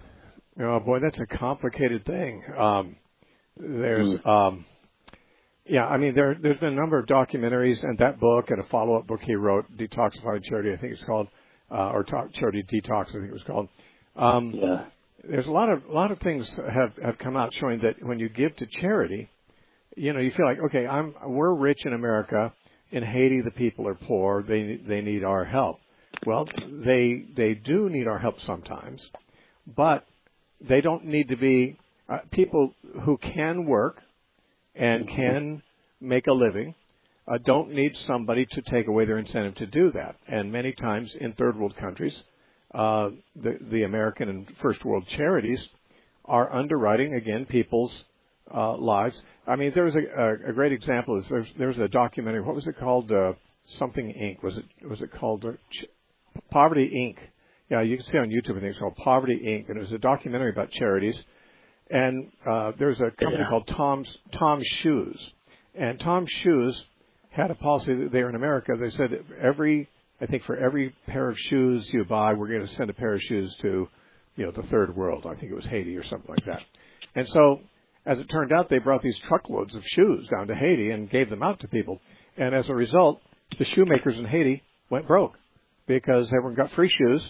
Oh 0.61 0.81
boy, 0.81 0.99
that's 1.01 1.21
a 1.21 1.27
complicated 1.27 2.05
thing. 2.05 2.43
Um, 2.59 2.97
there's, 3.59 4.09
mm. 4.09 4.27
um, 4.27 4.65
yeah, 5.67 5.87
I 5.87 5.97
mean, 5.97 6.15
there, 6.15 6.37
there's 6.41 6.59
been 6.59 6.73
a 6.73 6.77
number 6.77 6.99
of 6.99 7.07
documentaries 7.07 7.83
and 7.83 7.99
that 7.99 8.21
book 8.21 8.51
and 8.51 8.61
a 8.61 8.69
follow-up 8.69 9.07
book 9.07 9.21
he 9.23 9.35
wrote, 9.35 9.67
Detoxifying 9.77 10.45
Charity, 10.45 10.73
I 10.73 10.77
think 10.77 10.93
it's 10.95 11.05
called, 11.05 11.29
uh, 11.71 11.91
or 11.91 12.05
Charity 12.05 12.65
Detox, 12.73 13.09
I 13.09 13.13
think 13.13 13.29
it 13.29 13.33
was 13.33 13.43
called. 13.47 13.69
Um, 14.15 14.55
yeah 14.55 14.85
there's 15.29 15.47
a 15.47 15.51
lot 15.51 15.69
of 15.71 15.85
a 15.85 15.93
lot 15.93 16.11
of 16.11 16.19
things 16.21 16.49
have 16.73 16.93
have 17.03 17.19
come 17.19 17.37
out 17.37 17.53
showing 17.55 17.81
that 17.81 17.95
when 18.03 18.19
you 18.19 18.29
give 18.29 18.55
to 18.57 18.67
charity, 18.81 19.29
you 19.95 20.13
know, 20.13 20.21
you 20.21 20.31
feel 20.33 20.47
like, 20.47 20.61
okay, 20.67 20.87
I'm 20.87 21.15
we're 21.25 21.55
rich 21.55 21.85
in 21.85 21.93
America. 21.93 22.53
In 22.91 23.03
Haiti, 23.03 23.41
the 23.41 23.51
people 23.51 23.89
are 23.89 23.95
poor. 23.95 24.43
They 24.43 24.81
they 24.87 25.01
need 25.01 25.25
our 25.25 25.45
help. 25.45 25.81
Well, 26.25 26.47
they 26.69 27.25
they 27.37 27.55
do 27.55 27.89
need 27.89 28.07
our 28.07 28.19
help 28.19 28.41
sometimes, 28.41 29.03
but 29.67 30.07
they 30.61 30.81
don't 30.81 31.05
need 31.05 31.29
to 31.29 31.37
be 31.37 31.77
uh, 32.09 32.19
people 32.31 32.73
who 33.03 33.19
can 33.19 33.67
work 33.67 34.01
and 34.75 35.09
can 35.09 35.63
make 36.01 36.27
a 36.27 36.33
living 36.33 36.75
uh, 37.29 37.39
don't 37.45 37.73
need 37.73 37.97
somebody 38.07 38.47
to 38.47 38.63
take 38.63 38.87
away 38.87 39.05
their 39.05 39.19
incentive 39.19 39.55
to 39.57 39.67
do 39.67 39.91
that. 39.93 40.17
And 40.29 40.53
many 40.53 40.73
times 40.73 41.15
in 41.19 41.33
third 41.33 41.59
world 41.59 41.77
countries, 41.77 42.23
uh, 42.75 43.11
the, 43.35 43.59
the 43.71 43.83
American 43.83 44.29
and 44.29 44.47
first 44.63 44.85
world 44.85 45.07
charities 45.09 45.67
are 46.25 46.53
underwriting 46.53 47.15
again 47.15 47.47
people's 47.47 48.05
uh, 48.55 48.77
lives. 48.77 49.21
I 49.47 49.57
mean, 49.57 49.73
there 49.75 49.85
was 49.85 49.95
a, 49.95 49.99
a, 49.99 50.51
a 50.51 50.53
great 50.53 50.73
example. 50.73 51.19
Is 51.19 51.29
there's 51.29 51.49
there's 51.59 51.79
a 51.79 51.89
documentary. 51.89 52.43
What 52.43 52.55
was 52.55 52.67
it 52.67 52.79
called? 52.79 53.11
Uh, 53.13 53.33
something 53.79 54.07
Inc. 54.07 54.43
Was 54.43 54.57
it 54.57 54.65
was 54.89 55.01
it 55.03 55.13
called 55.13 55.45
uh, 55.45 55.53
Ch- 55.71 55.87
Poverty 56.51 56.91
Inc. 56.95 57.23
Yeah, 57.71 57.83
you 57.83 57.97
can 57.97 58.07
see 58.07 58.19
on 58.19 58.29
YouTube. 58.29 58.57
I 58.57 58.61
think 58.61 58.71
it's 58.71 58.79
called 58.79 58.97
Poverty 58.97 59.41
Inc. 59.45 59.69
And 59.69 59.77
it 59.77 59.81
was 59.81 59.93
a 59.93 59.99
documentary 59.99 60.51
about 60.51 60.71
charities. 60.71 61.17
And 61.91 62.31
uh, 62.49 62.73
there's 62.79 63.01
a 63.01 63.11
company 63.11 63.43
yeah. 63.43 63.49
called 63.49 63.69
Tom's 63.69 64.09
Tom's 64.33 64.67
Shoes, 64.83 65.31
and 65.75 66.01
Tom's 66.01 66.31
Shoes 66.31 66.85
had 67.31 67.51
a 67.51 67.55
policy 67.55 67.95
that 67.95 68.11
they 68.13 68.21
in 68.21 68.35
America. 68.35 68.73
They 68.81 68.91
said 68.91 69.11
every, 69.41 69.89
I 70.21 70.27
think 70.27 70.43
for 70.45 70.57
every 70.57 70.95
pair 71.07 71.29
of 71.29 71.39
shoes 71.39 71.89
you 71.93 72.05
buy, 72.05 72.33
we're 72.33 72.49
going 72.49 72.67
to 72.67 72.75
send 72.75 72.89
a 72.91 72.95
pair 72.95 73.13
of 73.13 73.21
shoes 73.21 73.55
to, 73.61 73.89
you 74.37 74.47
know, 74.47 74.51
the 74.51 74.67
third 74.69 74.97
world. 74.97 75.27
I 75.27 75.39
think 75.39 75.53
it 75.53 75.55
was 75.55 75.67
Haiti 75.67 75.97
or 75.97 76.03
something 76.05 76.31
like 76.31 76.45
that. 76.47 76.63
And 77.15 77.29
so, 77.29 77.61
as 78.07 78.19
it 78.19 78.31
turned 78.31 78.53
out, 78.53 78.71
they 78.71 78.79
brought 78.79 79.03
these 79.03 79.19
truckloads 79.27 79.75
of 79.75 79.83
shoes 79.85 80.29
down 80.29 80.47
to 80.49 80.55
Haiti 80.55 80.91
and 80.91 81.11
gave 81.11 81.29
them 81.29 81.43
out 81.43 81.61
to 81.61 81.69
people. 81.69 82.01
And 82.37 82.55
as 82.55 82.69
a 82.69 82.75
result, 82.75 83.21
the 83.59 83.65
shoemakers 83.65 84.19
in 84.19 84.25
Haiti 84.25 84.63
went 84.91 85.07
broke 85.07 85.35
because 85.87 86.29
everyone 86.29 86.55
got 86.55 86.71
free 86.73 86.89
shoes. 86.89 87.29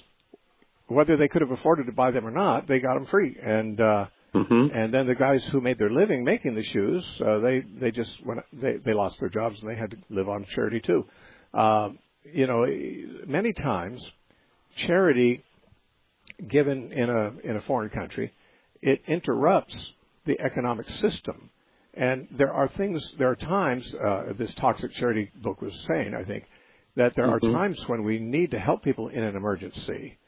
Whether 0.89 1.17
they 1.17 1.29
could 1.29 1.43
have 1.43 1.51
afforded 1.51 1.87
to 1.87 1.93
buy 1.93 2.11
them 2.13 2.27
or 2.27 2.31
not, 2.31 2.69
they 2.69 2.79
got 2.79 2.95
them 2.95 3.07
free. 3.07 3.37
And 3.43 3.81
uh, 3.81 4.07
Mm-hmm. 4.37 4.77
And 4.77 4.93
then 4.93 5.07
the 5.07 5.15
guys 5.15 5.43
who 5.47 5.63
made 5.63 5.79
their 5.79 5.91
living 5.91 6.23
making 6.23 6.57
the 6.57 6.63
shoes, 6.63 7.05
uh, 7.25 7.39
they 7.39 7.63
they 7.81 7.91
just 7.91 8.25
went 8.25 8.41
they 8.53 8.77
they 8.77 8.93
lost 8.93 9.19
their 9.19 9.31
jobs 9.31 9.59
and 9.61 9.71
they 9.71 9.77
had 9.77 9.93
to 9.93 9.97
live 10.11 10.29
on 10.29 10.45
charity 10.55 10.81
too. 10.81 11.07
Um, 11.55 11.99
you 12.25 12.47
know, 12.47 12.67
many 13.27 13.55
times 13.55 14.05
charity 14.87 15.43
given 16.47 16.93
in 16.93 17.09
a 17.09 17.33
in 17.45 17.57
a 17.57 17.63
foreign 17.63 17.89
country, 17.89 18.33
it 18.83 19.01
interrupts 19.07 19.77
the 20.27 20.39
economic 20.41 20.89
system. 21.01 21.51
And 21.95 22.29
there 22.37 22.53
are 22.53 22.69
things, 22.69 23.03
there 23.19 23.31
are 23.31 23.37
times, 23.37 23.95
uh, 23.95 24.33
this 24.39 24.53
toxic 24.55 24.93
charity 24.93 25.31
book 25.43 25.63
was 25.63 25.73
saying, 25.89 26.15
I 26.15 26.25
think, 26.25 26.45
that 26.97 27.15
there 27.15 27.27
mm-hmm. 27.27 27.49
are 27.49 27.53
times 27.53 27.83
when 27.87 28.03
we 28.03 28.19
need 28.19 28.51
to 28.51 28.59
help 28.59 28.83
people 28.83 29.09
in 29.09 29.23
an 29.23 29.37
emergency. 29.37 30.19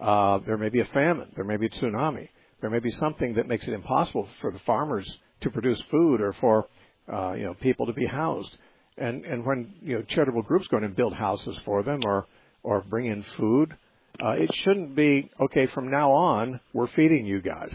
Uh, 0.00 0.38
there 0.46 0.58
may 0.58 0.68
be 0.68 0.80
a 0.80 0.84
famine, 0.86 1.32
there 1.34 1.44
may 1.44 1.56
be 1.56 1.66
a 1.66 1.70
tsunami, 1.70 2.28
there 2.60 2.70
may 2.70 2.78
be 2.78 2.90
something 2.92 3.34
that 3.34 3.48
makes 3.48 3.66
it 3.66 3.72
impossible 3.72 4.28
for 4.40 4.52
the 4.52 4.58
farmers 4.60 5.06
to 5.40 5.50
produce 5.50 5.80
food 5.90 6.20
or 6.20 6.32
for 6.34 6.68
uh, 7.12 7.32
you 7.32 7.44
know 7.44 7.54
people 7.54 7.86
to 7.86 7.92
be 7.92 8.06
housed. 8.06 8.56
And 8.98 9.24
and 9.24 9.44
when 9.44 9.74
you 9.82 9.96
know 9.96 10.02
charitable 10.02 10.42
groups 10.42 10.66
go 10.68 10.78
in 10.78 10.84
and 10.84 10.96
build 10.96 11.14
houses 11.14 11.56
for 11.64 11.82
them 11.82 12.00
or 12.04 12.26
or 12.62 12.82
bring 12.82 13.06
in 13.06 13.24
food, 13.36 13.76
uh, 14.22 14.30
it 14.30 14.52
shouldn't 14.54 14.94
be 14.94 15.30
okay 15.40 15.66
from 15.66 15.90
now 15.90 16.10
on 16.10 16.60
we're 16.72 16.88
feeding 16.88 17.26
you 17.26 17.40
guys 17.40 17.74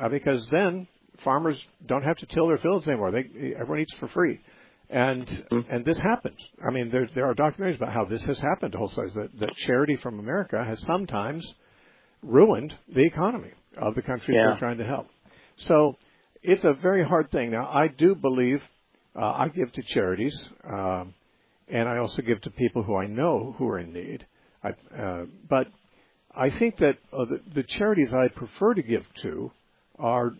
uh, 0.00 0.08
because 0.08 0.46
then 0.50 0.86
farmers 1.24 1.60
don't 1.86 2.02
have 2.02 2.16
to 2.18 2.26
till 2.26 2.48
their 2.48 2.58
fields 2.58 2.86
anymore. 2.86 3.10
They 3.10 3.24
everyone 3.58 3.80
eats 3.80 3.94
for 3.98 4.08
free. 4.08 4.40
And 4.90 5.26
mm-hmm. 5.26 5.70
and 5.70 5.84
this 5.84 5.98
happens. 5.98 6.38
I 6.66 6.72
mean, 6.72 6.90
there 6.90 7.08
there 7.14 7.26
are 7.28 7.34
documentaries 7.34 7.76
about 7.76 7.92
how 7.92 8.04
this 8.04 8.24
has 8.24 8.38
happened 8.38 8.72
to 8.72 8.78
whole 8.78 8.90
sides. 8.90 9.14
That, 9.14 9.38
that 9.40 9.54
charity 9.66 9.96
from 9.96 10.18
America 10.18 10.64
has 10.66 10.80
sometimes 10.86 11.46
ruined 12.22 12.74
the 12.94 13.04
economy 13.04 13.50
of 13.76 13.94
the 13.94 14.02
countries 14.02 14.36
yeah. 14.36 14.52
we're 14.52 14.58
trying 14.58 14.78
to 14.78 14.84
help. 14.84 15.08
So 15.66 15.96
it's 16.42 16.64
a 16.64 16.72
very 16.72 17.04
hard 17.04 17.30
thing. 17.30 17.50
Now, 17.50 17.68
I 17.68 17.88
do 17.88 18.14
believe 18.14 18.62
uh, 19.14 19.24
I 19.24 19.48
give 19.48 19.72
to 19.72 19.82
charities, 19.82 20.36
um, 20.68 21.14
and 21.68 21.88
I 21.88 21.98
also 21.98 22.22
give 22.22 22.40
to 22.42 22.50
people 22.50 22.82
who 22.82 22.96
I 22.96 23.06
know 23.06 23.54
who 23.58 23.68
are 23.68 23.78
in 23.78 23.92
need. 23.92 24.26
I, 24.62 24.70
uh, 25.00 25.24
but 25.48 25.68
I 26.34 26.50
think 26.50 26.78
that 26.78 26.98
uh, 27.12 27.24
the, 27.24 27.40
the 27.54 27.62
charities 27.64 28.12
I 28.14 28.28
prefer 28.28 28.74
to 28.74 28.82
give 28.82 29.04
to 29.22 29.50
are, 29.98 30.32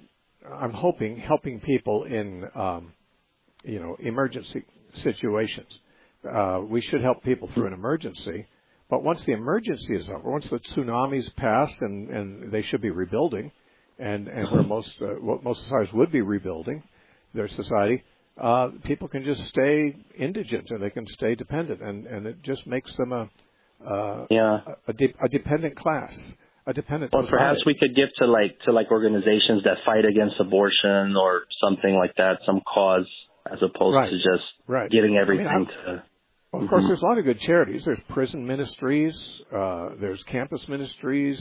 I'm 0.53 0.73
hoping, 0.73 1.19
helping 1.19 1.61
people 1.61 2.05
in, 2.05 2.45
um, 2.55 2.93
you 3.65 3.81
know, 3.81 3.97
emergency 4.01 4.65
situations. 5.03 5.79
Uh, 6.29 6.61
we 6.69 6.81
should 6.81 7.03
help 7.03 7.23
people 7.23 7.49
through 7.55 7.67
an 7.67 7.73
emergency, 7.73 8.47
but 8.91 9.03
once 9.03 9.23
the 9.25 9.33
emergency 9.33 9.95
is 9.95 10.09
over, 10.09 10.31
once 10.31 10.49
the 10.51 10.59
tsunami's 10.59 11.29
passed 11.37 11.77
and, 11.81 12.09
and 12.11 12.53
they 12.53 12.63
should 12.63 12.81
be 12.81 12.91
rebuilding, 12.91 13.53
and, 13.99 14.29
and 14.29 14.51
where 14.51 14.63
most, 14.67 14.91
uh, 15.01 15.07
what 15.21 15.43
most 15.43 15.63
societies 15.63 15.93
would 15.93 16.11
be 16.11 16.23
rebuilding 16.23 16.83
their 17.35 17.49
society, 17.49 18.03
uh, 18.41 18.71
people 18.85 19.09
can 19.09 19.25
just 19.25 19.45
stay 19.47 19.97
indigent 20.17 20.71
and 20.71 20.83
they 20.83 20.91
can 20.91 21.07
stay 21.09 21.35
dependent, 21.35 21.83
and, 21.83 22.07
and 22.07 22.27
it 22.27 22.43
just 22.43 22.67
makes 22.67 22.95
them 22.97 23.13
a, 23.13 23.29
uh, 23.87 24.27
yeah. 24.31 24.61
a, 24.67 24.91
a, 24.91 24.93
de- 24.93 25.15
a 25.23 25.29
dependent 25.29 25.77
class, 25.77 26.17
a 26.69 26.73
dependent. 26.75 27.13
Well, 27.13 27.27
perhaps 27.27 27.65
we 27.65 27.75
could 27.75 27.97
give 27.97 28.11
to 28.19 28.27
like 28.27 28.59
to 28.67 28.73
like 28.73 28.91
organizations 28.91 29.65
that 29.65 29.79
fight 29.85 30.05
against 30.05 30.37
abortion 30.39 31.17
or 31.17 31.45
something 31.65 31.95
like 31.95 32.15
that, 32.17 32.39
some 32.45 32.61
cause, 32.61 33.09
as 33.51 33.59
opposed 33.63 33.97
right. 33.97 34.11
to 34.11 34.17
just 34.17 34.45
right. 34.69 34.91
giving 34.91 35.17
everything 35.17 35.47
I 35.47 35.59
mean, 35.59 35.67
to 35.67 36.03
well, 36.53 36.63
of 36.63 36.69
course, 36.71 36.81
mm-hmm. 36.81 36.89
there's 36.89 37.03
a 37.03 37.07
lot 37.07 37.19
of 37.19 37.25
good 37.25 37.41
charities. 37.41 37.85
There's 37.85 38.01
prison 38.09 38.47
ministries, 38.47 39.15
uh, 39.55 39.91
there's 40.01 40.23
campus 40.25 40.67
ministries, 40.67 41.39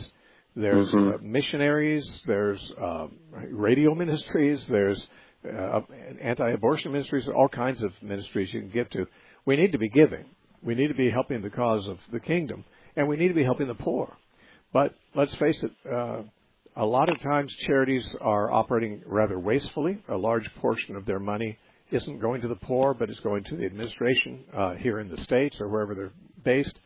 there's 0.55 0.89
mm-hmm. 0.89 1.15
uh, 1.15 1.17
missionaries, 1.21 2.05
there's 2.25 2.71
uh, 2.81 3.07
radio 3.51 3.95
ministries, 3.95 4.65
there's 4.67 5.07
uh, 5.45 5.79
anti-abortion 6.21 6.91
ministries, 6.91 7.25
all 7.29 7.47
kinds 7.47 7.81
of 7.83 7.91
ministries 8.01 8.53
you 8.53 8.59
can 8.59 8.69
give 8.69 8.89
to. 8.89 9.07
We 9.45 9.55
need 9.55 9.71
to 9.71 9.77
be 9.77 9.89
giving. 9.89 10.25
We 10.61 10.75
need 10.75 10.87
to 10.87 10.93
be 10.93 11.09
helping 11.09 11.41
the 11.41 11.51
cause 11.51 11.87
of 11.87 11.99
the 12.11 12.19
kingdom, 12.19 12.65
and 12.97 13.07
we 13.07 13.15
need 13.15 13.29
to 13.29 13.33
be 13.33 13.43
helping 13.43 13.67
the 13.67 13.75
poor. 13.75 14.17
But 14.73 14.93
let's 15.15 15.33
face 15.35 15.63
it, 15.63 15.71
uh, 15.91 16.23
a 16.75 16.85
lot 16.85 17.09
of 17.09 17.19
times 17.21 17.53
charities 17.65 18.07
are 18.21 18.51
operating 18.51 19.01
rather 19.05 19.39
wastefully. 19.39 19.97
A 20.09 20.17
large 20.17 20.53
portion 20.55 20.95
of 20.95 21.05
their 21.05 21.19
money 21.19 21.57
isn't 21.91 22.19
going 22.19 22.41
to 22.41 22.47
the 22.47 22.55
poor, 22.55 22.93
but 22.93 23.09
is 23.09 23.19
going 23.21 23.43
to 23.45 23.55
the 23.55 23.65
administration 23.65 24.43
uh, 24.53 24.73
here 24.75 24.99
in 24.99 25.09
the 25.09 25.17
states 25.23 25.59
or 25.59 25.69
wherever 25.69 25.95
they're 25.95 26.11
based. 26.43 26.77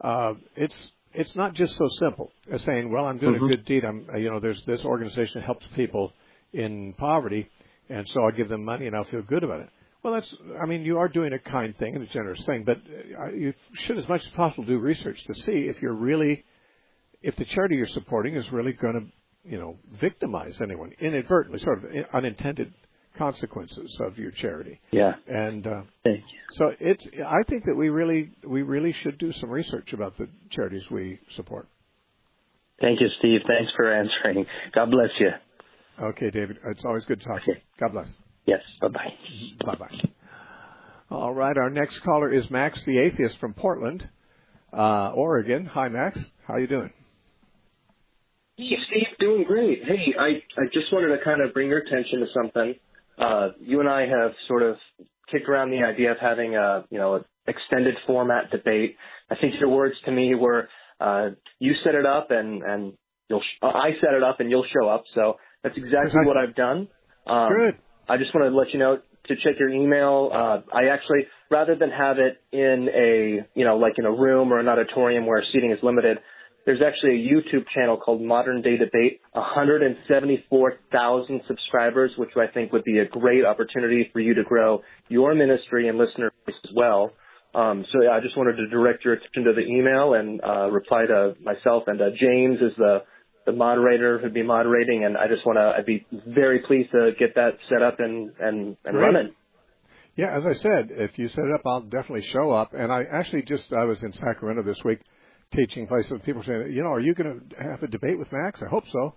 Uh, 0.00 0.34
it's 0.56 0.76
it's 1.14 1.34
not 1.36 1.54
just 1.54 1.76
so 1.76 1.88
simple 2.00 2.32
as 2.50 2.62
saying, 2.62 2.92
"Well, 2.92 3.06
I'm 3.06 3.18
doing 3.18 3.36
mm-hmm. 3.36 3.44
a 3.44 3.48
good 3.48 3.64
deed. 3.64 3.84
I'm 3.84 4.06
you 4.16 4.30
know 4.30 4.40
there's 4.40 4.62
this 4.66 4.84
organization 4.84 5.40
that 5.40 5.46
helps 5.46 5.66
people 5.74 6.12
in 6.52 6.94
poverty, 6.94 7.48
and 7.88 8.06
so 8.08 8.24
I'll 8.24 8.32
give 8.32 8.48
them 8.48 8.64
money 8.64 8.86
and 8.86 8.96
I'll 8.96 9.04
feel 9.04 9.22
good 9.22 9.44
about 9.44 9.60
it." 9.60 9.70
Well, 10.02 10.12
that's 10.12 10.34
I 10.60 10.66
mean 10.66 10.82
you 10.82 10.98
are 10.98 11.08
doing 11.08 11.32
a 11.32 11.38
kind 11.38 11.74
thing 11.78 11.94
and 11.94 12.04
a 12.04 12.08
generous 12.08 12.44
thing, 12.44 12.64
but 12.64 12.78
uh, 13.18 13.30
you 13.30 13.54
should 13.72 13.96
as 13.96 14.08
much 14.08 14.26
as 14.26 14.32
possible 14.32 14.64
do 14.64 14.78
research 14.78 15.22
to 15.24 15.34
see 15.34 15.68
if 15.70 15.80
you're 15.80 15.94
really 15.94 16.44
if 17.24 17.34
the 17.36 17.44
charity 17.46 17.76
you're 17.76 17.86
supporting 17.88 18.36
is 18.36 18.50
really 18.52 18.72
going 18.72 18.94
to 18.94 19.50
you 19.50 19.58
know 19.58 19.76
victimize 20.00 20.60
anyone 20.62 20.92
inadvertently, 21.00 21.58
sort 21.60 21.84
of 21.84 21.90
unintended 22.12 22.72
consequences 23.16 23.96
of 24.00 24.18
your 24.18 24.30
charity. 24.32 24.80
Yeah. 24.90 25.14
And 25.28 25.66
uh, 25.66 25.82
Thank 26.02 26.20
you. 26.20 26.38
so 26.52 26.72
it's. 26.80 27.06
I 27.26 27.42
think 27.48 27.64
that 27.64 27.74
we 27.74 27.88
really 27.88 28.30
we 28.46 28.62
really 28.62 28.92
should 28.92 29.18
do 29.18 29.32
some 29.32 29.50
research 29.50 29.92
about 29.92 30.16
the 30.18 30.28
charities 30.50 30.84
we 30.90 31.18
support. 31.36 31.68
Thank 32.80 33.00
you, 33.00 33.06
Steve. 33.20 33.40
Thanks 33.46 33.72
for 33.76 33.92
answering. 33.92 34.46
God 34.74 34.90
bless 34.90 35.10
you. 35.18 35.30
Okay, 36.02 36.30
David. 36.30 36.58
It's 36.66 36.84
always 36.84 37.04
good 37.04 37.20
to 37.20 37.26
talk 37.26 37.44
to 37.44 37.52
you. 37.52 37.56
God 37.80 37.92
bless. 37.92 38.08
Yes. 38.46 38.60
Bye 38.80 38.88
bye. 38.88 39.64
Bye 39.64 39.76
bye. 39.76 40.10
All 41.10 41.32
right. 41.32 41.56
Our 41.56 41.70
next 41.70 42.00
caller 42.00 42.32
is 42.32 42.50
Max 42.50 42.84
the 42.84 42.98
Atheist 42.98 43.38
from 43.38 43.54
Portland, 43.54 44.08
uh, 44.72 45.12
Oregon. 45.14 45.66
Hi, 45.66 45.88
Max. 45.88 46.18
How 46.46 46.54
are 46.54 46.60
you 46.60 46.66
doing? 46.66 46.90
Hey, 48.56 48.76
Steve. 48.88 49.06
Doing 49.20 49.44
great. 49.44 49.84
Hey, 49.84 50.14
I 50.18 50.42
I 50.60 50.66
just 50.72 50.92
wanted 50.92 51.16
to 51.16 51.24
kind 51.24 51.42
of 51.42 51.54
bring 51.54 51.68
your 51.68 51.78
attention 51.78 52.20
to 52.20 52.26
something 52.34 52.74
uh, 53.18 53.50
you 53.60 53.80
and 53.80 53.88
I 53.88 54.02
have 54.06 54.32
sort 54.48 54.62
of 54.62 54.76
kicked 55.30 55.48
around 55.48 55.70
the 55.70 55.84
idea 55.84 56.12
of 56.12 56.18
having 56.20 56.56
a, 56.56 56.84
you 56.90 56.98
know, 56.98 57.24
extended 57.46 57.94
format 58.06 58.50
debate. 58.50 58.96
I 59.30 59.36
think 59.36 59.54
your 59.60 59.70
words 59.70 59.94
to 60.06 60.12
me 60.12 60.34
were, 60.34 60.68
uh, 61.00 61.30
you 61.58 61.74
set 61.84 61.94
it 61.94 62.06
up 62.06 62.30
and, 62.30 62.62
and 62.62 62.94
you'll, 63.28 63.40
sh- 63.40 63.58
uh, 63.62 63.68
I 63.68 63.92
set 64.00 64.14
it 64.14 64.22
up 64.22 64.40
and 64.40 64.50
you'll 64.50 64.66
show 64.78 64.88
up. 64.88 65.04
So 65.14 65.36
that's 65.62 65.76
exactly 65.76 66.26
what 66.26 66.36
I've 66.36 66.54
done. 66.54 66.88
Um, 67.26 67.48
Good. 67.52 67.74
I 68.08 68.18
just 68.18 68.34
wanted 68.34 68.50
to 68.50 68.56
let 68.56 68.72
you 68.72 68.78
know 68.80 68.98
to 69.28 69.36
check 69.36 69.54
your 69.58 69.70
email. 69.70 70.30
Uh, 70.32 70.60
I 70.74 70.88
actually, 70.92 71.26
rather 71.50 71.76
than 71.76 71.90
have 71.90 72.18
it 72.18 72.38
in 72.52 72.88
a, 72.94 73.48
you 73.58 73.64
know, 73.64 73.78
like 73.78 73.94
in 73.98 74.04
a 74.06 74.12
room 74.12 74.52
or 74.52 74.58
an 74.60 74.68
auditorium 74.68 75.26
where 75.26 75.42
seating 75.52 75.70
is 75.70 75.78
limited, 75.82 76.18
there's 76.66 76.80
actually 76.80 77.16
a 77.16 77.28
YouTube 77.28 77.66
channel 77.74 77.98
called 77.98 78.22
Modern 78.22 78.62
Day 78.62 78.76
Debate, 78.76 79.20
174,000 79.32 81.40
subscribers, 81.46 82.12
which 82.16 82.30
I 82.36 82.46
think 82.52 82.72
would 82.72 82.84
be 82.84 83.00
a 83.00 83.06
great 83.06 83.44
opportunity 83.44 84.08
for 84.12 84.20
you 84.20 84.34
to 84.34 84.44
grow 84.44 84.82
your 85.08 85.34
ministry 85.34 85.88
and 85.88 85.98
listener 85.98 86.30
base 86.46 86.54
as 86.64 86.70
well. 86.74 87.12
Um, 87.54 87.84
so 87.92 88.02
yeah, 88.02 88.10
I 88.10 88.20
just 88.20 88.36
wanted 88.36 88.56
to 88.56 88.66
direct 88.68 89.02
your 89.04 89.14
attention 89.14 89.44
to 89.44 89.52
the 89.52 89.62
email 89.62 90.14
and 90.14 90.42
uh, 90.42 90.68
reply 90.70 91.06
to 91.06 91.36
myself 91.40 91.84
and 91.86 92.00
uh, 92.00 92.10
James 92.18 92.60
is 92.60 92.72
the 92.76 93.04
the 93.46 93.52
moderator 93.52 94.18
who'd 94.18 94.32
be 94.32 94.42
moderating, 94.42 95.04
and 95.04 95.18
I 95.18 95.28
just 95.28 95.44
want 95.44 95.58
to 95.58 95.74
I'd 95.76 95.84
be 95.84 96.06
very 96.26 96.60
pleased 96.60 96.92
to 96.92 97.12
get 97.18 97.34
that 97.34 97.58
set 97.68 97.82
up 97.82 98.00
and 98.00 98.32
and, 98.40 98.78
and 98.86 98.96
running. 98.96 99.34
Yeah, 100.16 100.34
as 100.34 100.46
I 100.46 100.54
said, 100.54 100.90
if 100.90 101.18
you 101.18 101.28
set 101.28 101.44
it 101.44 101.52
up, 101.52 101.60
I'll 101.66 101.82
definitely 101.82 102.22
show 102.32 102.52
up. 102.52 102.72
And 102.72 102.90
I 102.90 103.04
actually 103.12 103.42
just 103.42 103.70
I 103.72 103.84
was 103.84 104.02
in 104.02 104.14
Sacramento 104.14 104.62
this 104.62 104.82
week 104.82 105.00
teaching 105.56 105.86
places. 105.86 106.20
People 106.24 106.42
saying, 106.42 106.72
you 106.72 106.82
know, 106.82 106.90
are 106.90 107.00
you 107.00 107.14
going 107.14 107.40
to 107.50 107.62
have 107.62 107.82
a 107.82 107.86
debate 107.86 108.18
with 108.18 108.30
Max? 108.32 108.60
I 108.62 108.68
hope 108.68 108.84
so. 108.92 109.14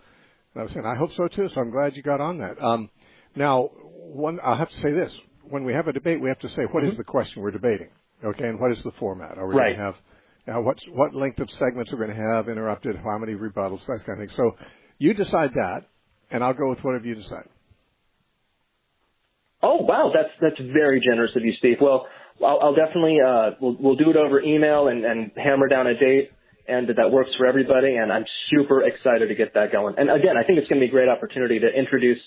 And 0.53 0.61
I 0.61 0.63
was 0.63 0.71
saying, 0.71 0.85
I 0.85 0.95
hope 0.95 1.11
so 1.15 1.27
too. 1.27 1.49
So 1.53 1.61
I'm 1.61 1.71
glad 1.71 1.95
you 1.95 2.03
got 2.03 2.21
on 2.21 2.39
that. 2.39 2.61
Um, 2.61 2.89
now, 3.35 3.69
one, 3.83 4.39
I'll 4.43 4.55
have 4.55 4.69
to 4.69 4.81
say 4.81 4.91
this: 4.91 5.15
when 5.49 5.63
we 5.63 5.73
have 5.73 5.87
a 5.87 5.93
debate, 5.93 6.21
we 6.21 6.29
have 6.29 6.39
to 6.39 6.49
say 6.49 6.63
what 6.71 6.83
mm-hmm. 6.83 6.91
is 6.91 6.97
the 6.97 7.03
question 7.03 7.41
we're 7.41 7.51
debating, 7.51 7.89
okay, 8.23 8.47
and 8.47 8.59
what 8.59 8.71
is 8.71 8.81
the 8.83 8.91
format? 8.99 9.37
Are 9.37 9.47
we 9.47 9.55
right. 9.55 9.75
going 9.75 9.77
to 9.77 9.83
have 9.83 9.95
now, 10.47 10.61
what 10.61 10.79
what 10.93 11.13
length 11.13 11.39
of 11.39 11.51
segments 11.51 11.91
we're 11.91 12.05
going 12.05 12.17
to 12.17 12.23
have 12.35 12.47
interrupted? 12.47 12.95
How 12.95 13.17
many 13.17 13.33
rebuttals? 13.33 13.85
That 13.85 14.01
kind 14.05 14.21
of 14.21 14.29
thing. 14.29 14.35
So 14.37 14.55
you 14.97 15.13
decide 15.13 15.51
that, 15.55 15.83
and 16.31 16.41
I'll 16.41 16.53
go 16.53 16.69
with 16.69 16.79
whatever 16.79 17.05
you 17.05 17.15
decide. 17.15 17.49
Oh 19.61 19.77
wow, 19.81 20.11
that's 20.13 20.29
that's 20.41 20.59
very 20.71 21.01
generous 21.01 21.31
of 21.35 21.43
you, 21.43 21.53
Steve. 21.57 21.77
Well, 21.81 22.07
I'll, 22.45 22.59
I'll 22.61 22.75
definitely 22.75 23.17
uh, 23.25 23.51
we'll 23.59 23.75
we'll 23.79 23.95
do 23.95 24.09
it 24.09 24.15
over 24.15 24.39
email 24.41 24.87
and, 24.87 25.03
and 25.03 25.31
hammer 25.35 25.67
down 25.67 25.87
a 25.87 25.97
date, 25.97 26.31
and 26.67 26.87
that 26.87 27.11
works 27.11 27.31
for 27.37 27.47
everybody. 27.47 27.95
And 27.95 28.11
I'm 28.11 28.25
super 28.51 28.83
excited 28.83 29.27
to 29.29 29.35
get 29.35 29.53
that 29.55 29.71
going. 29.71 29.95
And 29.97 30.11
again, 30.11 30.37
I 30.37 30.45
think 30.45 30.59
it's 30.59 30.67
going 30.67 30.79
to 30.79 30.85
be 30.85 30.89
a 30.89 30.91
great 30.91 31.09
opportunity 31.09 31.59
to 31.59 31.67
introduce 31.67 32.19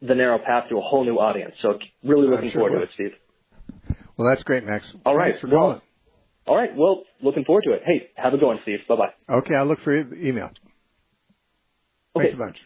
the 0.00 0.14
narrow 0.14 0.38
path 0.38 0.68
to 0.70 0.76
a 0.78 0.80
whole 0.80 1.04
new 1.04 1.16
audience. 1.16 1.54
So 1.62 1.78
really 2.04 2.28
looking 2.28 2.50
sure 2.50 2.60
forward 2.60 2.72
will. 2.78 2.80
to 2.80 2.84
it, 2.84 2.90
Steve. 2.94 3.96
Well, 4.16 4.28
that's 4.28 4.42
great, 4.44 4.64
Max. 4.64 4.84
All 5.04 5.16
right, 5.16 5.32
Thanks 5.32 5.40
for 5.40 5.48
well, 5.48 5.58
calling. 5.58 5.80
All 6.46 6.56
right, 6.56 6.70
well, 6.76 7.02
looking 7.22 7.44
forward 7.44 7.64
to 7.64 7.72
it. 7.72 7.82
Hey, 7.84 8.10
have 8.16 8.34
a 8.34 8.38
good 8.38 8.46
one, 8.46 8.58
Steve. 8.62 8.78
Bye 8.88 8.96
bye. 8.96 9.34
Okay, 9.38 9.54
I'll 9.54 9.66
look 9.66 9.80
for 9.82 9.94
your 9.94 10.14
email. 10.14 10.50
Okay. 12.16 12.26
Thanks 12.26 12.34
a 12.34 12.38
bunch. 12.38 12.56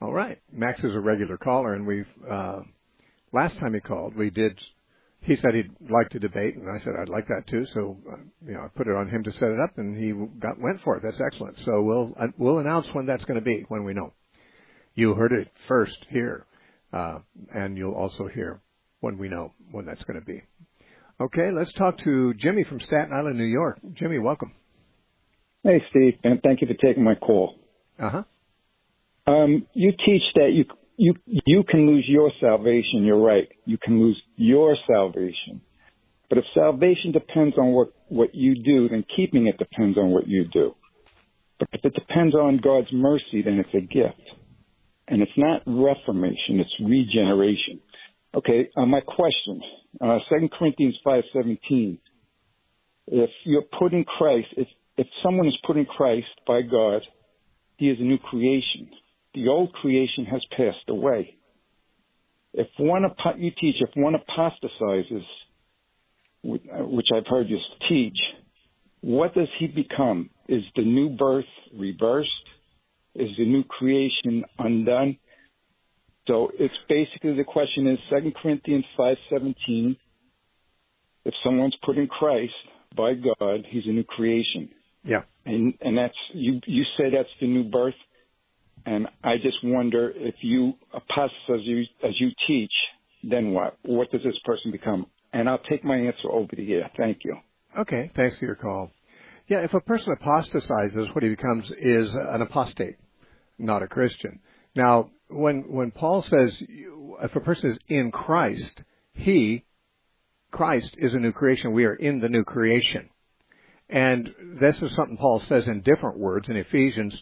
All 0.00 0.12
right, 0.12 0.38
Max 0.52 0.82
is 0.84 0.94
a 0.94 1.00
regular 1.00 1.36
caller, 1.36 1.74
and 1.74 1.86
we've 1.86 2.06
uh, 2.30 2.60
last 3.32 3.58
time 3.58 3.74
he 3.74 3.80
called, 3.80 4.16
we 4.16 4.30
did 4.30 4.60
he 5.26 5.34
said 5.36 5.54
he'd 5.54 5.72
like 5.90 6.08
to 6.10 6.20
debate, 6.20 6.56
and 6.56 6.70
I 6.70 6.78
said 6.78 6.92
I'd 7.00 7.08
like 7.08 7.26
that 7.28 7.48
too. 7.48 7.66
So, 7.74 7.96
uh, 8.10 8.16
you 8.46 8.54
know, 8.54 8.60
I 8.60 8.68
put 8.68 8.86
it 8.86 8.94
on 8.94 9.08
him 9.08 9.24
to 9.24 9.32
set 9.32 9.48
it 9.48 9.58
up, 9.58 9.76
and 9.76 9.96
he 9.96 10.12
got 10.38 10.60
went 10.60 10.80
for 10.82 10.96
it. 10.96 11.02
That's 11.02 11.20
excellent. 11.20 11.58
So 11.64 11.82
we'll 11.82 12.14
uh, 12.18 12.28
we'll 12.38 12.60
announce 12.60 12.86
when 12.92 13.06
that's 13.06 13.24
going 13.24 13.38
to 13.38 13.44
be 13.44 13.64
when 13.68 13.84
we 13.84 13.92
know. 13.92 14.12
You 14.94 15.14
heard 15.14 15.32
it 15.32 15.48
first 15.66 15.98
here, 16.10 16.46
uh, 16.92 17.18
and 17.52 17.76
you'll 17.76 17.94
also 17.94 18.28
hear 18.28 18.60
when 19.00 19.18
we 19.18 19.28
know 19.28 19.52
when 19.72 19.84
that's 19.84 20.04
going 20.04 20.20
to 20.20 20.24
be. 20.24 20.42
Okay, 21.20 21.50
let's 21.50 21.72
talk 21.72 21.98
to 21.98 22.32
Jimmy 22.34 22.62
from 22.64 22.78
Staten 22.78 23.12
Island, 23.12 23.36
New 23.36 23.44
York. 23.44 23.80
Jimmy, 23.94 24.18
welcome. 24.18 24.52
Hey, 25.64 25.82
Steve, 25.90 26.14
and 26.22 26.40
thank 26.42 26.60
you 26.60 26.68
for 26.68 26.74
taking 26.74 27.02
my 27.02 27.16
call. 27.16 27.58
Uh 27.98 28.10
huh. 28.10 28.22
Um, 29.26 29.66
you 29.72 29.90
teach 29.90 30.22
that 30.36 30.50
you 30.52 30.66
you 30.96 31.14
you 31.26 31.62
can 31.68 31.86
lose 31.86 32.04
your 32.08 32.30
salvation. 32.40 33.04
You're 33.04 33.20
right. 33.20 33.48
You 33.64 33.78
can 33.78 34.00
lose 34.00 34.20
your 34.36 34.76
salvation. 34.90 35.60
But 36.28 36.38
if 36.38 36.44
salvation 36.54 37.12
depends 37.12 37.56
on 37.58 37.72
what 37.72 37.92
what 38.08 38.34
you 38.34 38.62
do, 38.62 38.88
then 38.88 39.04
keeping 39.14 39.46
it 39.46 39.58
depends 39.58 39.98
on 39.98 40.10
what 40.10 40.26
you 40.26 40.46
do. 40.52 40.74
But 41.58 41.68
if 41.72 41.84
it 41.84 41.94
depends 41.94 42.34
on 42.34 42.60
God's 42.62 42.92
mercy, 42.92 43.42
then 43.44 43.58
it's 43.58 43.74
a 43.74 43.80
gift, 43.80 44.20
and 45.08 45.22
it's 45.22 45.32
not 45.36 45.62
reformation; 45.66 46.60
it's 46.60 46.74
regeneration. 46.80 47.80
Okay, 48.34 48.68
uh, 48.76 48.86
my 48.86 49.00
question: 49.00 49.60
uh, 50.00 50.18
Second 50.30 50.50
Corinthians 50.50 50.96
five 51.04 51.24
seventeen. 51.32 51.98
If 53.08 53.30
you're 53.44 53.62
put 53.78 53.92
in 53.92 54.04
Christ, 54.04 54.48
if 54.56 54.68
if 54.96 55.06
someone 55.22 55.46
is 55.46 55.56
put 55.66 55.76
in 55.76 55.84
Christ 55.84 56.26
by 56.46 56.62
God, 56.62 57.02
he 57.76 57.88
is 57.88 57.98
a 58.00 58.02
new 58.02 58.18
creation 58.18 58.90
the 59.36 59.48
old 59.48 59.72
creation 59.74 60.24
has 60.24 60.42
passed 60.56 60.88
away. 60.88 61.36
If 62.54 62.68
one, 62.78 63.02
you 63.36 63.50
teach, 63.60 63.76
if 63.80 63.90
one 63.94 64.14
apostatizes, 64.14 65.22
uh, 66.44 66.86
which 66.86 67.08
I've 67.14 67.26
heard 67.28 67.48
you 67.48 67.58
teach, 67.88 68.18
what 69.02 69.34
does 69.34 69.48
he 69.58 69.66
become? 69.66 70.30
Is 70.48 70.62
the 70.74 70.82
new 70.82 71.10
birth 71.10 71.44
reversed? 71.74 72.30
Is 73.14 73.28
the 73.36 73.44
new 73.44 73.62
creation 73.62 74.44
undone? 74.58 75.18
So 76.26 76.50
it's 76.58 76.74
basically 76.88 77.36
the 77.36 77.44
question 77.44 77.86
is 77.86 77.98
Second 78.10 78.34
Corinthians 78.34 78.84
five 78.96 79.16
seventeen. 79.30 79.96
If 81.24 81.34
someone's 81.44 81.76
put 81.84 81.98
in 81.98 82.08
Christ 82.08 82.54
by 82.96 83.14
God, 83.14 83.66
he's 83.68 83.84
a 83.86 83.90
new 83.90 84.04
creation. 84.04 84.70
Yeah. 85.04 85.22
And 85.44 85.74
and 85.80 85.96
that's 85.98 86.14
you 86.32 86.60
you 86.66 86.84
say 86.96 87.10
that's 87.10 87.28
the 87.40 87.46
new 87.46 87.64
birth. 87.64 87.94
And 88.86 89.08
I 89.24 89.36
just 89.36 89.58
wonder 89.64 90.12
if 90.14 90.36
you 90.42 90.74
apostatize 90.94 91.32
as 91.50 91.60
you, 91.64 91.80
as 92.04 92.14
you 92.20 92.30
teach, 92.46 92.72
then 93.24 93.52
what? 93.52 93.76
What 93.82 94.10
does 94.12 94.22
this 94.22 94.38
person 94.44 94.70
become? 94.70 95.06
And 95.32 95.48
I'll 95.48 95.62
take 95.68 95.84
my 95.84 95.96
answer 95.96 96.30
over 96.30 96.54
the 96.56 96.72
air. 96.72 96.90
Thank 96.96 97.18
you. 97.24 97.36
Okay, 97.76 98.10
thanks 98.14 98.38
for 98.38 98.46
your 98.46 98.54
call. 98.54 98.90
Yeah, 99.48 99.58
if 99.58 99.74
a 99.74 99.80
person 99.80 100.12
apostatizes, 100.12 101.08
what 101.12 101.22
he 101.22 101.28
becomes 101.28 101.70
is 101.78 102.08
an 102.14 102.42
apostate, 102.42 102.96
not 103.58 103.82
a 103.82 103.88
Christian. 103.88 104.40
Now, 104.74 105.10
when 105.28 105.64
when 105.68 105.90
Paul 105.90 106.22
says 106.22 106.62
if 107.22 107.34
a 107.34 107.40
person 107.40 107.72
is 107.72 107.78
in 107.88 108.12
Christ, 108.12 108.82
he, 109.12 109.64
Christ, 110.52 110.94
is 110.98 111.14
a 111.14 111.18
new 111.18 111.32
creation. 111.32 111.72
We 111.72 111.86
are 111.86 111.94
in 111.94 112.20
the 112.20 112.28
new 112.28 112.44
creation. 112.44 113.10
And 113.88 114.32
this 114.60 114.80
is 114.80 114.94
something 114.94 115.16
Paul 115.16 115.40
says 115.40 115.66
in 115.66 115.80
different 115.82 116.18
words 116.18 116.48
in 116.48 116.56
Ephesians 116.56 117.16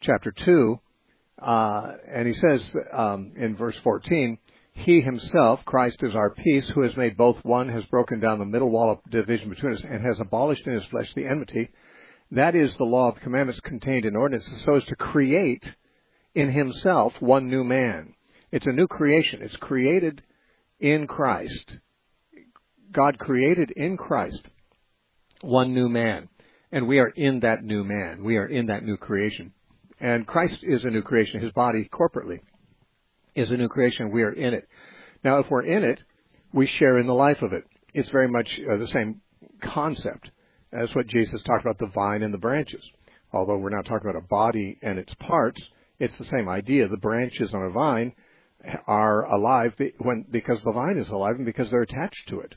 chapter 0.00 0.32
2, 0.32 0.78
uh, 1.40 1.92
and 2.08 2.28
he 2.28 2.34
says 2.34 2.62
um, 2.92 3.32
in 3.36 3.56
verse 3.56 3.76
14, 3.82 4.38
He 4.72 5.00
himself, 5.00 5.64
Christ 5.64 6.02
is 6.02 6.14
our 6.14 6.30
peace, 6.30 6.68
who 6.70 6.82
has 6.82 6.96
made 6.96 7.16
both 7.16 7.38
one, 7.42 7.68
has 7.68 7.84
broken 7.86 8.20
down 8.20 8.38
the 8.38 8.44
middle 8.44 8.70
wall 8.70 8.90
of 8.90 9.10
division 9.10 9.50
between 9.50 9.74
us, 9.74 9.84
and 9.84 10.04
has 10.04 10.20
abolished 10.20 10.66
in 10.66 10.74
his 10.74 10.84
flesh 10.86 11.12
the 11.14 11.26
enmity. 11.26 11.70
That 12.30 12.54
is 12.54 12.76
the 12.76 12.84
law 12.84 13.08
of 13.08 13.20
commandments 13.20 13.60
contained 13.60 14.04
in 14.04 14.16
ordinances, 14.16 14.62
so 14.64 14.74
as 14.74 14.84
to 14.84 14.96
create 14.96 15.70
in 16.34 16.50
himself 16.50 17.14
one 17.20 17.48
new 17.48 17.64
man. 17.64 18.14
It's 18.50 18.66
a 18.66 18.72
new 18.72 18.86
creation. 18.86 19.40
It's 19.42 19.56
created 19.56 20.22
in 20.80 21.06
Christ. 21.06 21.78
God 22.92 23.18
created 23.18 23.72
in 23.72 23.96
Christ 23.96 24.46
one 25.40 25.74
new 25.74 25.88
man. 25.88 26.28
And 26.70 26.88
we 26.88 26.98
are 26.98 27.12
in 27.14 27.40
that 27.40 27.62
new 27.62 27.84
man. 27.84 28.24
We 28.24 28.36
are 28.36 28.46
in 28.46 28.66
that 28.66 28.84
new 28.84 28.96
creation. 28.96 29.52
And 30.04 30.26
Christ 30.26 30.58
is 30.62 30.84
a 30.84 30.90
new 30.90 31.00
creation. 31.00 31.40
His 31.40 31.52
body 31.52 31.88
corporately 31.90 32.40
is 33.34 33.50
a 33.50 33.56
new 33.56 33.68
creation. 33.68 34.12
We 34.12 34.22
are 34.22 34.32
in 34.32 34.52
it. 34.52 34.68
Now, 35.24 35.38
if 35.38 35.48
we're 35.48 35.64
in 35.64 35.82
it, 35.82 36.02
we 36.52 36.66
share 36.66 36.98
in 36.98 37.06
the 37.06 37.14
life 37.14 37.40
of 37.40 37.54
it. 37.54 37.64
It's 37.94 38.10
very 38.10 38.28
much 38.28 38.60
uh, 38.70 38.76
the 38.76 38.88
same 38.88 39.22
concept 39.62 40.30
as 40.74 40.94
what 40.94 41.06
Jesus 41.06 41.42
talked 41.44 41.64
about 41.64 41.78
the 41.78 41.86
vine 41.86 42.22
and 42.22 42.34
the 42.34 42.38
branches. 42.38 42.84
Although 43.32 43.56
we're 43.56 43.74
not 43.74 43.86
talking 43.86 44.06
about 44.06 44.22
a 44.22 44.28
body 44.28 44.78
and 44.82 44.98
its 44.98 45.14
parts, 45.14 45.62
it's 45.98 46.14
the 46.18 46.26
same 46.26 46.50
idea. 46.50 46.86
The 46.86 46.98
branches 46.98 47.54
on 47.54 47.62
a 47.62 47.70
vine 47.70 48.12
are 48.86 49.24
alive 49.24 49.72
when 50.00 50.26
because 50.30 50.62
the 50.64 50.72
vine 50.72 50.98
is 50.98 51.08
alive 51.08 51.36
and 51.36 51.46
because 51.46 51.70
they're 51.70 51.80
attached 51.80 52.28
to 52.28 52.40
it. 52.40 52.54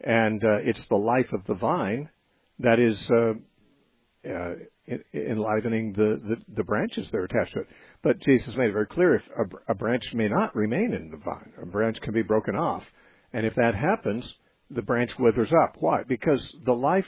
And 0.00 0.42
uh, 0.42 0.56
it's 0.64 0.84
the 0.86 0.96
life 0.96 1.32
of 1.32 1.44
the 1.46 1.54
vine 1.54 2.08
that 2.58 2.80
is 2.80 3.00
uh, 3.12 3.34
uh, 4.28 4.54
enlivening 5.14 5.92
the, 5.92 6.18
the, 6.22 6.36
the, 6.56 6.64
branches 6.64 7.08
that 7.10 7.16
are 7.18 7.24
attached 7.24 7.52
to 7.54 7.60
it. 7.60 7.68
But 8.02 8.20
Jesus 8.20 8.54
made 8.56 8.70
it 8.70 8.72
very 8.72 8.86
clear 8.86 9.16
if 9.16 9.22
a, 9.28 9.72
a, 9.72 9.74
branch 9.74 10.04
may 10.14 10.28
not 10.28 10.54
remain 10.54 10.92
in 10.94 11.10
the 11.10 11.16
vine, 11.16 11.52
a 11.60 11.66
branch 11.66 12.00
can 12.00 12.12
be 12.12 12.22
broken 12.22 12.56
off. 12.56 12.82
And 13.32 13.46
if 13.46 13.54
that 13.54 13.74
happens, 13.74 14.34
the 14.70 14.82
branch 14.82 15.12
withers 15.18 15.52
up. 15.62 15.76
Why? 15.78 16.02
Because 16.02 16.54
the 16.64 16.72
life 16.72 17.06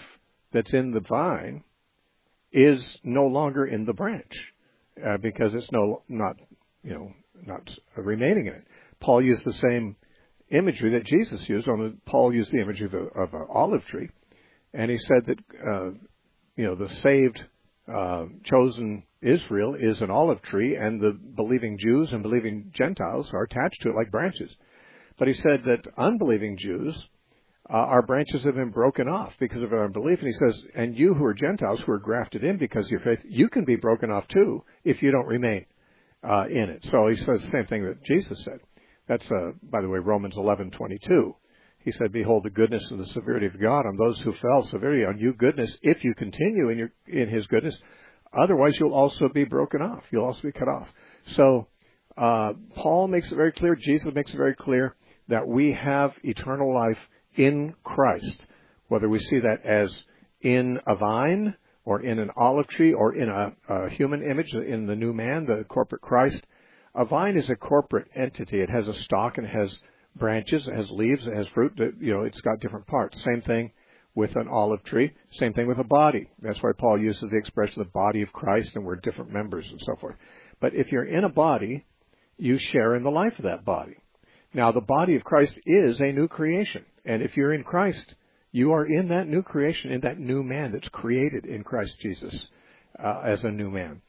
that's 0.53 0.73
in 0.73 0.93
the 0.93 1.01
vine 1.01 1.65
is 2.53 2.99
no 3.03 3.27
longer 3.27 3.65
in 3.65 3.85
the 3.85 3.93
branch 3.93 4.33
uh, 5.05 5.17
because 5.23 5.55
it's 5.55 5.71
no 5.73 6.03
not 6.09 6.37
you 6.83 6.93
know 6.93 7.13
not 7.45 7.71
remaining 7.97 8.47
in 8.47 8.55
it. 8.55 8.65
Paul 9.01 9.23
used 9.23 9.45
the 9.45 9.55
same 9.55 9.97
imagery 10.51 10.91
that 10.93 11.07
Jesus 11.07 11.49
used. 11.49 11.67
Paul 12.05 12.33
used 12.33 12.53
the 12.53 12.61
imagery 12.61 12.87
of, 12.87 12.95
a, 12.95 13.21
of 13.21 13.35
an 13.35 13.47
olive 13.49 13.85
tree, 13.87 14.11
and 14.75 14.91
he 14.91 14.99
said 14.99 15.27
that 15.27 15.39
uh, 15.67 15.91
you 16.57 16.67
know 16.67 16.75
the 16.75 16.89
saved 16.97 17.43
uh, 17.93 18.27
chosen 18.45 19.05
Israel 19.21 19.77
is 19.79 20.01
an 20.01 20.11
olive 20.11 20.43
tree, 20.43 20.77
and 20.77 21.01
the 21.01 21.13
believing 21.13 21.79
Jews 21.79 22.13
and 22.13 22.23
believing 22.23 22.73
Gentiles 22.75 23.31
are 23.33 23.45
attached 23.45 23.83
to 23.83 23.91
it 23.91 23.97
like 23.97 24.11
branches. 24.11 24.55
But 25.19 25.29
he 25.29 25.35
said 25.35 25.65
that 25.65 25.87
unbelieving 25.97 26.57
Jews 26.59 27.09
uh, 27.71 27.77
our 27.77 28.03
branches 28.03 28.43
have 28.43 28.57
been 28.57 28.71
broken 28.71 29.09
off 29.09 29.33
because 29.39 29.63
of 29.63 29.73
our 29.73 29.85
unbelief. 29.85 30.19
And 30.19 30.29
he 30.29 30.35
says, 30.35 30.63
and 30.75 30.99
you 30.99 31.15
who 31.15 31.25
are 31.25 31.35
Gentiles 31.35 31.81
who 31.81 31.93
are 31.93 31.99
grafted 31.99 32.45
in 32.45 32.59
because 32.59 32.87
of 32.87 32.91
your 32.91 33.01
faith, 33.01 33.21
you 33.25 33.49
can 33.49 33.65
be 33.65 33.77
broken 33.77 34.11
off 34.11 34.27
too 34.29 34.65
if 34.85 35.03
you 35.03 35.11
don't 35.11 35.27
remain 35.27 35.65
uh, 36.29 36.47
in 36.49 36.69
it. 36.69 36.87
So 36.91 37.09
he 37.09 37.17
says 37.17 37.41
the 37.41 37.51
same 37.51 37.67
thing 37.67 37.85
that 37.85 38.03
Jesus 38.05 38.45
said. 38.45 38.59
That's, 39.09 39.31
uh, 39.31 39.53
by 39.63 39.81
the 39.81 39.89
way, 39.89 40.01
Romans 40.01 40.35
11:22. 40.35 41.35
He 41.85 41.93
said, 41.93 42.13
"Behold 42.13 42.45
the 42.45 42.51
goodness 42.51 42.91
and 42.91 43.01
the 43.01 43.07
severity 43.07 43.47
of 43.47 43.61
God 43.61 43.87
on 43.87 43.97
those 43.97 44.21
who 44.21 44.33
fell, 44.33 44.63
severity 44.65 45.05
on 45.05 45.19
you 45.19 45.33
goodness, 45.33 45.77
if 45.83 46.03
you 46.05 46.15
continue 46.15 46.69
in 46.69 46.79
your 46.79 46.93
in 47.07 47.29
His 47.29 47.47
goodness. 47.47 47.77
Otherwise, 48.33 48.79
you'll 48.79 48.95
also 48.95 49.29
be 49.29 49.45
broken 49.45 49.83
off. 49.83 50.05
You'll 50.11 50.25
also 50.25 50.43
be 50.43 50.53
cut 50.53 50.69
off." 50.69 50.89
So 51.35 51.67
uh, 52.17 52.53
Paul 52.75 53.09
makes 53.09 53.31
it 53.33 53.37
very 53.37 53.53
clear. 53.53 53.75
Jesus 53.75 54.13
makes 54.15 54.33
it 54.33 54.37
very 54.37 54.55
clear 54.55 54.97
that 55.29 55.47
we 55.47 55.73
have 55.73 56.13
eternal 56.25 56.75
life 56.75 56.99
in 57.37 57.75
Christ, 57.85 58.47
whether 58.89 59.09
we 59.09 59.19
see 59.19 59.41
that 59.41 59.65
as 59.65 60.05
in 60.41 60.79
a 60.87 60.95
vine 60.97 61.55
or 61.85 62.03
in 62.03 62.19
an 62.19 62.31
olive 62.37 62.69
tree 62.69 62.93
or 62.93 63.15
in 63.15 63.29
a, 63.29 63.53
a 63.69 63.91
human 63.91 64.23
image, 64.23 64.53
in 64.53 64.87
the 64.87 64.95
new 64.95 65.13
man, 65.13 65.47
the 65.47 65.65
corporate 65.65 66.03
Christ. 66.03 66.45
A 66.95 67.05
vine 67.05 67.37
is 67.37 67.49
a 67.49 67.57
corporate 67.57 68.09
entity. 68.15 68.61
It 68.61 68.71
has 68.71 68.87
a 68.87 68.95
stalk 68.95 69.39
and 69.39 69.47
it 69.47 69.55
has 69.55 69.75
branches, 70.17 70.67
it 70.67 70.75
has 70.75 70.91
leaves, 70.91 71.27
it 71.27 71.35
has 71.35 71.47
fruit. 71.49 71.73
You 72.01 72.15
know, 72.15 72.23
it's 72.23 72.41
got 72.41 72.61
different 72.61 72.87
parts. 72.87 73.23
Same 73.25 73.43
thing 73.43 73.73
with 74.15 74.37
an 74.37 74.49
olive 74.49 74.85
tree. 74.85 75.13
Same 75.39 75.53
thing 75.53 75.67
with 75.67 75.79
a 75.79 75.85
body. 75.85 76.29
That's 76.41 76.63
why 76.63 76.73
Paul 76.77 77.01
uses 77.01 77.31
the 77.31 77.37
expression 77.37 77.83
the 77.83 77.89
body 77.89 78.23
of 78.23 78.33
Christ 78.33 78.73
and 78.75 78.85
we're 78.85 78.97
different 78.97 79.33
members 79.33 79.67
and 79.71 79.81
so 79.81 79.97
forth. 80.01 80.17
But 80.61 80.75
if 80.75 80.93
you're 80.93 81.05
in 81.05 81.25
a 81.25 81.31
body, 81.31 81.85
you 82.37 82.59
share 82.59 82.95
in 82.95 83.03
the 83.03 83.11
life 83.11 83.39
of 83.39 83.45
that 83.45 83.65
body. 83.65 83.97
Now, 84.55 84.71
the 84.71 84.83
body 84.83 85.17
of 85.17 85.25
Christ 85.25 85.59
is 85.65 86.01
a 86.01 86.13
new 86.13 86.29
creation. 86.29 86.85
And 87.05 87.23
if 87.23 87.37
you're 87.37 87.55
in 87.55 87.65
Christ, 87.65 88.15
you 88.53 88.73
are 88.73 88.85
in 88.85 89.09
that 89.09 89.27
new 89.27 89.43
creation, 89.43 89.93
in 89.93 90.03
that 90.03 90.19
new 90.19 90.43
man 90.43 90.73
that's 90.73 90.89
created 90.89 91.47
in 91.47 91.65
Christ 91.65 91.99
Jesus 92.01 92.47
uh, 93.03 93.23
as 93.25 93.43
a 93.45 93.51
new 93.51 93.71
man. 93.71 94.03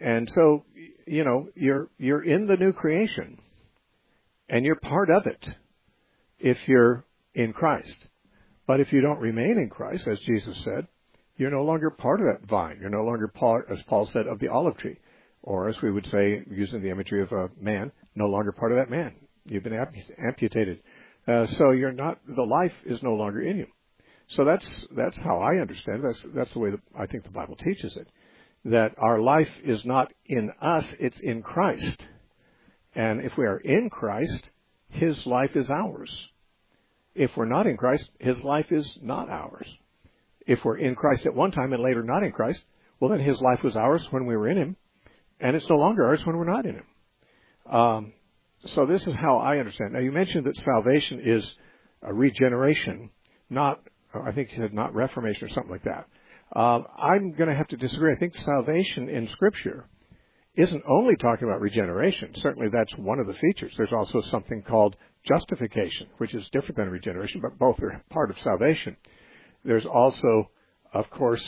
And 0.00 0.28
so, 0.34 0.64
you 1.06 1.24
know, 1.24 1.48
you're 1.54 1.88
you're 1.98 2.22
in 2.22 2.46
the 2.46 2.56
new 2.56 2.72
creation, 2.72 3.38
and 4.48 4.64
you're 4.64 4.76
part 4.76 5.10
of 5.10 5.26
it 5.26 5.48
if 6.38 6.68
you're 6.68 7.04
in 7.34 7.52
Christ. 7.52 7.96
But 8.66 8.80
if 8.80 8.92
you 8.92 9.00
don't 9.00 9.20
remain 9.20 9.58
in 9.58 9.70
Christ, 9.70 10.06
as 10.06 10.20
Jesus 10.20 10.62
said, 10.64 10.86
you're 11.36 11.50
no 11.50 11.64
longer 11.64 11.90
part 11.90 12.20
of 12.20 12.26
that 12.26 12.48
vine. 12.48 12.78
You're 12.80 12.90
no 12.90 13.04
longer 13.04 13.28
part, 13.28 13.68
as 13.70 13.80
Paul 13.82 14.06
said, 14.06 14.26
of 14.26 14.40
the 14.40 14.48
olive 14.48 14.76
tree, 14.76 14.98
or 15.42 15.68
as 15.68 15.80
we 15.80 15.90
would 15.90 16.06
say, 16.06 16.42
using 16.50 16.82
the 16.82 16.90
imagery 16.90 17.22
of 17.22 17.32
a 17.32 17.48
man, 17.60 17.92
no 18.14 18.26
longer 18.26 18.52
part 18.52 18.72
of 18.72 18.78
that 18.78 18.90
man. 18.90 19.14
You've 19.46 19.62
been 19.62 19.86
amputated. 20.18 20.82
Uh, 21.26 21.46
so 21.46 21.70
you're 21.70 21.92
not, 21.92 22.18
the 22.26 22.42
life 22.42 22.74
is 22.84 23.02
no 23.02 23.14
longer 23.14 23.40
in 23.40 23.56
you. 23.58 23.66
So 24.28 24.44
that's, 24.44 24.86
that's 24.94 25.16
how 25.22 25.38
I 25.38 25.60
understand 25.60 26.00
it. 26.00 26.06
That's, 26.06 26.34
that's 26.34 26.52
the 26.52 26.58
way 26.58 26.70
that 26.70 26.80
I 26.98 27.06
think 27.06 27.24
the 27.24 27.30
Bible 27.30 27.56
teaches 27.56 27.96
it. 27.96 28.08
That 28.64 28.94
our 28.98 29.18
life 29.18 29.50
is 29.64 29.84
not 29.84 30.12
in 30.26 30.50
us, 30.60 30.84
it's 30.98 31.20
in 31.20 31.42
Christ. 31.42 32.02
And 32.98 33.20
if 33.20 33.38
we 33.38 33.46
are 33.46 33.58
in 33.58 33.90
Christ, 33.90 34.50
His 34.88 35.24
life 35.24 35.54
is 35.54 35.70
ours. 35.70 36.10
If 37.14 37.30
we're 37.36 37.44
not 37.44 37.68
in 37.68 37.76
Christ, 37.76 38.10
His 38.18 38.40
life 38.40 38.72
is 38.72 38.98
not 39.00 39.30
ours. 39.30 39.68
If 40.48 40.64
we're 40.64 40.78
in 40.78 40.96
Christ 40.96 41.24
at 41.24 41.32
one 41.32 41.52
time 41.52 41.72
and 41.72 41.80
later 41.80 42.02
not 42.02 42.24
in 42.24 42.32
Christ, 42.32 42.60
well 42.98 43.12
then 43.12 43.20
His 43.20 43.40
life 43.40 43.62
was 43.62 43.76
ours 43.76 44.04
when 44.10 44.26
we 44.26 44.36
were 44.36 44.48
in 44.48 44.58
Him, 44.58 44.76
and 45.38 45.54
it's 45.54 45.68
no 45.68 45.76
longer 45.76 46.08
ours 46.08 46.26
when 46.26 46.36
we're 46.36 46.52
not 46.52 46.66
in 46.66 46.74
Him. 46.74 47.72
Um, 47.72 48.12
so 48.66 48.84
this 48.84 49.06
is 49.06 49.14
how 49.14 49.38
I 49.38 49.58
understand. 49.58 49.92
Now 49.92 50.00
you 50.00 50.10
mentioned 50.10 50.46
that 50.46 50.56
salvation 50.56 51.20
is 51.24 51.48
a 52.02 52.12
regeneration, 52.12 53.10
not 53.48 53.80
I 54.12 54.32
think 54.32 54.50
you 54.50 54.58
said 54.58 54.74
not 54.74 54.92
reformation 54.92 55.46
or 55.46 55.50
something 55.50 55.70
like 55.70 55.84
that. 55.84 56.08
Uh, 56.56 56.80
I'm 56.98 57.30
going 57.30 57.48
to 57.48 57.54
have 57.54 57.68
to 57.68 57.76
disagree. 57.76 58.12
I 58.12 58.18
think 58.18 58.34
salvation 58.34 59.08
in 59.08 59.28
Scripture 59.28 59.86
isn't 60.54 60.82
only 60.88 61.16
talking 61.16 61.48
about 61.48 61.60
regeneration. 61.60 62.32
Certainly 62.36 62.70
that's 62.72 62.96
one 62.96 63.20
of 63.20 63.26
the 63.26 63.34
features. 63.34 63.72
There's 63.76 63.92
also 63.92 64.20
something 64.22 64.62
called 64.62 64.96
justification, 65.24 66.08
which 66.18 66.34
is 66.34 66.48
different 66.50 66.76
than 66.76 66.90
regeneration, 66.90 67.40
but 67.40 67.58
both 67.58 67.80
are 67.82 68.02
part 68.10 68.30
of 68.30 68.38
salvation. 68.38 68.96
There's 69.64 69.86
also, 69.86 70.50
of 70.92 71.08
course, 71.10 71.46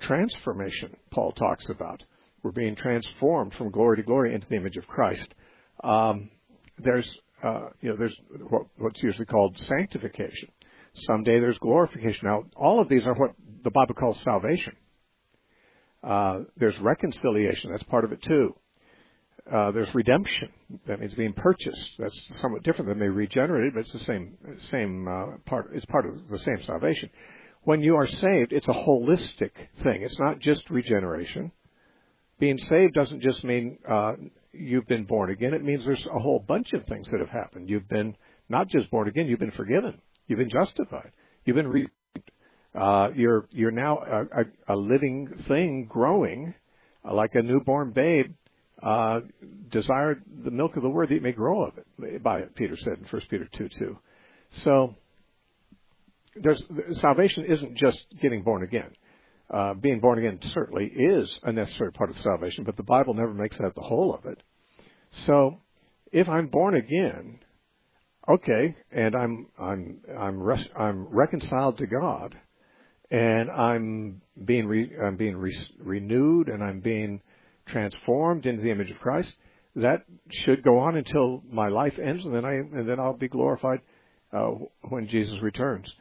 transformation. 0.00 0.96
Paul 1.10 1.32
talks 1.32 1.68
about 1.68 2.02
we're 2.42 2.52
being 2.52 2.76
transformed 2.76 3.54
from 3.54 3.70
glory 3.70 3.96
to 3.96 4.02
glory 4.02 4.34
into 4.34 4.48
the 4.48 4.56
image 4.56 4.76
of 4.76 4.86
Christ. 4.86 5.34
Um, 5.82 6.30
there's 6.78 7.18
uh, 7.42 7.68
you 7.80 7.90
know 7.90 7.96
there's 7.96 8.16
what, 8.48 8.62
what's 8.78 9.02
usually 9.02 9.26
called 9.26 9.58
sanctification. 9.58 10.50
Someday 10.94 11.40
there's 11.40 11.58
glorification. 11.58 12.28
Now 12.28 12.44
all 12.56 12.80
of 12.80 12.88
these 12.88 13.06
are 13.06 13.14
what 13.14 13.32
the 13.62 13.70
Bible 13.70 13.94
calls 13.94 14.20
salvation. 14.22 14.76
Uh, 16.02 16.40
there's 16.56 16.78
reconciliation. 16.78 17.70
That's 17.70 17.82
part 17.84 18.04
of 18.04 18.12
it 18.12 18.22
too. 18.22 18.54
Uh, 19.50 19.70
there's 19.70 19.92
redemption. 19.94 20.50
That 20.86 21.00
means 21.00 21.14
being 21.14 21.32
purchased. 21.32 21.92
That's 21.98 22.18
somewhat 22.40 22.62
different 22.62 22.88
than 22.88 22.98
being 22.98 23.12
regenerated, 23.12 23.74
but 23.74 23.80
it's 23.80 23.92
the 23.92 24.00
same 24.00 24.36
same 24.70 25.08
uh, 25.08 25.38
part. 25.46 25.70
It's 25.72 25.86
part 25.86 26.06
of 26.06 26.28
the 26.28 26.38
same 26.38 26.62
salvation. 26.64 27.08
When 27.62 27.82
you 27.82 27.96
are 27.96 28.06
saved, 28.06 28.52
it's 28.52 28.68
a 28.68 28.72
holistic 28.72 29.50
thing. 29.82 30.02
It's 30.02 30.18
not 30.18 30.38
just 30.38 30.68
regeneration. 30.70 31.50
Being 32.38 32.58
saved 32.58 32.94
doesn't 32.94 33.20
just 33.20 33.42
mean 33.42 33.78
uh, 33.88 34.12
you've 34.52 34.86
been 34.86 35.04
born 35.04 35.30
again. 35.30 35.54
It 35.54 35.64
means 35.64 35.84
there's 35.84 36.06
a 36.06 36.18
whole 36.18 36.44
bunch 36.46 36.72
of 36.72 36.84
things 36.86 37.10
that 37.10 37.20
have 37.20 37.30
happened. 37.30 37.68
You've 37.68 37.88
been 37.88 38.16
not 38.48 38.68
just 38.68 38.90
born 38.90 39.08
again, 39.08 39.26
you've 39.26 39.40
been 39.40 39.50
forgiven. 39.50 40.00
You've 40.26 40.38
been 40.38 40.50
justified. 40.50 41.10
You've 41.44 41.56
been 41.56 41.68
re- 41.68 41.88
uh, 42.78 43.10
you're 43.14 43.46
you're 43.50 43.70
now 43.70 43.98
a, 43.98 44.40
a, 44.40 44.74
a 44.74 44.76
living 44.76 45.28
thing 45.48 45.86
growing, 45.86 46.54
uh, 47.04 47.14
like 47.14 47.34
a 47.34 47.42
newborn 47.42 47.92
babe. 47.92 48.34
Uh, 48.80 49.20
desire 49.70 50.22
the 50.44 50.52
milk 50.52 50.76
of 50.76 50.84
the 50.84 50.88
word 50.88 51.08
that 51.08 51.14
you 51.14 51.20
may 51.20 51.32
grow 51.32 51.64
of 51.64 51.72
it. 51.78 52.22
By 52.22 52.38
it, 52.38 52.54
Peter 52.54 52.76
said 52.76 52.98
in 52.98 53.04
First 53.06 53.28
Peter 53.28 53.48
two 53.52 53.68
two. 53.68 53.98
So 54.62 54.94
there's 56.36 56.62
salvation 57.00 57.44
isn't 57.44 57.76
just 57.76 57.98
getting 58.22 58.42
born 58.42 58.62
again. 58.62 58.90
Uh, 59.50 59.74
being 59.74 59.98
born 59.98 60.18
again 60.18 60.38
certainly 60.52 60.84
is 60.94 61.40
a 61.42 61.52
necessary 61.52 61.90
part 61.90 62.10
of 62.10 62.18
salvation, 62.18 62.64
but 62.64 62.76
the 62.76 62.82
Bible 62.82 63.14
never 63.14 63.32
makes 63.32 63.56
that 63.58 63.74
the 63.74 63.80
whole 63.80 64.14
of 64.14 64.26
it. 64.26 64.42
So, 65.26 65.58
if 66.12 66.28
I'm 66.28 66.48
born 66.48 66.74
again, 66.74 67.40
okay, 68.28 68.76
and 68.92 69.16
I'm 69.16 69.46
I'm 69.58 70.00
I'm 70.18 70.42
res- 70.42 70.68
I'm 70.78 71.06
reconciled 71.06 71.78
to 71.78 71.86
God, 71.86 72.36
and 73.10 73.50
I'm 73.50 74.22
being 74.44 74.66
re- 74.66 74.92
I'm 75.02 75.16
being 75.16 75.36
re- 75.36 75.68
renewed, 75.78 76.48
and 76.48 76.62
I'm 76.62 76.80
being 76.80 77.20
transformed 77.66 78.46
into 78.46 78.62
the 78.62 78.70
image 78.70 78.90
of 78.90 78.98
Christ. 78.98 79.32
That 79.76 80.04
should 80.30 80.62
go 80.62 80.78
on 80.78 80.96
until 80.96 81.42
my 81.50 81.68
life 81.68 81.98
ends, 81.98 82.24
and 82.24 82.34
then 82.34 82.44
I 82.44 82.54
and 82.54 82.88
then 82.88 82.98
I'll 82.98 83.16
be 83.16 83.28
glorified 83.28 83.80
uh, 84.32 84.50
when 84.88 85.08
Jesus 85.08 85.40
returns. 85.42 85.92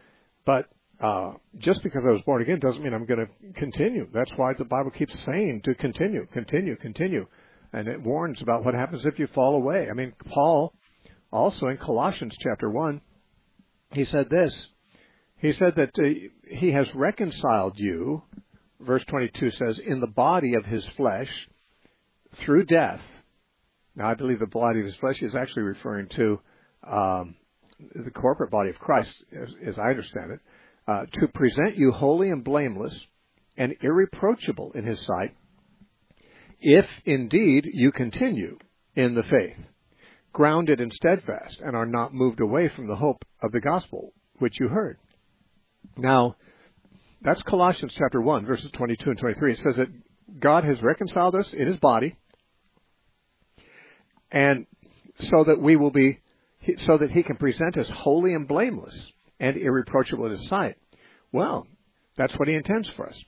But 0.45 0.69
uh, 1.01 1.33
just 1.59 1.83
because 1.83 2.03
I 2.07 2.11
was 2.11 2.21
born 2.21 2.41
again 2.41 2.59
doesn't 2.59 2.83
mean 2.83 2.93
I'm 2.93 3.05
going 3.05 3.27
to 3.27 3.53
continue. 3.59 4.07
That's 4.11 4.31
why 4.35 4.53
the 4.57 4.65
Bible 4.65 4.91
keeps 4.91 5.13
saying 5.25 5.61
to 5.65 5.75
continue, 5.75 6.25
continue, 6.33 6.75
continue. 6.75 7.27
And 7.73 7.87
it 7.87 8.01
warns 8.01 8.41
about 8.41 8.65
what 8.65 8.73
happens 8.73 9.05
if 9.05 9.19
you 9.19 9.27
fall 9.27 9.55
away. 9.55 9.87
I 9.89 9.93
mean, 9.93 10.13
Paul, 10.29 10.73
also 11.31 11.67
in 11.67 11.77
Colossians 11.77 12.35
chapter 12.39 12.69
1, 12.69 13.01
he 13.93 14.05
said 14.05 14.29
this. 14.29 14.55
He 15.39 15.51
said 15.51 15.75
that 15.75 15.91
uh, 15.99 16.29
he 16.49 16.71
has 16.71 16.93
reconciled 16.95 17.77
you, 17.77 18.23
verse 18.79 19.03
22 19.05 19.51
says, 19.51 19.79
in 19.79 19.99
the 19.99 20.07
body 20.07 20.55
of 20.55 20.65
his 20.65 20.87
flesh 20.97 21.29
through 22.35 22.65
death. 22.65 23.01
Now, 23.95 24.09
I 24.09 24.15
believe 24.15 24.39
the 24.39 24.47
body 24.47 24.79
of 24.79 24.85
his 24.85 24.95
flesh 24.95 25.21
is 25.21 25.35
actually 25.35 25.63
referring 25.63 26.07
to 26.09 26.39
um, 26.87 27.35
the 27.93 28.11
corporate 28.11 28.51
body 28.51 28.69
of 28.69 28.79
Christ, 28.79 29.13
as, 29.31 29.49
as 29.65 29.79
I 29.79 29.89
understand 29.89 30.31
it 30.31 30.39
uh, 30.87 31.05
to 31.13 31.27
present 31.27 31.77
you 31.77 31.91
holy 31.91 32.29
and 32.29 32.43
blameless 32.43 32.97
and 33.57 33.75
irreproachable 33.81 34.71
in 34.73 34.85
his 34.85 34.99
sight, 35.05 35.35
if 36.59 36.87
indeed 37.05 37.65
you 37.71 37.91
continue 37.91 38.57
in 38.95 39.13
the 39.15 39.23
faith, 39.23 39.57
grounded 40.33 40.79
and 40.79 40.91
steadfast, 40.91 41.59
and 41.63 41.75
are 41.75 41.85
not 41.85 42.13
moved 42.13 42.39
away 42.39 42.69
from 42.69 42.87
the 42.87 42.95
hope 42.95 43.23
of 43.41 43.51
the 43.51 43.61
gospel 43.61 44.13
which 44.39 44.59
you 44.59 44.67
heard. 44.67 44.97
Now, 45.97 46.35
that's 47.21 47.41
Colossians 47.43 47.93
chapter 47.97 48.21
1, 48.21 48.45
verses 48.45 48.69
22 48.71 49.09
and 49.09 49.19
23. 49.19 49.53
It 49.53 49.59
says 49.59 49.75
that 49.77 49.87
God 50.39 50.63
has 50.63 50.81
reconciled 50.81 51.35
us 51.35 51.51
in 51.53 51.67
his 51.67 51.77
body, 51.77 52.15
and 54.31 54.67
so 55.19 55.43
that 55.45 55.59
we 55.59 55.75
will 55.75 55.91
be, 55.91 56.19
so 56.85 56.97
that 56.97 57.11
he 57.11 57.23
can 57.23 57.37
present 57.37 57.77
us 57.77 57.89
holy 57.89 58.33
and 58.33 58.47
blameless 58.47 58.95
and 59.39 59.57
irreproachable 59.57 60.25
in 60.25 60.31
his 60.31 60.47
sight. 60.47 60.75
Well, 61.31 61.67
that's 62.17 62.37
what 62.37 62.47
he 62.47 62.55
intends 62.55 62.87
for 62.89 63.07
us. 63.07 63.23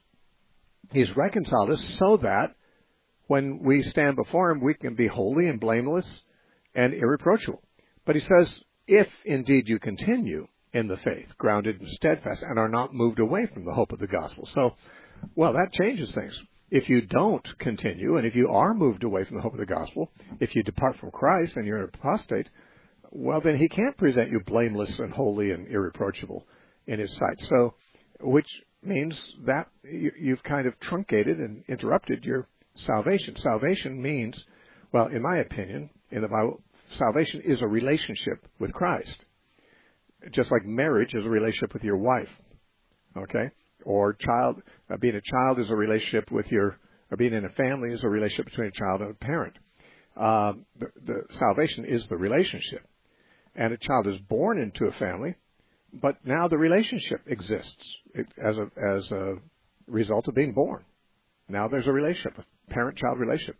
He's 0.91 1.15
reconciled 1.15 1.71
us 1.71 1.83
so 1.99 2.17
that 2.17 2.55
when 3.27 3.59
we 3.63 3.83
stand 3.83 4.15
before 4.15 4.49
him, 4.49 4.59
we 4.59 4.73
can 4.73 4.95
be 4.95 5.07
holy 5.07 5.47
and 5.47 5.59
blameless 5.59 6.21
and 6.73 6.93
irreproachable. 6.93 7.61
But 8.05 8.15
he 8.15 8.21
says, 8.21 8.63
if 8.87 9.07
indeed 9.23 9.67
you 9.67 9.77
continue 9.79 10.47
in 10.73 10.87
the 10.87 10.97
faith, 10.97 11.27
grounded 11.37 11.79
and 11.79 11.89
steadfast, 11.89 12.43
and 12.43 12.59
are 12.59 12.69
not 12.69 12.93
moved 12.93 13.19
away 13.19 13.47
from 13.53 13.65
the 13.65 13.73
hope 13.73 13.91
of 13.91 13.99
the 13.99 14.07
gospel. 14.07 14.47
So, 14.53 14.75
well, 15.35 15.53
that 15.53 15.73
changes 15.73 16.11
things. 16.11 16.39
If 16.69 16.87
you 16.87 17.01
don't 17.01 17.47
continue, 17.57 18.17
and 18.17 18.27
if 18.27 18.35
you 18.35 18.49
are 18.49 18.75
moved 18.75 19.03
away 19.03 19.23
from 19.23 19.37
the 19.37 19.41
hope 19.41 19.53
of 19.53 19.59
the 19.59 19.65
gospel, 19.65 20.11
if 20.39 20.55
you 20.55 20.61
depart 20.61 20.97
from 20.97 21.11
Christ 21.11 21.55
and 21.55 21.65
you're 21.65 21.83
an 21.83 21.89
apostate, 21.93 22.49
well, 23.11 23.41
then 23.41 23.57
he 23.57 23.67
can't 23.67 23.97
present 23.97 24.29
you 24.29 24.41
blameless 24.45 24.99
and 24.99 25.11
holy 25.11 25.49
and 25.51 25.67
irreproachable 25.67 26.45
in 26.85 26.99
his 26.99 27.11
sight. 27.15 27.39
So, 27.49 27.73
which 28.21 28.47
means 28.83 29.19
that 29.45 29.67
you've 29.83 30.43
kind 30.43 30.67
of 30.67 30.79
truncated 30.79 31.39
and 31.39 31.63
interrupted 31.67 32.23
your 32.23 32.47
salvation. 32.75 33.35
Salvation 33.37 34.01
means, 34.01 34.41
well, 34.91 35.07
in 35.07 35.21
my 35.21 35.37
opinion, 35.37 35.89
in 36.11 36.21
the 36.21 36.27
Bible, 36.27 36.61
salvation 36.91 37.41
is 37.43 37.61
a 37.61 37.67
relationship 37.67 38.47
with 38.59 38.71
Christ. 38.73 39.25
Just 40.31 40.51
like 40.51 40.65
marriage 40.65 41.13
is 41.13 41.25
a 41.25 41.29
relationship 41.29 41.73
with 41.73 41.83
your 41.83 41.97
wife. 41.97 42.29
Okay? 43.17 43.49
Or 43.85 44.13
child, 44.13 44.61
uh, 44.91 44.97
being 44.97 45.15
a 45.15 45.21
child 45.21 45.59
is 45.59 45.69
a 45.69 45.75
relationship 45.75 46.31
with 46.31 46.51
your, 46.51 46.77
or 47.09 47.17
being 47.17 47.33
in 47.33 47.45
a 47.45 47.49
family 47.49 47.91
is 47.91 48.03
a 48.03 48.09
relationship 48.09 48.45
between 48.47 48.67
a 48.67 48.71
child 48.71 49.01
and 49.01 49.11
a 49.11 49.13
parent. 49.13 49.55
Uh, 50.17 50.53
the, 50.77 50.87
the 51.05 51.21
salvation 51.31 51.85
is 51.85 52.05
the 52.07 52.17
relationship. 52.17 52.85
And 53.55 53.73
a 53.73 53.77
child 53.77 54.07
is 54.07 54.19
born 54.19 54.59
into 54.59 54.85
a 54.85 54.91
family, 54.99 55.35
but 55.93 56.17
now 56.23 56.47
the 56.47 56.57
relationship 56.57 57.21
exists 57.25 57.83
as 58.15 58.57
a, 58.57 58.69
as 58.95 59.11
a 59.11 59.35
result 59.87 60.27
of 60.27 60.35
being 60.35 60.53
born. 60.53 60.83
Now 61.47 61.67
there's 61.67 61.87
a 61.87 61.91
relationship, 61.91 62.37
a 62.37 62.73
parent-child 62.73 63.17
relationship. 63.17 63.55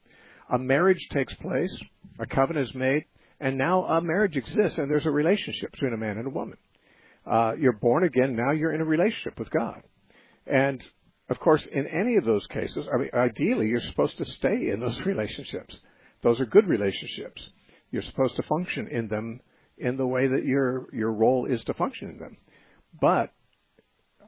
A 0.52 0.58
marriage 0.60 1.08
takes 1.12 1.34
place, 1.36 1.76
a 2.20 2.26
covenant 2.26 2.70
is 2.70 2.76
made, 2.76 3.06
and 3.40 3.58
now 3.58 3.84
a 3.86 4.02
marriage 4.02 4.36
exists, 4.38 4.78
and 4.78 4.90
there's 4.90 5.06
a 5.06 5.12
relationship 5.12 5.72
between 5.72 5.94
a 5.94 5.98
man 5.98 6.18
and 6.18 6.28
a 6.28 6.32
woman. 6.32 6.58
Uh, 7.26 7.54
you're 7.60 7.74
born 7.74 8.04
again, 8.04 8.36
now 8.36 8.52
you're 8.52 8.74
in 8.74 8.82
a 8.82 8.86
relationship 8.86 9.38
with 9.38 9.50
God. 9.52 9.82
And 10.48 10.84
of 11.30 11.40
course, 11.40 11.66
in 11.72 11.86
any 11.88 12.16
of 12.16 12.26
those 12.26 12.46
cases, 12.48 12.88
I 12.92 12.98
mean, 12.98 13.10
ideally, 13.14 13.68
you're 13.68 13.82
supposed 13.82 14.18
to 14.18 14.26
stay 14.26 14.70
in 14.72 14.80
those 14.80 15.00
relationships. 15.06 15.78
Those 16.22 16.42
are 16.42 16.46
good 16.46 16.68
relationships. 16.68 17.46
You're 17.92 18.02
supposed 18.04 18.36
to 18.36 18.44
function 18.44 18.88
in 18.88 19.08
them 19.08 19.42
in 19.78 19.96
the 19.96 20.08
way 20.08 20.28
that 20.28 20.44
your 20.44 20.88
your 20.94 21.12
role 21.12 21.46
is 21.46 21.64
to 21.66 21.74
function 21.74 22.10
in 22.10 22.18
them. 22.18 22.38
But 23.00 23.32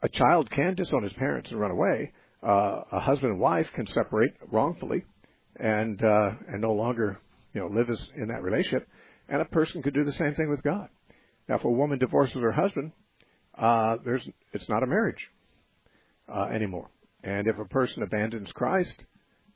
a 0.02 0.10
child 0.10 0.50
can 0.50 0.76
disown 0.76 1.04
his 1.04 1.14
parents 1.14 1.52
and 1.52 1.60
run 1.60 1.72
away. 1.72 2.14
Uh, 2.44 2.82
a 2.92 3.00
husband 3.00 3.34
and 3.34 3.40
wife 3.40 3.68
can 3.74 3.86
separate 3.88 4.34
wrongfully 4.50 5.04
and 5.60 6.02
uh, 6.04 6.32
and 6.48 6.62
no 6.62 6.74
longer 6.74 7.20
you 7.54 7.62
know 7.62 7.68
live 7.68 7.90
as, 7.90 8.02
in 8.16 8.28
that 8.28 8.42
relationship. 8.42 8.88
And 9.32 9.42
a 9.42 9.46
person 9.46 9.82
could 9.82 9.94
do 9.94 10.04
the 10.04 10.12
same 10.12 10.36
thing 10.36 10.50
with 10.50 10.62
God. 10.62 10.90
Now, 11.48 11.56
if 11.56 11.64
a 11.64 11.70
woman 11.70 12.00
divorces 12.00 12.36
her 12.42 12.52
husband, 12.52 12.92
uh, 13.58 13.96
there's 14.04 14.28
it's 14.52 14.68
not 14.68 14.84
a 14.84 14.86
marriage 14.86 15.30
uh, 16.28 16.48
anymore. 16.54 16.90
And 17.24 17.48
if 17.48 17.58
a 17.58 17.64
person 17.64 18.04
abandons 18.04 18.52
Christ, 18.52 19.06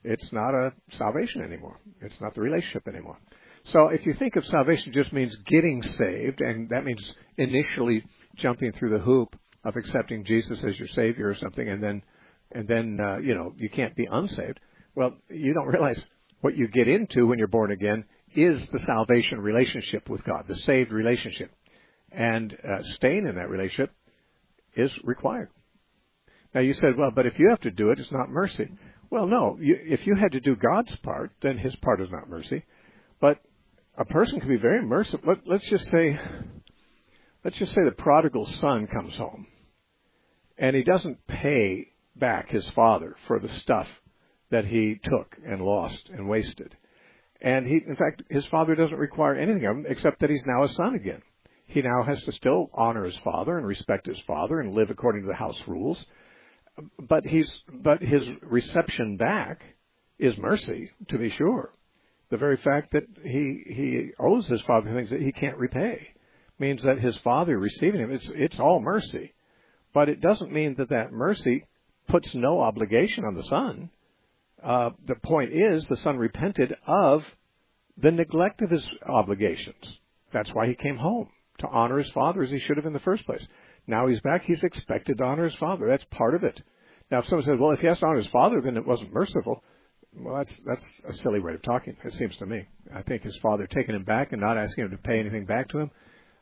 it's 0.05 0.31
not 0.31 0.55
a 0.55 0.71
salvation 0.91 1.41
anymore. 1.41 1.77
It's 1.99 2.19
not 2.21 2.35
the 2.35 2.41
relationship 2.41 2.87
anymore. 2.87 3.17
So 3.65 3.89
if 3.89 4.05
you 4.05 4.13
think 4.13 4.37
of 4.37 4.45
salvation 4.45 4.93
just 4.93 5.11
means 5.11 5.35
getting 5.45 5.83
saved, 5.83 6.39
and 6.39 6.69
that 6.69 6.85
means 6.85 7.03
initially 7.37 8.05
jumping 8.37 8.71
through 8.71 8.91
the 8.91 9.03
hoop 9.03 9.35
of 9.65 9.75
accepting 9.75 10.23
Jesus 10.23 10.63
as 10.63 10.79
your 10.79 10.87
Savior 10.87 11.27
or 11.27 11.35
something, 11.35 11.67
and 11.67 11.83
then 11.83 12.01
and 12.53 12.65
then 12.65 12.97
uh, 13.01 13.17
you 13.17 13.35
know 13.35 13.53
you 13.57 13.69
can't 13.69 13.95
be 13.95 14.07
unsaved. 14.09 14.61
Well, 14.95 15.17
you 15.29 15.53
don't 15.53 15.67
realize 15.67 16.01
what 16.39 16.55
you 16.55 16.69
get 16.69 16.87
into 16.87 17.27
when 17.27 17.39
you're 17.39 17.49
born 17.49 17.71
again 17.71 18.05
is 18.35 18.67
the 18.69 18.79
salvation 18.79 19.39
relationship 19.39 20.09
with 20.09 20.23
God, 20.23 20.45
the 20.47 20.55
saved 20.55 20.91
relationship, 20.91 21.51
and 22.11 22.55
uh, 22.63 22.83
staying 22.83 23.25
in 23.25 23.35
that 23.35 23.49
relationship 23.49 23.91
is 24.75 24.91
required. 25.03 25.49
Now 26.53 26.61
you 26.61 26.73
said, 26.73 26.97
well, 26.97 27.11
but 27.13 27.25
if 27.25 27.37
you 27.39 27.49
have 27.49 27.61
to 27.61 27.71
do 27.71 27.91
it, 27.91 27.99
it's 27.99 28.11
not 28.11 28.29
mercy. 28.29 28.69
Well, 29.09 29.27
no. 29.27 29.57
You, 29.59 29.77
if 29.81 30.05
you 30.07 30.15
had 30.15 30.31
to 30.33 30.39
do 30.39 30.55
God's 30.55 30.95
part, 30.97 31.31
then 31.41 31.57
His 31.57 31.75
part 31.77 32.01
is 32.01 32.09
not 32.11 32.29
mercy. 32.29 32.63
But 33.19 33.39
a 33.97 34.05
person 34.05 34.39
can 34.39 34.49
be 34.49 34.57
very 34.57 34.81
merciful. 34.81 35.29
Let, 35.29 35.47
let's 35.47 35.69
just 35.69 35.85
say, 35.89 36.19
let's 37.43 37.57
just 37.57 37.73
say 37.73 37.81
the 37.83 37.91
prodigal 37.91 38.45
son 38.45 38.87
comes 38.87 39.15
home, 39.15 39.47
and 40.57 40.75
he 40.75 40.83
doesn't 40.83 41.27
pay 41.27 41.89
back 42.15 42.49
his 42.49 42.67
father 42.69 43.15
for 43.27 43.39
the 43.39 43.49
stuff 43.49 43.87
that 44.49 44.65
he 44.65 44.99
took 45.03 45.35
and 45.45 45.61
lost 45.61 46.09
and 46.09 46.29
wasted. 46.29 46.75
And 47.41 47.67
he, 47.67 47.81
in 47.85 47.95
fact, 47.95 48.23
his 48.29 48.45
father 48.47 48.75
doesn't 48.75 48.97
require 48.97 49.35
anything 49.35 49.65
of 49.65 49.77
him 49.77 49.85
except 49.87 50.19
that 50.21 50.29
he's 50.29 50.45
now 50.45 50.63
a 50.63 50.69
son 50.69 50.95
again. 50.95 51.21
He 51.67 51.81
now 51.81 52.03
has 52.03 52.21
to 52.23 52.31
still 52.31 52.69
honor 52.73 53.03
his 53.03 53.17
father 53.17 53.57
and 53.57 53.67
respect 53.67 54.07
his 54.07 54.19
father 54.21 54.59
and 54.59 54.73
live 54.73 54.89
according 54.89 55.23
to 55.23 55.27
the 55.27 55.35
house 55.35 55.61
rules. 55.67 56.03
But 56.99 57.25
he's, 57.25 57.51
but 57.71 58.01
his 58.01 58.23
reception 58.41 59.17
back 59.17 59.63
is 60.19 60.37
mercy, 60.37 60.91
to 61.09 61.17
be 61.17 61.29
sure 61.29 61.71
the 62.29 62.37
very 62.37 62.57
fact 62.57 62.91
that 62.91 63.03
he 63.23 63.63
he 63.67 64.09
owes 64.19 64.47
his 64.47 64.61
father 64.61 64.93
things 64.93 65.09
that 65.09 65.21
he 65.21 65.31
can't 65.31 65.57
repay 65.57 66.07
means 66.59 66.83
that 66.83 66.99
his 66.99 67.17
father 67.17 67.57
receiving 67.57 68.01
him 68.01 68.11
it's 68.11 68.29
it's 68.35 68.59
all 68.59 68.79
mercy 68.79 69.33
but 69.93 70.09
it 70.09 70.21
doesn't 70.21 70.51
mean 70.51 70.75
that 70.75 70.89
that 70.89 71.11
mercy 71.11 71.65
puts 72.07 72.33
no 72.33 72.59
obligation 72.61 73.25
on 73.25 73.35
the 73.35 73.43
son 73.43 73.89
uh, 74.65 74.89
the 75.07 75.15
point 75.15 75.51
is 75.53 75.87
the 75.87 75.97
son 75.97 76.17
repented 76.17 76.75
of 76.87 77.23
the 77.97 78.11
neglect 78.11 78.61
of 78.61 78.69
his 78.69 78.85
obligations 79.07 79.99
that's 80.33 80.53
why 80.53 80.67
he 80.67 80.75
came 80.75 80.97
home 80.97 81.29
to 81.59 81.67
honor 81.67 81.97
his 81.97 82.11
father 82.11 82.43
as 82.43 82.51
he 82.51 82.59
should 82.59 82.77
have 82.77 82.85
in 82.85 82.93
the 82.93 82.99
first 82.99 83.25
place 83.25 83.45
now 83.87 84.07
he's 84.07 84.21
back 84.21 84.43
he's 84.43 84.63
expected 84.63 85.17
to 85.17 85.23
honor 85.23 85.45
his 85.45 85.55
father 85.55 85.87
that's 85.87 86.05
part 86.05 86.35
of 86.35 86.43
it 86.43 86.61
now 87.11 87.19
if 87.19 87.25
someone 87.27 87.45
says 87.45 87.57
well 87.59 87.71
if 87.71 87.79
he 87.79 87.87
has 87.87 87.99
to 87.99 88.05
honor 88.05 88.17
his 88.17 88.27
father 88.27 88.59
then 88.61 88.75
it 88.75 88.85
wasn't 88.85 89.13
merciful 89.13 89.63
well, 90.17 90.37
that's 90.37 90.59
that's 90.65 90.85
a 91.07 91.13
silly 91.13 91.39
way 91.39 91.53
of 91.53 91.61
talking. 91.61 91.95
It 92.03 92.13
seems 92.13 92.35
to 92.37 92.45
me. 92.45 92.65
I 92.93 93.01
think 93.01 93.23
his 93.23 93.37
father 93.37 93.67
taking 93.67 93.95
him 93.95 94.03
back 94.03 94.31
and 94.31 94.41
not 94.41 94.57
asking 94.57 94.85
him 94.85 94.91
to 94.91 94.97
pay 94.97 95.19
anything 95.19 95.45
back 95.45 95.69
to 95.69 95.79
him. 95.79 95.91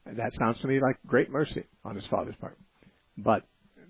That 0.05 0.33
sounds 0.33 0.59
to 0.61 0.67
me 0.67 0.79
like 0.79 0.97
great 1.07 1.31
mercy 1.31 1.63
on 1.83 1.95
his 1.95 2.05
father's 2.07 2.35
part. 2.35 2.57
But 3.17 3.43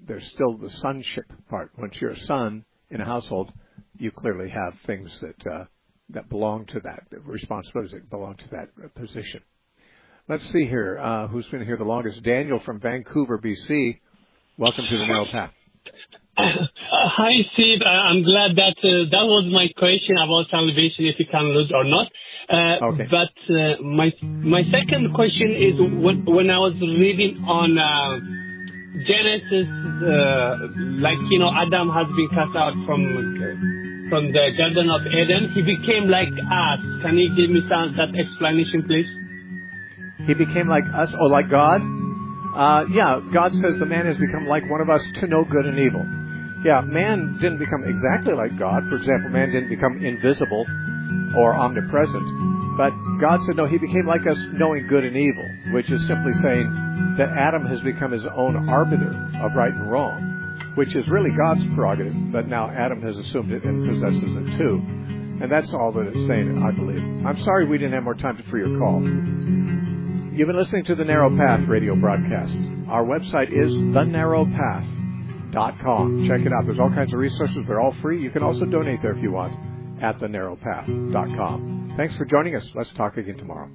there's 0.06 0.26
still 0.34 0.58
the 0.58 0.70
sonship 0.70 1.26
part. 1.50 1.72
Once 1.78 2.00
you're 2.00 2.12
a 2.12 2.20
son 2.22 2.66
in 2.92 3.02
a 3.02 3.06
household, 3.06 3.52
you 3.98 4.12
clearly 4.12 4.50
have 4.50 4.74
things 4.86 5.10
that 5.22 5.52
uh, 5.52 5.66
that 6.10 6.30
belong 6.30 6.66
to 6.68 6.80
that 6.82 7.04
responsibilities 7.26 7.94
that 7.94 8.10
belong 8.10 8.36
to 8.36 8.50
that 8.52 8.96
position. 8.96 9.42
Let's 10.28 10.44
see 10.52 10.66
here. 10.66 11.00
Uh, 11.02 11.28
who's 11.28 11.48
been 11.48 11.66
here 11.66 11.78
the 11.78 11.84
longest? 11.84 12.24
Daniel 12.24 12.60
from 12.62 12.80
Vancouver, 12.80 13.38
BC. 13.38 14.00
Welcome 14.58 14.86
to 14.90 14.98
the 14.98 15.06
Narrow 15.06 15.26
Path. 15.32 15.52
Hi, 16.38 17.34
Steve. 17.54 17.80
Uh, 17.86 17.90
I'm 17.90 18.24
glad 18.24 18.56
that 18.56 18.78
uh, 18.82 19.10
that 19.12 19.26
was 19.26 19.46
my 19.52 19.68
question 19.78 20.16
about 20.24 20.50
salvation, 20.50 21.06
if 21.06 21.20
you 21.20 21.26
can 21.30 21.54
lose 21.54 21.72
or 21.74 21.84
not. 21.84 22.08
Uh, 22.50 22.94
okay. 22.94 23.08
But 23.10 23.54
uh, 23.54 23.82
my 23.84 24.12
my 24.22 24.62
second 24.72 25.14
question 25.14 25.56
is 25.56 25.80
when 25.80 26.26
when 26.26 26.50
I 26.50 26.58
was 26.58 26.74
reading 26.82 27.44
on 27.46 27.78
uh, 27.78 28.43
Genesis, 28.94 29.66
uh, 30.06 30.70
like 31.02 31.18
you 31.34 31.40
know, 31.42 31.50
Adam 31.50 31.90
has 31.90 32.06
been 32.14 32.30
cast 32.30 32.54
out 32.54 32.78
from 32.86 33.02
from 34.10 34.32
the 34.32 34.46
Garden 34.54 34.90
of 34.94 35.02
Eden. 35.10 35.50
He 35.58 35.66
became 35.66 36.06
like 36.10 36.30
us. 36.30 36.80
Can 37.02 37.18
you 37.18 37.34
give 37.34 37.50
me 37.50 37.66
some 37.66 37.98
that 37.98 38.14
explanation, 38.14 38.86
please? 38.86 39.10
He 40.28 40.34
became 40.36 40.70
like 40.70 40.86
us, 40.94 41.10
or 41.20 41.28
like 41.28 41.50
God? 41.50 41.82
Uh, 42.54 42.86
yeah, 42.94 43.20
God 43.34 43.52
says 43.54 43.80
the 43.80 43.90
man 43.90 44.06
has 44.06 44.18
become 44.18 44.46
like 44.46 44.70
one 44.70 44.80
of 44.80 44.90
us 44.90 45.02
to 45.22 45.28
know 45.28 45.44
good 45.44 45.66
and 45.66 45.80
evil. 45.80 46.06
Yeah, 46.64 46.82
man 46.82 47.40
didn't 47.42 47.58
become 47.58 47.84
exactly 47.84 48.34
like 48.34 48.58
God. 48.60 48.84
For 48.90 48.96
example, 48.98 49.32
man 49.32 49.52
didn't 49.52 49.70
become 49.70 50.06
invisible 50.06 50.68
or 51.36 51.56
omnipresent. 51.56 52.53
But 52.78 52.92
God 53.20 53.40
said, 53.46 53.56
no, 53.56 53.66
he 53.68 53.78
became 53.78 54.06
like 54.08 54.26
us, 54.28 54.38
knowing 54.54 54.88
good 54.88 55.04
and 55.04 55.16
evil, 55.16 55.48
which 55.74 55.90
is 55.92 56.06
simply 56.08 56.34
saying 56.42 57.16
that 57.18 57.30
Adam 57.30 57.66
has 57.66 57.80
become 57.82 58.12
his 58.12 58.26
own 58.36 58.70
arbiter 58.70 59.14
of 59.42 59.54
right 59.56 59.72
and 59.74 59.92
wrong, 59.92 60.74
which 60.76 60.96
is 60.96 61.08
really 61.08 61.30
God's 61.32 61.62
prerogative, 61.76 62.16
but 62.32 62.48
now 62.48 62.70
Adam 62.70 63.02
has 63.02 63.18
assumed 63.18 63.52
it 63.52 63.64
and 63.64 63.88
possesses 63.88 64.24
it 64.24 64.58
too. 64.58 64.82
And 65.42 65.52
that's 65.52 65.74
all 65.74 65.92
that 65.94 66.08
it's 66.08 66.28
saying, 66.28 66.64
I 66.64 66.72
believe. 66.72 67.26
I'm 67.26 67.40
sorry 67.44 67.66
we 67.68 67.78
didn't 67.78 67.94
have 67.94 68.04
more 68.04 68.16
time 68.16 68.42
for 68.50 68.58
your 68.58 68.80
call. 68.80 69.02
You've 69.02 70.48
been 70.48 70.58
listening 70.58 70.86
to 70.86 70.96
the 70.96 71.06
Narrow 71.06 71.36
Path 71.38 71.68
radio 71.68 71.96
broadcast. 71.96 72.58
Our 72.88 73.04
website 73.04 73.52
is 73.52 73.72
The 73.94 74.04
Narrow 74.04 74.46
Path 74.46 74.86
thenarrowpath.com. 75.54 76.28
Check 76.28 76.46
it 76.46 76.54
out. 76.54 76.66
There's 76.66 76.80
all 76.80 76.90
kinds 76.90 77.14
of 77.14 77.20
resources. 77.20 77.58
They're 77.68 77.80
all 77.80 77.96
free. 78.02 78.22
You 78.22 78.32
can 78.32 78.44
also 78.44 78.66
donate 78.66 79.02
there 79.02 79.14
if 79.14 79.22
you 79.22 79.32
want 79.32 79.54
at 80.02 80.20
thenarrowpath.com. 80.20 81.83
Thanks 81.96 82.16
for 82.18 82.26
joining 82.26 82.56
us. 82.56 82.68
Let's 82.74 82.92
talk 82.96 83.18
again 83.18 83.38
tomorrow. 83.38 83.70